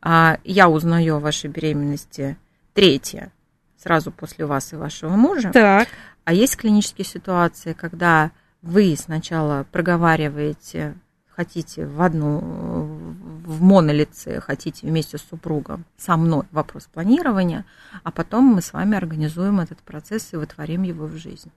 А, 0.01 0.37
я 0.43 0.69
узнаю 0.69 1.15
о 1.15 1.19
вашей 1.19 1.49
беременности 1.49 2.37
третье, 2.73 3.31
сразу 3.77 4.11
после 4.11 4.45
вас 4.45 4.71
и 4.73 4.75
вашего 4.75 5.15
мужа. 5.15 5.51
Так. 5.51 5.87
А 6.23 6.33
есть 6.33 6.57
клинические 6.57 7.05
ситуации, 7.05 7.73
когда 7.73 8.31
вы 8.61 8.95
сначала 8.97 9.65
проговариваете, 9.71 10.95
хотите 11.29 11.85
в 11.85 12.01
одну, 12.01 12.39
в 12.39 13.61
монолице, 13.61 14.41
хотите 14.41 14.87
вместе 14.87 15.17
с 15.17 15.21
супругом, 15.21 15.85
со 15.97 16.17
мной 16.17 16.43
вопрос 16.51 16.89
планирования, 16.91 17.65
а 18.03 18.11
потом 18.11 18.45
мы 18.45 18.61
с 18.61 18.73
вами 18.73 18.97
организуем 18.97 19.61
этот 19.61 19.79
процесс 19.79 20.33
и 20.33 20.37
вытворим 20.37 20.83
его 20.83 21.05
в 21.05 21.15
жизнь. 21.15 21.51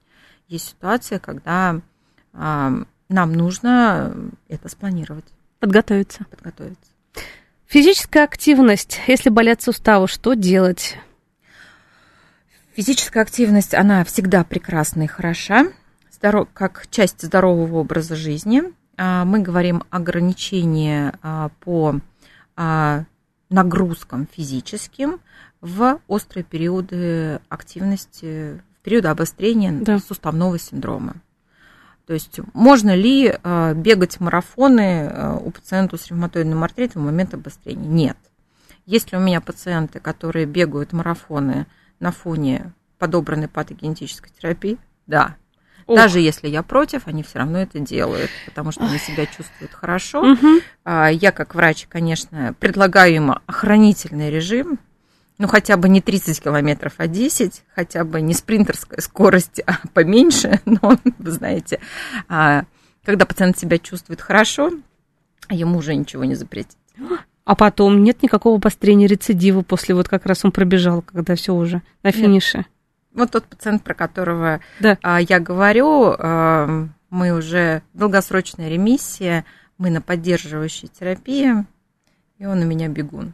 Есть 0.47 0.69
ситуация, 0.69 1.19
когда 1.19 1.81
а, 2.33 2.71
нам 3.09 3.33
нужно 3.33 4.15
это 4.47 4.69
спланировать. 4.69 5.25
Подготовиться. 5.59 6.25
Подготовиться. 6.29 6.91
Физическая 7.67 8.23
активность. 8.23 9.01
Если 9.07 9.29
болят 9.29 9.61
суставы, 9.61 10.07
что 10.07 10.33
делать? 10.33 10.97
Физическая 12.75 13.23
активность, 13.23 13.73
она 13.73 14.03
всегда 14.03 14.43
прекрасна 14.43 15.03
и 15.03 15.07
хороша 15.07 15.67
как 16.31 16.87
часть 16.89 17.21
здорового 17.21 17.79
образа 17.79 18.15
жизни. 18.15 18.63
А, 18.95 19.25
мы 19.25 19.39
говорим 19.39 19.83
ограничения 19.89 21.19
а, 21.21 21.49
по 21.59 21.99
а, 22.55 23.03
нагрузкам 23.49 24.27
физическим 24.31 25.19
в 25.59 25.99
острые 26.07 26.45
периоды 26.45 27.41
активности, 27.49 28.61
в 28.79 28.83
периоды 28.83 29.09
обострения 29.09 29.73
да. 29.73 29.99
суставного 29.99 30.57
синдрома. 30.57 31.15
То 32.05 32.13
есть 32.13 32.39
можно 32.53 32.93
ли 32.93 33.33
бегать 33.75 34.19
марафоны 34.19 35.39
у 35.41 35.51
пациента 35.51 35.95
с 35.95 36.07
ревматоидным 36.07 36.61
артритом 36.61 37.03
в 37.03 37.05
момент 37.05 37.33
обострения? 37.33 37.87
Нет. 37.87 38.17
Есть 38.85 39.13
ли 39.13 39.17
у 39.17 39.21
меня 39.21 39.39
пациенты, 39.39 40.01
которые 40.01 40.45
бегают 40.45 40.91
марафоны 40.91 41.65
на 42.01 42.11
фоне 42.11 42.73
подобранной 42.97 43.47
патогенетической 43.47 44.31
терапии? 44.37 44.77
Да. 45.07 45.37
Ох. 45.85 45.97
Даже 45.97 46.19
если 46.19 46.47
я 46.47 46.63
против, 46.63 47.03
они 47.05 47.23
все 47.23 47.39
равно 47.39 47.59
это 47.59 47.79
делают, 47.79 48.31
потому 48.45 48.71
что 48.71 48.85
они 48.85 48.97
себя 48.97 49.25
чувствуют 49.25 49.73
хорошо. 49.73 50.21
Угу. 50.21 50.47
Я, 50.85 51.31
как 51.31 51.55
врач, 51.55 51.87
конечно, 51.89 52.55
предлагаю 52.59 53.15
им 53.15 53.35
охранительный 53.45 54.29
режим, 54.29 54.79
ну, 55.37 55.47
хотя 55.47 55.77
бы 55.77 55.89
не 55.89 55.99
30 55.99 56.41
километров, 56.41 56.93
а 56.97 57.07
10, 57.07 57.63
хотя 57.75 58.03
бы 58.03 58.21
не 58.21 58.33
спринтерская 58.33 59.01
скорость, 59.01 59.61
а 59.65 59.79
поменьше, 59.93 60.61
но, 60.65 60.97
вы 61.17 61.31
знаете, 61.31 61.79
а, 62.29 62.65
Когда 63.03 63.25
пациент 63.25 63.57
себя 63.57 63.79
чувствует 63.79 64.21
хорошо, 64.21 64.71
ему 65.49 65.79
уже 65.79 65.95
ничего 65.95 66.23
не 66.23 66.35
запретить. 66.35 66.77
А 67.45 67.55
потом 67.55 68.03
нет 68.03 68.23
никакого 68.23 68.55
обострения 68.55 69.07
рецидива 69.07 69.63
после 69.63 69.95
вот 69.95 70.07
как 70.07 70.25
раз 70.25 70.45
он 70.45 70.53
пробежал, 70.53 71.01
когда 71.01 71.35
все 71.35 71.53
уже 71.53 71.81
на 72.01 72.11
финише. 72.11 72.59
Нет. 72.59 72.67
Вот 73.13 73.31
тот 73.31 73.45
пациент, 73.45 73.83
про 73.83 73.93
которого 73.93 74.59
да. 74.79 74.97
а, 75.01 75.21
я 75.21 75.39
говорю, 75.39 76.15
а, 76.17 76.87
мы 77.09 77.31
уже 77.31 77.83
в 77.93 77.99
долгосрочной 77.99 78.69
ремиссии, 78.69 79.45
мы 79.77 79.89
на 79.89 80.01
поддерживающей 80.01 80.87
терапии, 80.87 81.65
и 82.39 82.45
он 82.45 82.61
у 82.61 82.65
меня 82.65 82.87
бегун. 82.87 83.33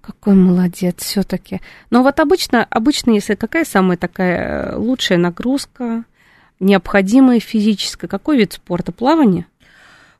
Какой 0.00 0.34
молодец 0.34 1.02
все-таки. 1.02 1.60
Но 1.90 2.02
вот 2.02 2.20
обычно, 2.20 2.64
обычно, 2.64 3.10
если 3.10 3.34
какая 3.34 3.64
самая 3.64 3.96
такая 3.96 4.38
э, 4.38 4.76
лучшая 4.76 5.18
нагрузка, 5.18 6.04
необходимая 6.60 7.40
физическая, 7.40 8.08
какой 8.08 8.38
вид 8.38 8.52
спорта? 8.52 8.92
Плавание? 8.92 9.46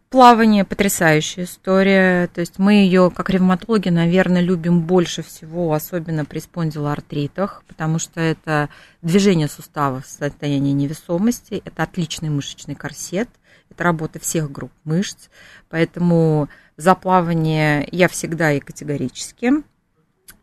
Плавание 0.08 0.64
потрясающая 0.64 1.44
история. 1.44 2.28
То 2.28 2.40
есть 2.40 2.58
мы 2.58 2.74
ее, 2.74 3.10
как 3.14 3.28
ревматологи, 3.28 3.88
наверное, 3.88 4.40
любим 4.40 4.82
больше 4.82 5.22
всего, 5.22 5.72
особенно 5.72 6.24
при 6.24 6.38
спондилоартритах, 6.38 7.64
потому 7.66 7.98
что 7.98 8.20
это 8.20 8.68
движение 9.02 9.48
суставов 9.48 10.06
в 10.06 10.08
состоянии 10.08 10.72
невесомости, 10.72 11.60
это 11.64 11.82
отличный 11.82 12.28
мышечный 12.28 12.76
корсет, 12.76 13.28
это 13.68 13.82
работа 13.82 14.20
всех 14.20 14.52
групп 14.52 14.70
мышц. 14.84 15.28
Поэтому 15.70 16.48
за 16.76 16.94
плавание 16.94 17.88
я 17.90 18.06
всегда 18.06 18.52
и 18.52 18.60
категорически. 18.60 19.54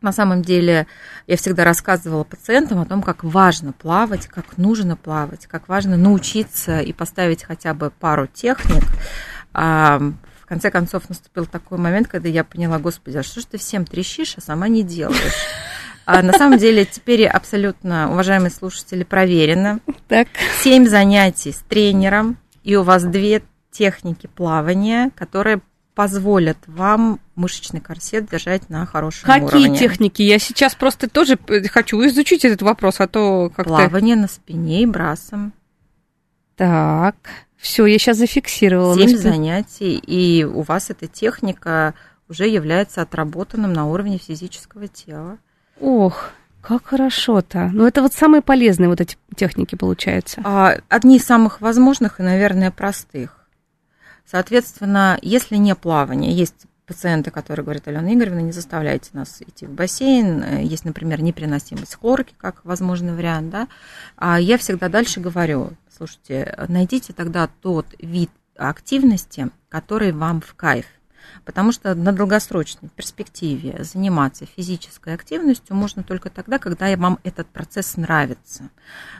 На 0.01 0.11
самом 0.11 0.41
деле 0.41 0.87
я 1.27 1.37
всегда 1.37 1.63
рассказывала 1.63 2.25
пациентам 2.25 2.79
о 2.79 2.85
том, 2.85 3.01
как 3.01 3.23
важно 3.23 3.71
плавать, 3.71 4.27
как 4.27 4.57
нужно 4.57 4.97
плавать, 4.97 5.47
как 5.47 5.69
важно 5.69 5.95
научиться 5.95 6.81
и 6.81 6.91
поставить 6.91 7.43
хотя 7.43 7.73
бы 7.73 7.89
пару 7.89 8.27
техник. 8.27 8.83
А 9.53 9.99
в 10.41 10.45
конце 10.45 10.71
концов 10.71 11.09
наступил 11.09 11.45
такой 11.45 11.77
момент, 11.77 12.07
когда 12.07 12.29
я 12.29 12.43
поняла, 12.43 12.79
господи, 12.79 13.17
а 13.17 13.23
что 13.23 13.39
ж 13.39 13.45
ты 13.45 13.57
всем 13.57 13.85
трещишь, 13.85 14.35
а 14.37 14.41
сама 14.41 14.67
не 14.67 14.83
делаешь? 14.83 15.19
А 16.05 16.21
на 16.21 16.33
самом 16.33 16.59
деле 16.59 16.83
теперь 16.83 17.25
абсолютно, 17.25 18.11
уважаемые 18.11 18.51
слушатели, 18.51 19.05
проверено. 19.05 19.79
Так. 20.09 20.27
Семь 20.61 20.85
занятий 20.85 21.53
с 21.53 21.59
тренером, 21.59 22.35
и 22.61 22.75
у 22.75 22.83
вас 22.83 23.03
две 23.05 23.41
техники 23.71 24.27
плавания, 24.27 25.11
которые 25.15 25.61
позволят 25.95 26.57
вам 26.67 27.19
мышечный 27.35 27.79
корсет 27.79 28.29
держать 28.29 28.69
на 28.69 28.85
хорошем 28.85 29.27
Какие 29.27 29.43
уровне. 29.45 29.69
Какие 29.69 29.77
техники? 29.77 30.21
Я 30.23 30.39
сейчас 30.39 30.75
просто 30.75 31.09
тоже 31.09 31.37
хочу 31.71 32.05
изучить 32.07 32.45
этот 32.45 32.61
вопрос, 32.61 32.99
а 32.99 33.07
то 33.07 33.51
как-то... 33.55 33.75
Плавание 33.75 34.15
на 34.15 34.27
спине 34.27 34.83
и 34.83 34.85
брасом. 34.85 35.53
Так, 36.55 37.15
все, 37.63 37.85
я 37.85 37.97
сейчас 37.97 38.17
зафиксировала. 38.17 38.93
Семь 38.93 39.15
занятий, 39.15 39.95
и 39.95 40.43
у 40.43 40.63
вас 40.63 40.89
эта 40.89 41.07
техника 41.07 41.93
уже 42.27 42.45
является 42.45 43.01
отработанным 43.01 43.71
на 43.71 43.87
уровне 43.87 44.17
физического 44.17 44.89
тела. 44.89 45.37
Ох, 45.79 46.31
как 46.61 46.85
хорошо-то. 46.87 47.69
Ну, 47.71 47.87
это 47.87 48.01
вот 48.01 48.13
самые 48.13 48.41
полезные 48.41 48.89
вот 48.89 48.99
эти 48.99 49.15
техники 49.37 49.75
получаются. 49.75 50.41
А, 50.43 50.75
одни 50.89 51.15
из 51.15 51.23
самых 51.23 51.61
возможных 51.61 52.19
и, 52.19 52.23
наверное, 52.23 52.69
простых. 52.69 53.47
Соответственно, 54.29 55.17
если 55.21 55.55
не 55.55 55.73
плавание, 55.73 56.33
есть 56.33 56.65
пациенты, 56.85 57.31
которые 57.31 57.63
говорят, 57.63 57.87
Алена 57.87 58.13
Игоревна, 58.13 58.39
не 58.39 58.51
заставляйте 58.51 59.09
нас 59.13 59.41
идти 59.41 59.65
в 59.65 59.71
бассейн. 59.71 60.59
Есть, 60.59 60.83
например, 60.83 61.21
непереносимость 61.21 61.95
хлорки, 61.95 62.33
как 62.37 62.65
возможный 62.65 63.13
вариант, 63.13 63.51
да. 63.51 63.67
А 64.17 64.37
я 64.37 64.57
всегда 64.57 64.89
дальше 64.89 65.21
говорю, 65.21 65.71
слушайте, 65.95 66.55
найдите 66.67 67.13
тогда 67.13 67.47
тот 67.61 67.87
вид 67.99 68.29
активности, 68.57 69.49
который 69.69 70.11
вам 70.11 70.41
в 70.41 70.53
кайф. 70.55 70.85
Потому 71.45 71.71
что 71.71 71.95
на 71.95 72.11
долгосрочной 72.11 72.89
перспективе 72.89 73.83
заниматься 73.83 74.45
физической 74.45 75.13
активностью 75.13 75.75
можно 75.75 76.03
только 76.03 76.29
тогда, 76.29 76.59
когда 76.59 76.95
вам 76.97 77.17
этот 77.23 77.47
процесс 77.47 77.95
нравится. 77.97 78.69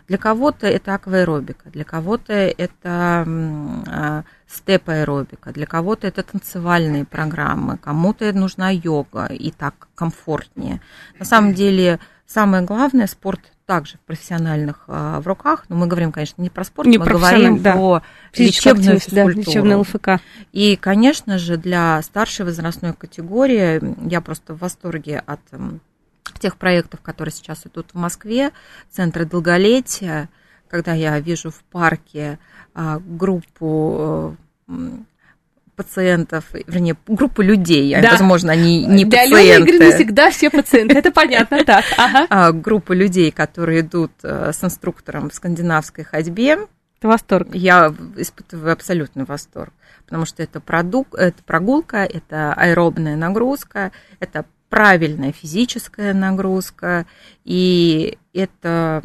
Для 0.08 0.18
кого-то 0.18 0.68
это 0.68 0.96
акваэробика, 0.96 1.70
для 1.70 1.86
кого-то 1.86 2.34
это 2.34 3.26
а, 3.26 4.24
степ-аэробика, 4.48 5.54
для 5.54 5.66
кого-то 5.66 6.08
это 6.08 6.24
танцевальные 6.24 7.06
программы, 7.06 7.78
кому-то 7.78 8.32
нужна 8.34 8.70
йога 8.70 9.26
и 9.28 9.52
так 9.52 9.88
комфортнее. 9.96 10.82
На 11.20 11.26
самом 11.26 11.54
деле 11.54 12.00
самое 12.26 12.64
главное, 12.64 13.08
спорт 13.08 13.53
также 13.66 13.97
в 13.97 14.01
профессиональных 14.01 14.84
а, 14.88 15.22
в 15.22 15.28
руках, 15.28 15.66
но 15.70 15.76
мы 15.76 15.88
говорим, 15.88 16.11
конечно, 16.11 16.41
не 16.41 16.49
про 16.49 16.64
спорт, 16.64 16.88
не 16.88 16.97
мы 16.97 17.05
говорим 17.05 17.61
да. 17.61 17.74
про 17.74 18.03
лечебную. 18.36 18.99
Да, 19.11 19.26
лечебную 19.26 19.80
ЛФК. 19.80 20.22
И, 20.51 20.76
конечно 20.76 21.38
же, 21.38 21.57
для 21.57 22.01
старшей 22.01 22.45
возрастной 22.45 22.93
категории 22.93 23.82
я 24.09 24.22
просто 24.22 24.53
в 24.53 24.59
восторге 24.59 25.24
от 25.26 25.39
тех 26.39 26.57
проектов, 26.57 27.01
которые 27.01 27.34
сейчас 27.34 27.66
идут 27.66 27.91
в 27.93 27.97
Москве, 27.97 28.51
центры 28.89 29.26
долголетия, 29.26 30.30
когда 30.68 30.93
я 30.93 31.20
вижу 31.20 31.51
в 31.51 31.64
парке 31.64 32.39
а, 32.74 32.99
группу 32.99 34.36
э, 34.68 34.74
пациентов, 35.76 36.46
вернее, 36.68 36.96
группу 37.08 37.42
людей, 37.42 37.96
да. 38.02 38.12
возможно, 38.12 38.52
они 38.52 38.86
не 38.86 39.06
Для 39.06 39.24
пациенты. 39.24 39.78
Для 39.78 39.88
не 39.88 39.94
всегда 39.94 40.32
все 40.32 40.50
пациенты, 40.50 40.98
это 40.98 41.12
понятно, 41.12 41.64
так. 41.64 41.84
Ага. 41.98 42.28
А, 42.30 42.52
группа 42.52 42.94
людей, 42.94 43.32
которые 43.32 43.82
идут 43.82 44.12
э, 44.24 44.52
с 44.54 44.64
инструктором 44.64 45.30
в 45.30 45.34
скандинавской 45.34 46.04
ходьбе. 46.04 46.58
Это 47.00 47.08
восторг. 47.08 47.50
Я 47.54 47.94
испытываю 48.18 48.74
абсолютный 48.74 49.26
восторг, 49.26 49.74
потому 50.06 50.26
что 50.26 50.44
это, 50.44 50.60
продукт, 50.60 51.16
это 51.16 51.42
прогулка, 51.44 51.98
это 51.98 52.54
аэробная 52.54 53.16
нагрузка, 53.16 53.92
это 54.20 54.46
правильная 54.70 55.32
физическая 55.32 56.14
нагрузка, 56.14 57.06
и 57.44 58.18
это 58.34 59.02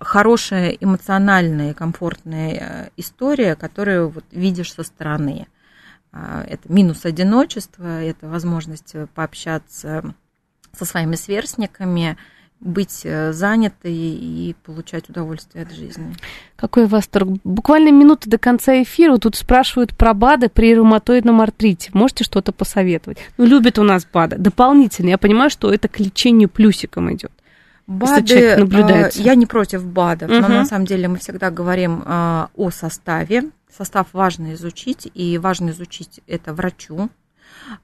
хорошая 0.00 0.70
эмоциональная 0.70 1.74
комфортная 1.74 2.50
э, 2.50 2.90
история, 2.96 3.54
которую 3.56 4.10
вот 4.10 4.24
видишь 4.30 4.72
со 4.72 4.82
стороны. 4.82 5.46
А, 6.12 6.44
это 6.48 6.72
минус 6.72 7.04
одиночества, 7.04 8.02
это 8.02 8.28
возможность 8.28 8.94
пообщаться 9.14 10.14
со 10.72 10.84
своими 10.84 11.16
сверстниками, 11.16 12.16
быть 12.60 13.02
э, 13.04 13.32
занятой 13.32 13.94
и 13.94 14.56
получать 14.64 15.08
удовольствие 15.08 15.62
от 15.62 15.72
жизни. 15.72 16.14
Какой 16.56 16.86
восторг. 16.86 17.28
Буквально 17.44 17.92
минуты 17.92 18.28
до 18.28 18.38
конца 18.38 18.82
эфира 18.82 19.16
тут 19.18 19.36
спрашивают 19.36 19.96
про 19.96 20.12
БАДы 20.12 20.48
при 20.48 20.74
ревматоидном 20.74 21.40
артрите. 21.40 21.90
Можете 21.92 22.24
что-то 22.24 22.52
посоветовать? 22.52 23.18
Ну, 23.36 23.44
любят 23.44 23.78
у 23.78 23.84
нас 23.84 24.06
БАДы. 24.12 24.38
Дополнительно. 24.38 25.10
Я 25.10 25.18
понимаю, 25.18 25.50
что 25.50 25.72
это 25.72 25.88
к 25.88 26.00
лечению 26.00 26.48
плюсиком 26.48 27.12
идет. 27.12 27.32
БАДы, 27.88 28.58
наблюдается. 28.58 29.22
я 29.22 29.34
не 29.34 29.46
против 29.46 29.82
БАДов, 29.84 30.30
угу. 30.30 30.40
но 30.40 30.48
на 30.48 30.64
самом 30.66 30.84
деле 30.84 31.08
мы 31.08 31.16
всегда 31.16 31.50
говорим 31.50 32.02
а, 32.04 32.50
о 32.54 32.70
составе. 32.70 33.44
Состав 33.74 34.08
важно 34.12 34.52
изучить, 34.54 35.10
и 35.14 35.38
важно 35.38 35.70
изучить 35.70 36.20
это 36.26 36.52
врачу. 36.52 37.08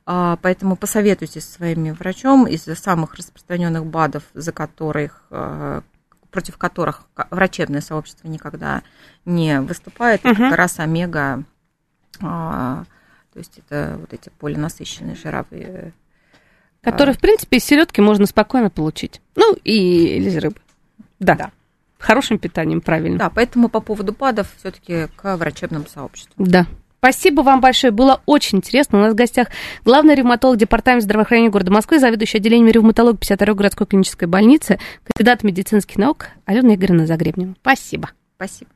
А, 0.05 0.38
поэтому 0.42 0.76
посоветуйтесь 0.76 1.44
со 1.44 1.52
своими 1.52 1.90
врачом 1.90 2.46
из 2.46 2.64
самых 2.64 3.14
распространенных 3.14 3.86
БАДов, 3.86 4.24
за 4.34 4.52
которых 4.52 5.24
а, 5.30 5.82
против 6.30 6.59
которых 6.59 7.05
врачебное 7.30 7.80
сообщество 7.80 8.28
никогда 8.28 8.82
не 9.24 9.61
выступает, 9.61 10.22
угу. 10.24 10.32
это 10.32 10.40
как 10.50 10.59
раз 10.59 10.80
омега, 10.80 11.44
то 12.20 12.84
есть 13.36 13.59
это 13.59 13.96
вот 14.00 14.12
эти 14.12 14.30
полинасыщенные 14.40 15.14
жировые 15.14 15.92
Который, 16.85 17.14
в 17.14 17.18
принципе, 17.18 17.57
из 17.57 17.64
селедки 17.64 18.01
можно 18.01 18.26
спокойно 18.26 18.70
получить. 18.70 19.20
Ну, 19.37 19.57
и 19.64 20.18
из 20.18 20.37
рыбы. 20.37 20.57
Да. 21.18 21.35
да. 21.35 21.51
Хорошим 21.99 22.39
питанием, 22.39 22.80
правильно. 22.80 23.18
Да, 23.18 23.30
поэтому 23.30 23.68
по 23.68 23.80
поводу 23.80 24.12
ПАДов 24.12 24.49
все-таки 24.59 25.07
к 25.16 25.37
врачебному 25.37 25.87
сообществу. 25.93 26.35
Да. 26.37 26.66
Спасибо 26.99 27.43
вам 27.43 27.61
большое, 27.61 27.93
было 27.93 28.22
очень 28.24 28.59
интересно. 28.59 28.99
У 28.99 29.03
нас 29.03 29.12
в 29.12 29.16
гостях 29.16 29.49
главный 29.85 30.14
ревматолог 30.14 30.57
Департамента 30.57 31.05
здравоохранения 31.05 31.51
города 31.51 31.70
Москвы, 31.70 31.99
заведующий 31.99 32.39
отделением 32.39 32.68
ревматологии 32.68 33.18
52 33.18 33.55
городской 33.55 33.87
клинической 33.87 34.26
больницы, 34.26 34.78
кандидат 35.05 35.45
медицинских 35.45 35.99
наук 35.99 36.28
Алена 36.47 36.74
Игоревна 36.74 37.07
Загребнева. 37.07 37.55
Спасибо. 37.61 38.11
Спасибо. 38.37 38.70